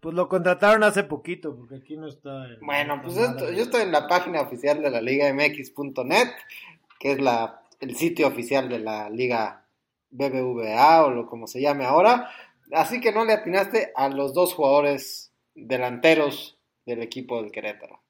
Pues 0.00 0.14
lo 0.14 0.28
contrataron 0.28 0.82
hace 0.82 1.04
poquito, 1.04 1.54
porque 1.54 1.76
aquí 1.76 1.96
no 1.96 2.08
está. 2.08 2.46
En, 2.46 2.60
bueno, 2.60 3.00
pues 3.02 3.16
esto, 3.18 3.50
yo 3.50 3.62
estoy 3.62 3.82
en 3.82 3.92
la 3.92 4.06
página 4.06 4.40
oficial 4.40 4.80
de 4.82 4.90
la 4.90 5.02
Liga 5.02 5.30
MX.net, 5.32 6.28
que 6.98 7.12
es 7.12 7.20
la, 7.20 7.60
el 7.80 7.96
sitio 7.96 8.28
oficial 8.28 8.68
de 8.70 8.78
la 8.78 9.10
Liga 9.10 9.66
BBVA 10.10 11.04
o 11.04 11.10
lo 11.10 11.26
como 11.26 11.46
se 11.46 11.60
llame 11.60 11.84
ahora. 11.84 12.30
Así 12.72 13.00
que 13.00 13.12
no 13.12 13.24
le 13.24 13.32
atinaste 13.32 13.92
a 13.96 14.08
los 14.08 14.34
dos 14.34 14.54
jugadores 14.54 15.32
delanteros 15.54 16.58
del 16.86 17.02
equipo 17.02 17.42
del 17.42 17.50
Querétaro. 17.50 18.02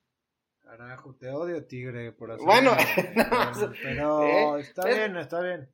Carajo, 0.63 1.15
te 1.15 1.31
odio, 1.31 1.65
Tigre, 1.67 2.13
por 2.13 2.31
hacer. 2.31 2.47
Bueno, 2.47 2.73
no, 3.17 3.73
pero 3.83 4.57
¿eh? 4.59 4.61
está 4.61 4.87
bien, 4.87 5.17
está 5.17 5.41
bien. 5.41 5.69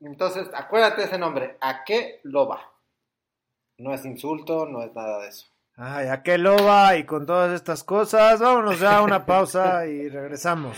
Entonces, 0.00 0.48
acuérdate 0.52 1.04
ese 1.04 1.18
nombre. 1.18 1.56
¿A 1.60 1.84
qué 1.84 2.20
loba? 2.24 2.72
No 3.78 3.94
es 3.94 4.04
insulto, 4.04 4.66
no 4.66 4.82
es 4.82 4.94
nada 4.94 5.20
de 5.20 5.28
eso. 5.28 5.46
Ay, 5.74 6.08
a 6.08 6.22
qué 6.22 6.36
loba 6.36 6.96
y 6.96 7.04
con 7.04 7.24
todas 7.24 7.52
estas 7.52 7.82
cosas. 7.82 8.40
Vámonos 8.40 8.78
ya 8.78 8.98
a 8.98 9.02
una 9.02 9.24
pausa 9.24 9.86
y 9.86 10.08
regresamos. 10.08 10.76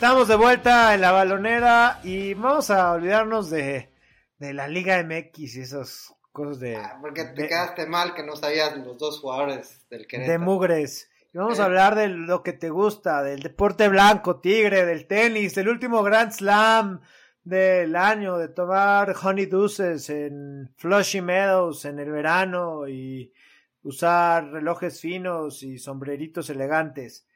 Estamos 0.00 0.28
de 0.28 0.36
vuelta 0.36 0.94
en 0.94 1.02
la 1.02 1.12
balonera 1.12 2.00
y 2.02 2.32
vamos 2.32 2.70
a 2.70 2.92
olvidarnos 2.92 3.50
de, 3.50 3.90
de 4.38 4.54
la 4.54 4.66
Liga 4.66 5.02
MX 5.02 5.56
y 5.56 5.60
esas 5.60 6.14
cosas 6.32 6.58
de. 6.58 6.76
Ah, 6.76 6.96
porque 7.02 7.24
te 7.24 7.42
de- 7.42 7.48
quedaste 7.48 7.86
mal 7.86 8.14
que 8.14 8.22
no 8.24 8.34
sabías 8.34 8.74
los 8.78 8.96
dos 8.96 9.20
jugadores 9.20 9.86
del 9.90 10.00
de 10.00 10.06
Querétaro. 10.06 10.40
mugres. 10.40 11.10
Y 11.34 11.36
vamos 11.38 11.58
a 11.60 11.64
Eh. 11.64 11.66
hablar 11.66 11.96
de 11.96 12.08
lo 12.08 12.42
que 12.42 12.54
te 12.54 12.70
gusta, 12.70 13.22
del 13.22 13.40
deporte 13.42 13.88
blanco, 13.90 14.40
tigre, 14.40 14.86
del 14.86 15.06
tenis, 15.06 15.54
del 15.54 15.68
último 15.68 16.02
Grand 16.02 16.32
Slam 16.32 17.02
del 17.44 17.94
año, 17.94 18.38
de 18.38 18.48
tomar 18.48 19.14
honey 19.22 19.44
deuces 19.46 20.08
en 20.08 20.72
Flushy 20.78 21.20
Meadows 21.20 21.84
en 21.84 21.98
el 21.98 22.10
verano 22.10 22.88
y 22.88 23.34
usar 23.82 24.46
relojes 24.50 24.98
finos 24.98 25.62
y 25.62 25.76
sombreritos 25.78 26.48
elegantes. 26.48 27.26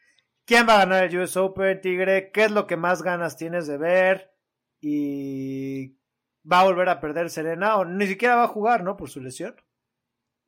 ¿Quién 0.46 0.68
va 0.68 0.74
a 0.74 0.78
ganar 0.84 1.04
el 1.04 1.18
US 1.18 1.38
Open, 1.38 1.80
Tigre? 1.80 2.30
¿Qué 2.30 2.44
es 2.44 2.50
lo 2.50 2.66
que 2.66 2.76
más 2.76 3.02
ganas 3.02 3.38
tienes 3.38 3.66
de 3.66 3.78
ver? 3.78 4.34
Y 4.78 5.96
va 6.50 6.60
a 6.60 6.64
volver 6.64 6.90
a 6.90 7.00
perder 7.00 7.30
Serena 7.30 7.78
o 7.78 7.86
ni 7.86 8.06
siquiera 8.06 8.36
va 8.36 8.44
a 8.44 8.48
jugar, 8.48 8.82
¿no? 8.82 8.96
Por 8.96 9.08
su 9.08 9.22
lesión. 9.22 9.56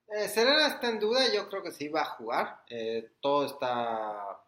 Eh, 0.08 0.28
Serena 0.28 0.66
está 0.66 0.90
en 0.90 1.00
duda, 1.00 1.20
yo 1.34 1.48
creo 1.48 1.62
que 1.62 1.72
sí 1.72 1.88
va 1.88 2.02
a 2.02 2.16
jugar. 2.16 2.60
Eh, 2.68 3.12
todo 3.20 3.46
está 3.46 4.38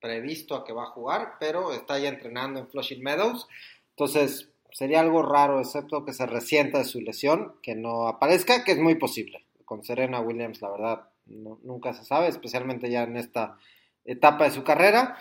previsto 0.00 0.56
a 0.56 0.64
que 0.64 0.72
va 0.72 0.84
a 0.84 0.90
jugar, 0.90 1.34
pero 1.38 1.72
está 1.72 1.98
ya 2.00 2.08
entrenando 2.08 2.58
en 2.58 2.68
Flushing 2.68 3.02
Meadows. 3.02 3.46
Entonces, 3.90 4.50
sería 4.72 5.00
algo 5.00 5.22
raro, 5.22 5.60
excepto 5.60 6.04
que 6.04 6.12
se 6.14 6.26
resienta 6.26 6.78
de 6.78 6.84
su 6.84 7.00
lesión, 7.00 7.54
que 7.62 7.76
no 7.76 8.08
aparezca, 8.08 8.64
que 8.64 8.72
es 8.72 8.78
muy 8.78 8.96
posible. 8.96 9.46
Con 9.64 9.84
Serena 9.84 10.20
Williams, 10.20 10.60
la 10.60 10.70
verdad, 10.70 11.08
nunca 11.26 11.92
se 11.92 12.04
sabe, 12.04 12.26
especialmente 12.26 12.90
ya 12.90 13.04
en 13.04 13.16
esta 13.16 13.56
etapa 14.06 14.44
de 14.44 14.50
su 14.50 14.64
carrera. 14.64 15.16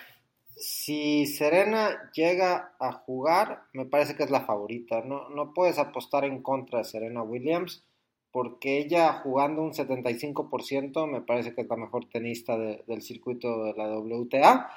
Si 0.55 1.25
Serena 1.25 2.09
llega 2.13 2.75
a 2.79 2.93
jugar, 2.93 3.63
me 3.73 3.85
parece 3.85 4.15
que 4.15 4.23
es 4.23 4.29
la 4.31 4.45
favorita. 4.45 5.01
No, 5.01 5.29
no 5.29 5.53
puedes 5.53 5.77
apostar 5.79 6.23
en 6.23 6.41
contra 6.41 6.79
de 6.79 6.85
Serena 6.85 7.23
Williams 7.23 7.83
porque 8.31 8.79
ella 8.79 9.13
jugando 9.23 9.61
un 9.61 9.73
75% 9.73 11.07
me 11.07 11.21
parece 11.21 11.53
que 11.55 11.61
es 11.61 11.67
la 11.69 11.77
mejor 11.77 12.09
tenista 12.09 12.57
de- 12.57 12.83
del 12.85 13.01
circuito 13.01 13.63
de 13.63 13.73
la 13.73 13.87
WTA, 13.97 14.69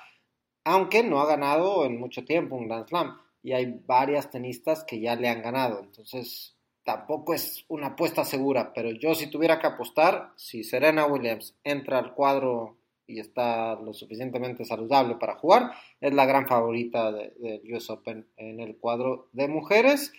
aunque 0.64 1.02
no 1.02 1.20
ha 1.20 1.26
ganado 1.26 1.84
en 1.84 1.98
mucho 1.98 2.24
tiempo 2.24 2.54
un 2.56 2.68
Grand 2.68 2.86
Slam 2.88 3.18
y 3.42 3.52
hay 3.52 3.80
varias 3.86 4.30
tenistas 4.30 4.84
que 4.84 5.00
ya 5.00 5.16
le 5.16 5.28
han 5.28 5.42
ganado, 5.42 5.80
entonces 5.80 6.56
tampoco 6.84 7.34
es 7.34 7.64
una 7.68 7.88
apuesta 7.88 8.24
segura, 8.24 8.72
pero 8.72 8.90
yo 8.90 9.14
si 9.14 9.28
tuviera 9.28 9.58
que 9.58 9.66
apostar, 9.66 10.32
si 10.36 10.62
Serena 10.64 11.06
Williams 11.06 11.56
entra 11.64 11.98
al 11.98 12.14
cuadro 12.14 12.77
y 13.08 13.18
está 13.20 13.74
lo 13.80 13.94
suficientemente 13.94 14.64
saludable 14.64 15.16
para 15.16 15.36
jugar, 15.36 15.72
es 16.00 16.12
la 16.12 16.26
gran 16.26 16.46
favorita 16.46 17.10
de- 17.10 17.32
del 17.38 17.74
US 17.74 17.90
Open 17.90 18.26
en 18.36 18.60
el 18.60 18.76
cuadro 18.76 19.28
de 19.32 19.48
mujeres. 19.48 20.12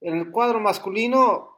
En 0.00 0.18
el 0.18 0.30
cuadro 0.32 0.58
masculino, 0.60 1.48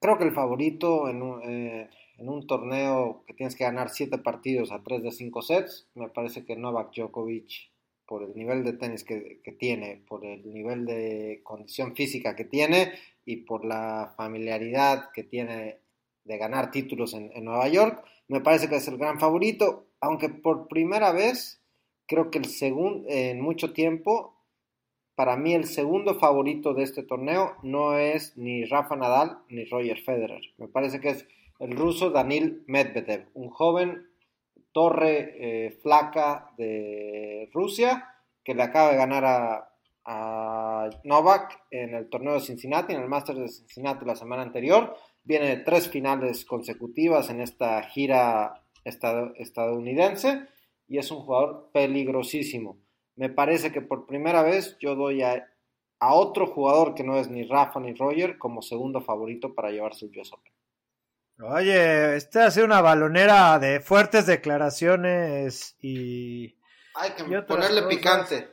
creo 0.00 0.16
que 0.18 0.24
el 0.24 0.32
favorito 0.32 1.08
en 1.08 1.22
un, 1.22 1.42
eh, 1.42 1.90
en 2.16 2.28
un 2.28 2.46
torneo 2.46 3.24
que 3.26 3.34
tienes 3.34 3.54
que 3.54 3.64
ganar 3.64 3.90
7 3.90 4.16
partidos 4.18 4.72
a 4.72 4.82
3 4.82 5.02
de 5.02 5.10
5 5.10 5.42
sets, 5.42 5.86
me 5.94 6.08
parece 6.08 6.44
que 6.44 6.56
Novak 6.56 6.94
Djokovic, 6.94 7.70
por 8.06 8.22
el 8.22 8.34
nivel 8.34 8.64
de 8.64 8.72
tenis 8.72 9.04
que, 9.04 9.40
que 9.44 9.52
tiene, 9.52 10.02
por 10.08 10.24
el 10.24 10.50
nivel 10.52 10.86
de 10.86 11.40
condición 11.44 11.94
física 11.94 12.34
que 12.36 12.44
tiene 12.44 12.92
y 13.26 13.36
por 13.36 13.64
la 13.64 14.14
familiaridad 14.16 15.10
que 15.14 15.24
tiene 15.24 15.78
de 16.24 16.38
ganar 16.38 16.70
títulos 16.70 17.14
en 17.14 17.32
Nueva 17.44 17.68
York, 17.68 18.04
me 18.32 18.40
parece 18.40 18.70
que 18.70 18.76
es 18.76 18.88
el 18.88 18.96
gran 18.96 19.20
favorito, 19.20 19.88
aunque 20.00 20.30
por 20.30 20.66
primera 20.66 21.12
vez, 21.12 21.60
creo 22.06 22.30
que 22.30 22.38
el 22.38 22.46
segundo, 22.46 23.06
en 23.10 23.42
mucho 23.42 23.74
tiempo, 23.74 24.34
para 25.14 25.36
mí 25.36 25.52
el 25.52 25.66
segundo 25.66 26.14
favorito 26.14 26.72
de 26.72 26.82
este 26.82 27.02
torneo 27.02 27.56
no 27.62 27.98
es 27.98 28.34
ni 28.38 28.64
Rafa 28.64 28.96
Nadal 28.96 29.40
ni 29.50 29.66
Roger 29.66 29.98
Federer. 29.98 30.40
Me 30.56 30.66
parece 30.66 30.98
que 30.98 31.10
es 31.10 31.28
el 31.58 31.76
ruso 31.76 32.08
Danil 32.08 32.64
Medvedev, 32.66 33.28
un 33.34 33.50
joven 33.50 34.08
torre 34.72 35.34
eh, 35.38 35.78
flaca 35.82 36.54
de 36.56 37.50
Rusia 37.52 38.08
que 38.42 38.54
le 38.54 38.62
acaba 38.62 38.92
de 38.92 38.96
ganar 38.96 39.26
a, 39.26 39.72
a 40.06 40.88
Novak 41.04 41.64
en 41.70 41.94
el 41.94 42.08
torneo 42.08 42.32
de 42.32 42.40
Cincinnati, 42.40 42.94
en 42.94 43.02
el 43.02 43.08
Masters 43.10 43.38
de 43.38 43.48
Cincinnati 43.48 44.06
la 44.06 44.16
semana 44.16 44.40
anterior. 44.40 44.96
Viene 45.24 45.48
de 45.48 45.56
tres 45.58 45.88
finales 45.88 46.44
consecutivas 46.44 47.30
en 47.30 47.40
esta 47.40 47.82
gira 47.84 48.64
estad- 48.84 49.32
estadounidense 49.36 50.48
y 50.88 50.98
es 50.98 51.10
un 51.10 51.20
jugador 51.20 51.70
peligrosísimo. 51.72 52.78
Me 53.16 53.28
parece 53.28 53.70
que 53.72 53.80
por 53.82 54.06
primera 54.06 54.42
vez 54.42 54.76
yo 54.80 54.94
doy 54.96 55.22
a, 55.22 55.46
a 56.00 56.14
otro 56.14 56.46
jugador 56.46 56.94
que 56.94 57.04
no 57.04 57.18
es 57.18 57.28
ni 57.28 57.44
Rafa 57.44 57.78
ni 57.80 57.94
Roger 57.94 58.36
como 58.38 58.62
segundo 58.62 59.00
favorito 59.00 59.54
para 59.54 59.70
llevarse 59.70 60.06
el 60.06 60.18
US 60.18 60.32
Open. 60.32 60.52
Oye, 61.40 62.16
esta 62.16 62.46
ha 62.46 62.50
sido 62.50 62.66
una 62.66 62.80
balonera 62.80 63.58
de 63.58 63.80
fuertes 63.80 64.26
declaraciones 64.26 65.76
y 65.80 66.56
Hay 66.94 67.10
que 67.12 67.22
Y 67.22 67.42
ponerle 67.42 67.82
cosas. 67.82 67.88
picante. 67.96 68.48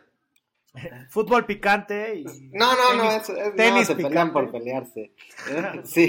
fútbol 1.09 1.45
picante 1.45 2.15
y 2.15 2.23
No, 2.51 2.73
no, 2.75 2.93
no, 2.95 3.03
tenis- 3.03 3.17
es, 3.21 3.29
no, 3.29 3.55
tenis 3.55 3.87
se 3.87 3.95
pelean 3.95 4.29
picante. 4.29 4.33
por 4.33 4.51
pelearse. 4.51 5.13
Sí, 5.83 6.05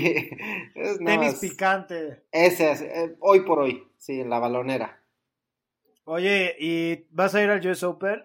es, 0.74 1.00
no, 1.00 1.06
tenis 1.06 1.34
picante. 1.40 2.24
ese 2.32 2.70
es, 2.72 2.80
eh, 2.82 3.16
hoy 3.20 3.40
por 3.40 3.60
hoy, 3.60 3.86
sí, 3.98 4.20
en 4.20 4.30
la 4.30 4.38
balonera. 4.38 5.02
Oye, 6.04 6.56
¿y 6.58 7.06
vas 7.10 7.34
a 7.34 7.42
ir 7.42 7.50
al 7.50 7.64
US 7.66 7.82
Open? 7.84 8.22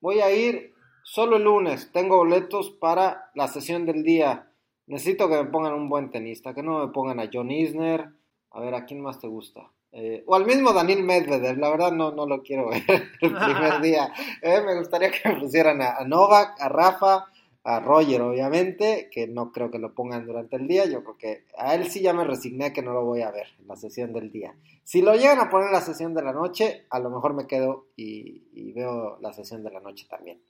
Voy 0.00 0.20
a 0.20 0.30
ir 0.34 0.74
solo 1.04 1.36
el 1.36 1.44
lunes, 1.44 1.90
tengo 1.92 2.16
boletos 2.18 2.70
para 2.70 3.30
la 3.34 3.48
sesión 3.48 3.86
del 3.86 4.02
día. 4.02 4.48
Necesito 4.86 5.28
que 5.28 5.36
me 5.36 5.44
pongan 5.50 5.74
un 5.74 5.88
buen 5.88 6.10
tenista, 6.10 6.54
que 6.54 6.62
no 6.62 6.84
me 6.84 6.92
pongan 6.92 7.20
a 7.20 7.30
John 7.32 7.50
Isner. 7.50 8.08
A 8.50 8.60
ver, 8.60 8.74
¿a 8.74 8.84
quién 8.84 9.00
más 9.00 9.20
te 9.20 9.28
gusta? 9.28 9.70
Eh, 9.92 10.24
o 10.26 10.34
al 10.34 10.46
mismo 10.46 10.72
Daniel 10.72 11.02
Medvedev, 11.02 11.58
la 11.58 11.68
verdad 11.70 11.92
no, 11.92 12.12
no 12.12 12.26
lo 12.26 12.42
quiero 12.42 12.70
ver 12.70 12.82
el 13.20 13.34
primer 13.34 13.80
día. 13.82 14.12
Eh, 14.40 14.60
me 14.64 14.78
gustaría 14.78 15.10
que 15.10 15.28
me 15.28 15.40
pusieran 15.40 15.82
a, 15.82 15.96
a 15.96 16.04
Novak, 16.06 16.60
a 16.60 16.68
Rafa, 16.68 17.26
a 17.64 17.80
Roger, 17.80 18.22
obviamente, 18.22 19.08
que 19.12 19.28
no 19.28 19.52
creo 19.52 19.70
que 19.70 19.78
lo 19.78 19.94
pongan 19.94 20.26
durante 20.26 20.56
el 20.56 20.66
día. 20.66 20.86
Yo 20.86 21.04
creo 21.04 21.16
que 21.18 21.44
a 21.56 21.74
él 21.74 21.88
sí 21.90 22.00
ya 22.00 22.12
me 22.12 22.24
resigné 22.24 22.72
que 22.72 22.82
no 22.82 22.92
lo 22.92 23.04
voy 23.04 23.20
a 23.22 23.30
ver 23.30 23.46
en 23.60 23.68
la 23.68 23.76
sesión 23.76 24.12
del 24.12 24.32
día. 24.32 24.54
Si 24.82 25.02
lo 25.02 25.14
llegan 25.14 25.38
a 25.38 25.50
poner 25.50 25.66
en 25.68 25.74
la 25.74 25.80
sesión 25.80 26.14
de 26.14 26.22
la 26.22 26.32
noche, 26.32 26.86
a 26.90 26.98
lo 26.98 27.10
mejor 27.10 27.34
me 27.34 27.46
quedo 27.46 27.88
y, 27.94 28.48
y 28.52 28.72
veo 28.72 29.18
la 29.20 29.32
sesión 29.32 29.62
de 29.62 29.70
la 29.70 29.80
noche 29.80 30.06
también. 30.08 30.42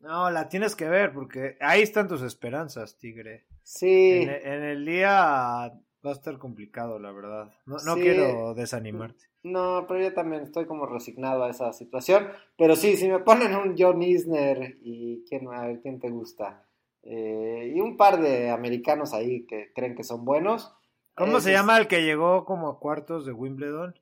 No, 0.00 0.30
la 0.30 0.48
tienes 0.48 0.76
que 0.76 0.88
ver 0.88 1.12
porque 1.12 1.56
ahí 1.60 1.82
están 1.82 2.06
tus 2.06 2.22
esperanzas, 2.22 2.98
Tigre. 2.98 3.46
Sí, 3.62 4.22
En, 4.22 4.28
en 4.30 4.62
el 4.64 4.84
día 4.84 5.72
va 6.06 6.10
a 6.10 6.14
estar 6.14 6.38
complicado, 6.38 6.98
la 6.98 7.12
verdad. 7.12 7.52
No, 7.66 7.76
no 7.84 7.94
Sí. 7.94 8.00
quiero 8.02 8.54
desanimarte. 8.54 9.24
no, 9.42 9.86
pero 9.88 10.00
yo 10.02 10.12
también 10.14 10.42
estoy 10.42 10.66
como 10.66 10.86
resignado 10.86 11.44
a 11.44 11.50
esa 11.50 11.72
situación. 11.72 12.28
Pero 12.56 12.76
sí, 12.76 12.96
si 12.96 13.08
me 13.08 13.20
ponen 13.20 13.54
un 13.56 13.74
John 13.78 14.02
Isner 14.02 14.76
y 14.82 15.24
quién, 15.28 15.48
a 15.52 15.66
ver, 15.66 15.80
quién 15.80 16.00
te 16.00 16.10
gusta. 16.10 16.64
Eh, 17.02 17.72
y 17.74 17.80
un 17.80 17.96
par 17.96 18.20
de 18.20 18.50
americanos 18.50 19.14
ahí 19.14 19.46
que 19.46 19.72
creen 19.74 19.94
que 19.94 20.04
son 20.04 20.24
buenos. 20.24 20.74
¿Cómo 21.14 21.38
Ese 21.38 21.44
se 21.46 21.50
es 21.52 21.56
llama 21.56 21.78
el 21.78 21.86
que 21.88 22.02
llegó 22.02 22.44
como 22.44 22.68
a 22.68 22.78
cuartos 22.78 23.24
de 23.24 23.32
Wimbledon? 23.32 23.98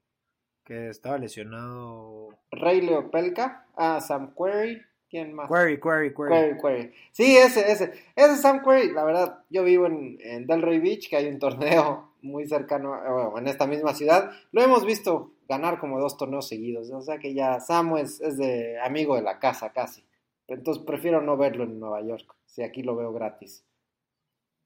Que 0.65 0.89
estaba 0.89 1.17
lesionado. 1.19 2.31
Ray 2.51 2.81
Leopelka. 2.81 3.67
Ah, 3.77 4.01
Sam 4.01 4.35
Query. 4.37 4.83
¿Quién 5.09 5.35
más? 5.35 5.49
Query, 5.49 5.81
Query, 5.81 6.15
Query. 6.15 6.31
Query, 6.31 6.59
Query. 6.61 6.93
Sí, 7.13 7.37
ese, 7.37 7.71
ese. 7.71 7.93
Ese 8.17 8.33
es 8.33 8.41
Sam 8.41 8.63
Query. 8.63 8.93
La 8.93 9.05
verdad, 9.05 9.45
yo 9.49 9.63
vivo 9.63 9.87
en, 9.87 10.19
en 10.21 10.47
Delray 10.47 10.81
Beach, 10.81 11.09
que 11.09 11.17
hay 11.17 11.29
un 11.29 11.39
torneo 11.39 12.13
muy 12.23 12.47
cercano, 12.47 12.97
eh, 12.97 13.11
bueno, 13.11 13.39
en 13.39 13.49
esta 13.49 13.67
misma 13.67 13.95
ciudad. 13.95 14.31
Lo 14.53 14.63
hemos 14.63 14.85
visto 14.85 15.33
ganar 15.49 15.79
como 15.79 16.01
dos 16.01 16.17
torneos 16.17 16.49
seguidos. 16.49 16.91
O 16.91 17.03
sea 17.03 17.19
que 17.19 17.35
ya 17.35 17.61
Sam 17.61 17.97
es, 17.99 18.21
es 18.21 18.37
de 18.37 18.81
amigo 18.81 19.15
de 19.15 19.23
la 19.23 19.39
casa 19.39 19.73
casi. 19.73 20.05
Entonces 20.49 20.83
prefiero 20.85 21.21
no 21.21 21.37
verlo 21.37 21.65
en 21.65 21.81
Nueva 21.81 22.03
York, 22.03 22.35
si 22.45 22.63
aquí 22.63 22.83
lo 22.83 22.97
veo 22.97 23.13
gratis. 23.13 23.65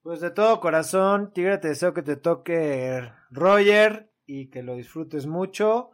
Pues 0.03 0.19
de 0.19 0.31
todo 0.31 0.59
corazón, 0.59 1.31
Tigre, 1.33 1.57
te 1.59 1.69
deseo 1.69 1.93
que 1.93 2.01
te 2.01 2.15
toque 2.15 3.03
Roger 3.29 4.11
y 4.25 4.47
que 4.49 4.63
lo 4.63 4.75
disfrutes 4.75 5.27
mucho. 5.27 5.91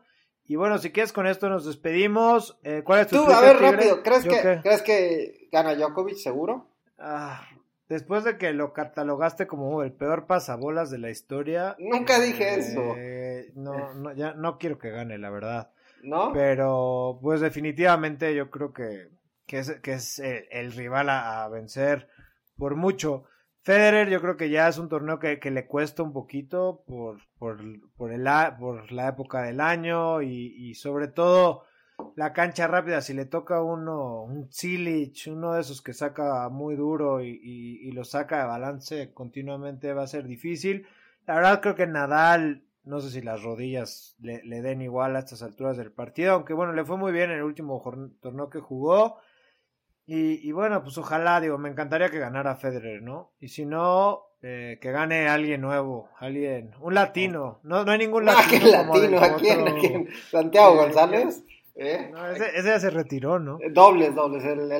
Y 0.47 0.55
bueno, 0.55 0.77
si 0.77 0.91
quieres 0.91 1.11
con 1.11 1.27
esto 1.27 1.49
nos 1.49 1.65
despedimos. 1.65 2.57
Eh, 2.63 2.81
¿Cuál 2.85 3.01
es 3.01 3.07
tu 3.07 3.17
Tú, 3.17 3.31
a 3.31 3.41
ver, 3.41 3.57
Tigre? 3.57 3.71
rápido, 3.71 4.01
¿crees 4.03 4.23
¿Yo 4.23 4.31
que, 4.31 4.41
qué? 4.41 4.59
¿crees 4.63 4.81
que 4.81 5.49
gana 5.51 5.75
Djokovic 5.75 6.15
seguro? 6.15 6.67
Ah, 6.97 7.45
después 7.89 8.23
de 8.23 8.37
que 8.37 8.53
lo 8.53 8.71
catalogaste 8.73 9.45
como 9.45 9.83
el 9.83 9.91
peor 9.91 10.25
pasabolas 10.25 10.89
de 10.89 10.99
la 10.99 11.09
historia. 11.09 11.75
Nunca 11.79 12.19
dije 12.19 12.59
eso. 12.59 12.93
eh, 12.97 13.51
No, 13.55 13.93
no, 13.93 14.13
ya 14.13 14.33
no 14.33 14.57
quiero 14.57 14.79
que 14.79 14.89
gane, 14.89 15.17
la 15.17 15.29
verdad. 15.29 15.71
¿No? 16.01 16.31
Pero, 16.31 17.19
pues 17.21 17.41
definitivamente 17.41 18.33
yo 18.33 18.49
creo 18.49 18.71
que, 18.71 19.09
que 19.45 19.59
es, 19.59 19.71
que 19.81 19.93
es 19.93 20.19
el, 20.19 20.71
rival 20.71 21.09
a, 21.09 21.47
vencer 21.49 22.07
por 22.57 22.75
mucho. 22.75 23.25
Federer 23.67 24.07
yo 24.07 24.21
creo 24.21 24.37
que 24.37 24.49
ya 24.49 24.69
es 24.69 24.77
un 24.77 24.87
torneo 24.87 25.19
que, 25.19 25.51
le 25.51 25.67
cuesta 25.67 26.01
un 26.01 26.13
poquito 26.13 26.85
por, 26.87 27.17
por, 27.37 27.57
por, 27.97 28.13
el, 28.13 28.23
por 28.57 28.93
la 28.93 29.09
época 29.09 29.41
del 29.41 29.59
año 29.59 30.21
y, 30.21 30.73
sobre 30.75 31.09
todo 31.09 31.65
la 32.15 32.31
cancha 32.31 32.67
rápida, 32.67 33.01
si 33.01 33.13
le 33.13 33.25
toca 33.25 33.61
uno, 33.61 34.23
un 34.23 34.49
Zilich, 34.49 35.27
uno 35.27 35.51
de 35.51 35.59
esos 35.59 35.81
que 35.81 35.91
saca 35.91 36.47
muy 36.47 36.77
duro 36.77 37.21
y, 37.21 37.41
y, 37.43 37.91
lo 37.91 38.05
saca 38.05 38.39
de 38.39 38.45
balance 38.45 39.13
continuamente, 39.13 39.91
va 39.91 40.03
a 40.03 40.07
ser 40.07 40.27
difícil. 40.27 40.87
La 41.25 41.35
verdad 41.35 41.59
creo 41.59 41.75
que 41.75 41.87
Nadal, 41.87 42.63
no 42.85 43.01
sé 43.01 43.09
si 43.09 43.21
las 43.21 43.43
rodillas 43.43 44.15
le, 44.21 44.41
le, 44.45 44.61
den 44.61 44.81
igual 44.81 45.17
a 45.17 45.19
estas 45.19 45.43
alturas 45.43 45.75
del 45.75 45.91
partido, 45.91 46.35
aunque 46.35 46.53
bueno, 46.53 46.71
le 46.71 46.85
fue 46.85 46.95
muy 46.95 47.11
bien 47.11 47.31
en 47.31 47.39
el 47.39 47.43
último 47.43 47.83
torneo 48.21 48.49
que 48.49 48.61
jugó. 48.61 49.17
Y, 50.09 50.47
y 50.47 50.51
bueno, 50.53 50.83
pues 50.83 50.97
ojalá, 50.97 51.41
digo, 51.41 51.57
me 51.57 51.69
encantaría 51.69 52.09
que 52.09 52.17
ganara 52.17 52.55
Federer, 52.55 53.01
¿no? 53.01 53.33
Y 53.41 53.49
si 53.49 53.65
no, 53.65 54.27
eh, 54.41 54.77
que 54.79 54.91
gane 54.91 55.27
alguien 55.27 55.59
nuevo, 55.59 56.09
alguien, 56.17 56.71
un 56.79 56.93
latino. 56.93 57.59
No, 57.63 57.83
no 57.83 57.91
hay 57.91 57.97
ningún 57.97 58.27
ah, 58.29 58.33
latino. 58.33 59.19
¿A 59.19 59.35
quién? 59.35 59.67
¿A 59.67 59.75
quién? 59.75 60.09
¿Santiago 60.31 60.75
eh, 60.75 60.77
González? 60.77 61.43
¿Eh? 61.75 62.09
No, 62.11 62.25
ese, 62.31 62.63
ya 62.63 62.79
se 62.79 62.89
retiró, 62.89 63.37
¿no? 63.37 63.59
Eh, 63.61 63.69
dobles, 63.69 64.15
dobles. 64.15 64.45
Él, 64.45 64.71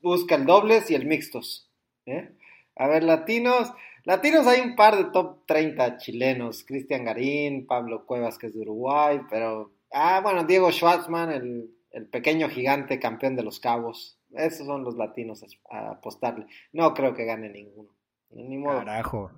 busca 0.00 0.36
el 0.36 0.46
dobles 0.46 0.88
y 0.90 0.94
el 0.94 1.04
mixtos. 1.04 1.68
¿eh? 2.06 2.30
A 2.76 2.86
ver, 2.86 3.02
latinos. 3.02 3.72
Latinos 4.04 4.46
hay 4.46 4.60
un 4.60 4.76
par 4.76 4.96
de 4.96 5.06
top 5.06 5.46
30 5.46 5.96
chilenos. 5.98 6.62
Cristian 6.62 7.04
Garín, 7.04 7.66
Pablo 7.66 8.06
Cuevas, 8.06 8.38
que 8.38 8.46
es 8.46 8.54
de 8.54 8.60
Uruguay, 8.60 9.20
pero... 9.28 9.72
Ah, 9.92 10.20
bueno, 10.22 10.44
Diego 10.44 10.70
Schwartzman, 10.70 11.32
el, 11.32 11.74
el 11.90 12.06
pequeño 12.06 12.48
gigante 12.48 13.00
campeón 13.00 13.34
de 13.34 13.42
los 13.42 13.58
cabos. 13.58 14.19
Esos 14.32 14.66
son 14.66 14.84
los 14.84 14.96
latinos 14.96 15.44
a 15.70 15.90
apostarle. 15.90 16.46
No 16.72 16.94
creo 16.94 17.14
que 17.14 17.24
gane 17.24 17.48
ninguno. 17.48 17.90
Ni 18.30 18.58
modo. 18.58 18.78
Carajo. 18.78 19.30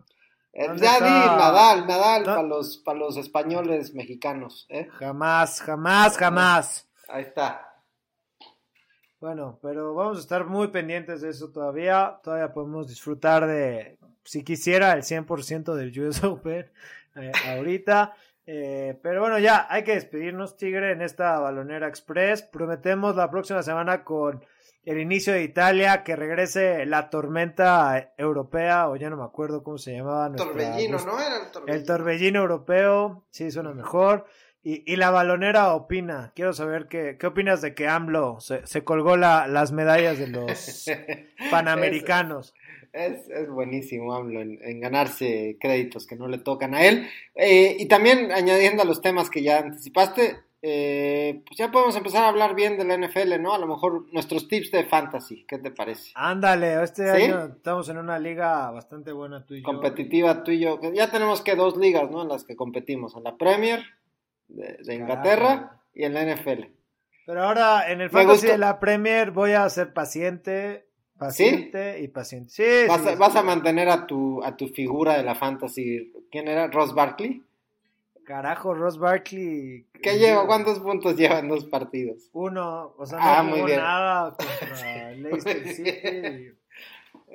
Eh, 0.53 0.67
ya 0.77 1.01
di 1.01 1.11
Nadal, 1.11 1.87
Nadal 1.87 2.25
para 2.25 2.43
los, 2.43 2.77
para 2.79 2.99
los 2.99 3.17
españoles 3.17 3.95
mexicanos. 3.95 4.67
¿eh? 4.69 4.87
Jamás, 4.99 5.63
jamás, 5.63 6.19
jamás. 6.19 6.91
Ahí 7.09 7.23
está. 7.23 7.73
Bueno, 9.19 9.59
pero 9.63 9.95
vamos 9.95 10.19
a 10.19 10.21
estar 10.21 10.45
muy 10.47 10.69
pendientes 10.69 11.23
de 11.23 11.31
eso 11.31 11.51
todavía. 11.51 12.19
Todavía 12.23 12.53
podemos 12.53 12.89
disfrutar 12.89 13.47
de, 13.47 13.97
si 14.25 14.45
quisiera, 14.45 14.93
el 14.93 15.03
100% 15.03 15.75
del 15.75 15.99
US 16.01 16.23
Open 16.25 16.71
eh, 17.17 17.33
ahorita. 17.49 18.15
Eh, 18.45 18.99
pero 19.03 19.21
bueno, 19.21 19.39
ya 19.39 19.67
hay 19.71 19.85
que 19.85 19.95
despedirnos, 19.95 20.57
Tigre, 20.57 20.93
en 20.93 21.03
esta 21.03 21.39
balonera 21.39 21.89
express. 21.89 22.43
Prometemos 22.43 23.17
la 23.17 23.31
próxima 23.31 23.63
semana 23.63 24.05
con 24.05 24.45
el 24.85 25.01
inicio 25.01 25.33
de 25.33 25.45
Italia, 25.45 26.03
que 26.03 26.17
regrese 26.17 26.87
la 26.87 27.09
tormenta 27.09 28.13
europea, 28.17 28.89
o 28.89 28.97
ya 28.97 29.11
no 29.11 29.17
me 29.17 29.25
acuerdo 29.25 29.63
cómo 29.63 29.79
se 29.79 29.93
llamaba. 29.93 30.35
torbellino, 30.35 30.99
¿no? 30.99 31.21
Era 31.21 31.37
el 31.45 31.51
torbellino. 31.51 31.81
El 31.81 31.87
torbellino 31.87 32.41
europeo, 32.41 33.25
sí, 33.31 33.51
suena 33.51 33.73
mejor. 33.73 34.27
Y, 34.65 34.91
y, 34.91 34.95
la 34.95 35.11
balonera 35.11 35.75
opina. 35.75 36.33
Quiero 36.37 36.53
saber 36.53 36.87
qué, 36.87 37.17
qué 37.19 37.27
opinas 37.27 37.63
de 37.63 37.75
que 37.75 37.89
AMLO 37.89 38.39
se, 38.41 38.65
se 38.65 38.85
colgó 38.85 39.17
la, 39.17 39.49
las 39.49 39.73
medallas 39.73 40.21
de 40.21 40.29
los 40.29 40.89
panamericanos. 41.51 42.55
Es, 42.93 43.29
es, 43.29 43.49
buenísimo 43.49 44.15
AMLO 44.15 44.41
en, 44.41 44.81
ganarse 44.81 45.57
créditos 45.61 46.07
que 46.07 46.15
no 46.15 46.29
le 46.29 46.39
tocan 46.39 46.75
a 46.75 46.85
él. 46.85 47.09
Eh, 47.35 47.77
y 47.79 47.87
también 47.87 48.31
añadiendo 48.31 48.83
a 48.83 48.87
los 48.87 49.01
temas 49.01 49.31
que 49.31 49.43
ya 49.43 49.59
anticipaste, 49.59 50.37
eh, 50.65 51.43
pues 51.45 51.59
ya 51.59 51.73
podemos 51.73 51.97
empezar 51.97 52.23
a 52.23 52.29
hablar 52.29 52.55
bien 52.55 52.79
de 52.79 52.85
la 52.85 52.97
NFL, 52.97 53.43
¿no? 53.43 53.53
A 53.53 53.59
lo 53.59 53.67
mejor 53.67 54.07
nuestros 54.13 54.47
tips 54.47 54.71
de 54.71 54.85
fantasy, 54.85 55.45
¿qué 55.49 55.59
te 55.59 55.73
parece? 55.73 56.13
Ándale, 56.15 56.81
este 56.85 57.11
año 57.11 57.47
estamos 57.47 57.89
en 57.89 57.99
una 57.99 58.17
liga 58.21 58.71
bastante 58.71 59.11
buena 59.11 59.45
tú 59.45 59.55
y 59.55 59.63
yo. 59.63 59.65
Competitiva 59.65 60.45
tú 60.45 60.53
y 60.53 60.61
yo. 60.61 60.79
Ya 60.95 61.11
tenemos 61.11 61.43
que 61.43 61.57
dos 61.57 61.77
ligas, 61.77 62.09
¿no? 62.13 62.23
En 62.23 62.29
las 62.29 62.45
que 62.45 62.55
competimos, 62.55 63.17
en 63.17 63.25
la 63.25 63.37
Premier 63.37 63.83
de, 64.47 64.95
Inglaterra 64.95 65.81
y 65.93 66.05
en 66.05 66.15
la 66.15 66.25
NFL. 66.33 66.67
Pero 67.27 67.43
ahora 67.43 67.91
en 67.91 68.01
el 68.01 68.11
fantasy 68.11 68.47
de 68.47 68.59
la 68.59 68.79
Premier 68.79 69.33
voy 69.33 69.53
a 69.53 69.69
ser 69.69 69.93
paciente, 69.93 70.87
paciente 71.19 72.01
y 72.01 72.07
paciente. 72.07 72.51
Sí, 72.51 72.89
vas, 73.19 73.35
a, 73.35 73.43
mantener 73.43 73.89
a 73.89 74.07
tu, 74.07 74.41
a 74.45 74.57
tu 74.57 74.69
figura 74.69 75.17
de 75.17 75.25
la 75.25 75.35
fantasy. 75.35 76.13
¿Quién 76.31 76.47
era? 76.47 76.69
¿Ross 76.69 76.95
Barkley? 76.95 77.43
Carajo, 78.25 78.75
Ross 78.75 78.99
Barkley. 78.99 79.87
¿Qué 80.03 80.19
lleva? 80.19 80.47
¿Cuántos 80.47 80.81
puntos 80.81 81.17
lleva 81.17 81.39
en 81.39 81.49
dos 81.49 81.65
partidos? 81.65 82.29
Uno, 82.33 82.95
o 82.97 83.07
sea, 83.07 83.19
no 83.19 83.25
ah, 83.25 83.43
muy 83.43 83.63
bien. 83.63 83.81
nada 83.81 84.37
contra 84.61 85.11
Leicester 85.13 85.69
City. 85.69 86.59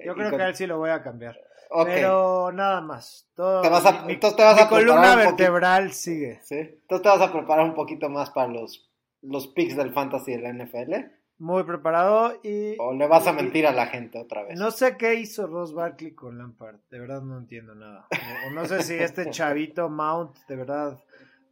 Yo 0.06 0.16
creo 0.16 0.36
que 0.36 0.42
a 0.42 0.48
él 0.50 0.56
sí 0.56 0.68
lo 0.68 0.78
voy 0.78 0.90
a 0.90 1.02
cambiar. 1.02 1.38
Pero 1.86 2.52
nada 2.52 2.82
más. 2.82 3.30
Todo, 3.36 3.62
te 3.62 3.70
vas 3.70 3.86
a, 3.86 4.04
mi, 4.04 4.14
entonces 4.14 4.38
te 4.38 4.44
vas 4.44 4.62
a 4.62 4.70
columna 4.70 5.16
vertebral 5.16 5.92
sigue. 5.92 6.40
¿Sí? 6.44 6.56
Entonces 6.56 7.02
te 7.02 7.10
vas 7.10 7.22
a 7.22 7.32
preparar 7.32 7.66
un 7.66 7.74
poquito 7.74 8.10
más 8.10 8.30
para 8.30 8.48
los, 8.48 8.90
los 9.22 9.48
picks 9.48 9.76
del 9.76 9.94
fantasy 9.94 10.38
de 10.38 10.42
la 10.42 10.54
NFL. 10.54 10.94
Muy 11.40 11.64
preparado 11.64 12.34
y... 12.44 12.76
O 12.80 12.94
le 12.94 13.08
vas 13.08 13.28
a 13.28 13.34
mentir 13.34 13.68
a 13.68 13.72
la 13.72 13.88
gente 13.88 14.20
otra 14.20 14.44
vez. 14.44 14.58
No 14.58 14.72
sé 14.72 14.98
qué 14.98 15.16
hizo 15.16 15.46
Ross 15.46 15.74
Barkley 15.74 16.14
con 16.14 16.38
Lampard. 16.38 16.80
De 16.90 17.00
verdad 17.00 17.22
no 17.22 17.38
entiendo 17.38 17.76
nada. 17.76 18.08
O, 18.48 18.52
no 18.52 18.66
sé 18.66 18.82
si 18.82 18.96
este 18.96 19.30
chavito 19.30 19.90
Mount, 19.90 20.36
de 20.48 20.56
verdad... 20.56 21.04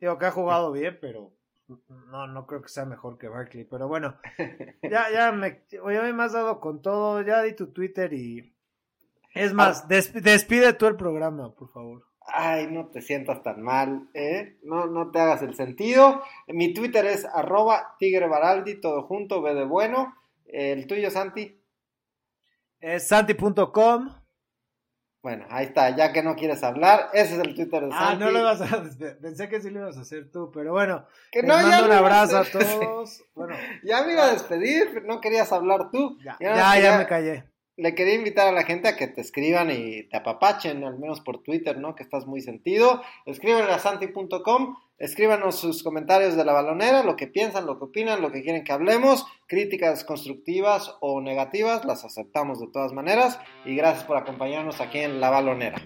Digo 0.02 0.18
que 0.18 0.26
ha 0.26 0.32
jugado 0.32 0.72
bien, 0.72 0.98
pero 1.00 1.32
no, 2.10 2.28
no 2.28 2.46
creo 2.46 2.62
que 2.62 2.70
sea 2.70 2.86
mejor 2.86 3.18
que 3.18 3.28
Barkley. 3.28 3.64
Pero 3.64 3.88
bueno, 3.88 4.16
ya, 4.84 5.10
ya 5.12 5.32
me, 5.32 5.64
ya 5.70 5.80
me 5.82 6.24
has 6.24 6.34
dado 6.34 6.60
con 6.60 6.82
todo. 6.82 7.22
Ya 7.22 7.42
di 7.44 7.54
tu 7.54 7.68
Twitter 7.68 8.12
y 8.14 8.56
es 9.36 9.54
más, 9.54 9.88
despide 9.90 10.74
tú 10.74 10.88
el 10.88 10.96
programa, 10.96 11.54
por 11.54 11.70
favor. 11.70 12.06
Ay, 12.28 12.68
no 12.72 12.88
te 12.88 13.02
sientas 13.02 13.44
tan 13.44 13.62
mal, 13.62 14.10
¿eh? 14.14 14.58
No, 14.64 14.88
no 14.88 15.12
te 15.12 15.20
hagas 15.20 15.42
el 15.44 15.56
sentido. 15.56 16.24
Mi 16.48 16.74
Twitter 16.74 17.06
es 17.06 17.26
arroba 17.26 17.96
tigre 18.00 18.28
todo 18.82 19.04
junto, 19.04 19.42
ve 19.42 19.54
de 19.54 19.64
bueno. 19.64 20.16
¿El 20.46 20.88
tuyo, 20.88 21.12
Santi? 21.12 21.62
Es 22.80 23.08
santi.com. 23.08 24.10
Bueno, 25.22 25.46
ahí 25.50 25.66
está, 25.66 25.96
ya 25.96 26.14
que 26.14 26.22
no 26.22 26.36
quieres 26.36 26.64
hablar, 26.64 27.10
ese 27.14 27.34
es 27.34 27.40
el 27.40 27.56
Twitter 27.56 27.86
de 27.86 27.92
Santi. 27.92 28.06
Ah, 28.06 28.16
no 28.16 28.30
lo 28.30 28.44
vas 28.44 28.62
a 28.62 28.84
pensé 29.20 29.50
que 29.50 29.60
sí 29.60 29.72
lo 29.72 29.80
ibas 29.80 29.98
a 29.98 30.02
hacer 30.02 30.30
tú, 30.32 30.52
pero 30.54 30.72
bueno, 30.72 31.08
que 31.32 31.42
no, 31.42 31.56
mando 31.56 31.86
un 31.86 31.92
abrazo 31.92 32.38
a, 32.38 32.46
todos. 32.46 33.24
Bueno, 33.34 33.56
ya 33.84 34.04
me 34.04 34.14
iba 34.14 34.26
a 34.26 34.32
despedir, 34.32 35.04
no 35.04 35.22
querías 35.22 35.52
hablar 35.52 35.90
tú. 35.90 36.16
Ya, 36.24 36.38
ya, 36.40 36.80
ya 36.80 36.98
me 37.00 37.08
callé 37.08 37.55
le 37.78 37.94
quería 37.94 38.16
invitar 38.16 38.48
a 38.48 38.52
la 38.52 38.64
gente 38.64 38.88
a 38.88 38.96
que 38.96 39.08
te 39.08 39.22
escriban 39.22 39.70
y 39.70 40.04
te 40.04 40.18
apapachen, 40.18 40.84
al 40.84 40.98
menos 40.98 41.22
por 41.22 41.44
Twitter, 41.44 41.78
¿no? 41.78 41.96
Que 41.96 42.04
estás 42.04 42.26
muy 42.26 42.42
sentido. 42.42 43.02
Escríbanle 43.26 43.72
a 43.72 43.80
santi.com, 43.80 44.76
escríbanos 44.98 45.60
sus 45.60 45.84
comentarios 45.84 46.36
de 46.36 46.46
la 46.46 46.54
balonera, 46.54 47.04
lo 47.04 47.16
que 47.16 47.28
piensan, 47.28 47.66
lo 47.66 47.78
que 47.78 47.86
opinan, 47.86 48.22
lo 48.22 48.32
que 48.32 48.44
quieren 48.44 48.64
que 48.64 48.72
hablemos, 48.72 49.26
críticas 49.48 50.06
constructivas 50.06 50.96
o 51.02 51.20
negativas, 51.22 51.84
las 51.86 52.06
aceptamos 52.06 52.60
de 52.60 52.68
todas 52.68 52.94
maneras. 52.94 53.40
Y 53.66 53.76
gracias 53.76 54.06
por 54.06 54.18
acompañarnos 54.18 54.80
aquí 54.80 55.00
en 55.00 55.20
La 55.20 55.30
Balonera. 55.30 55.82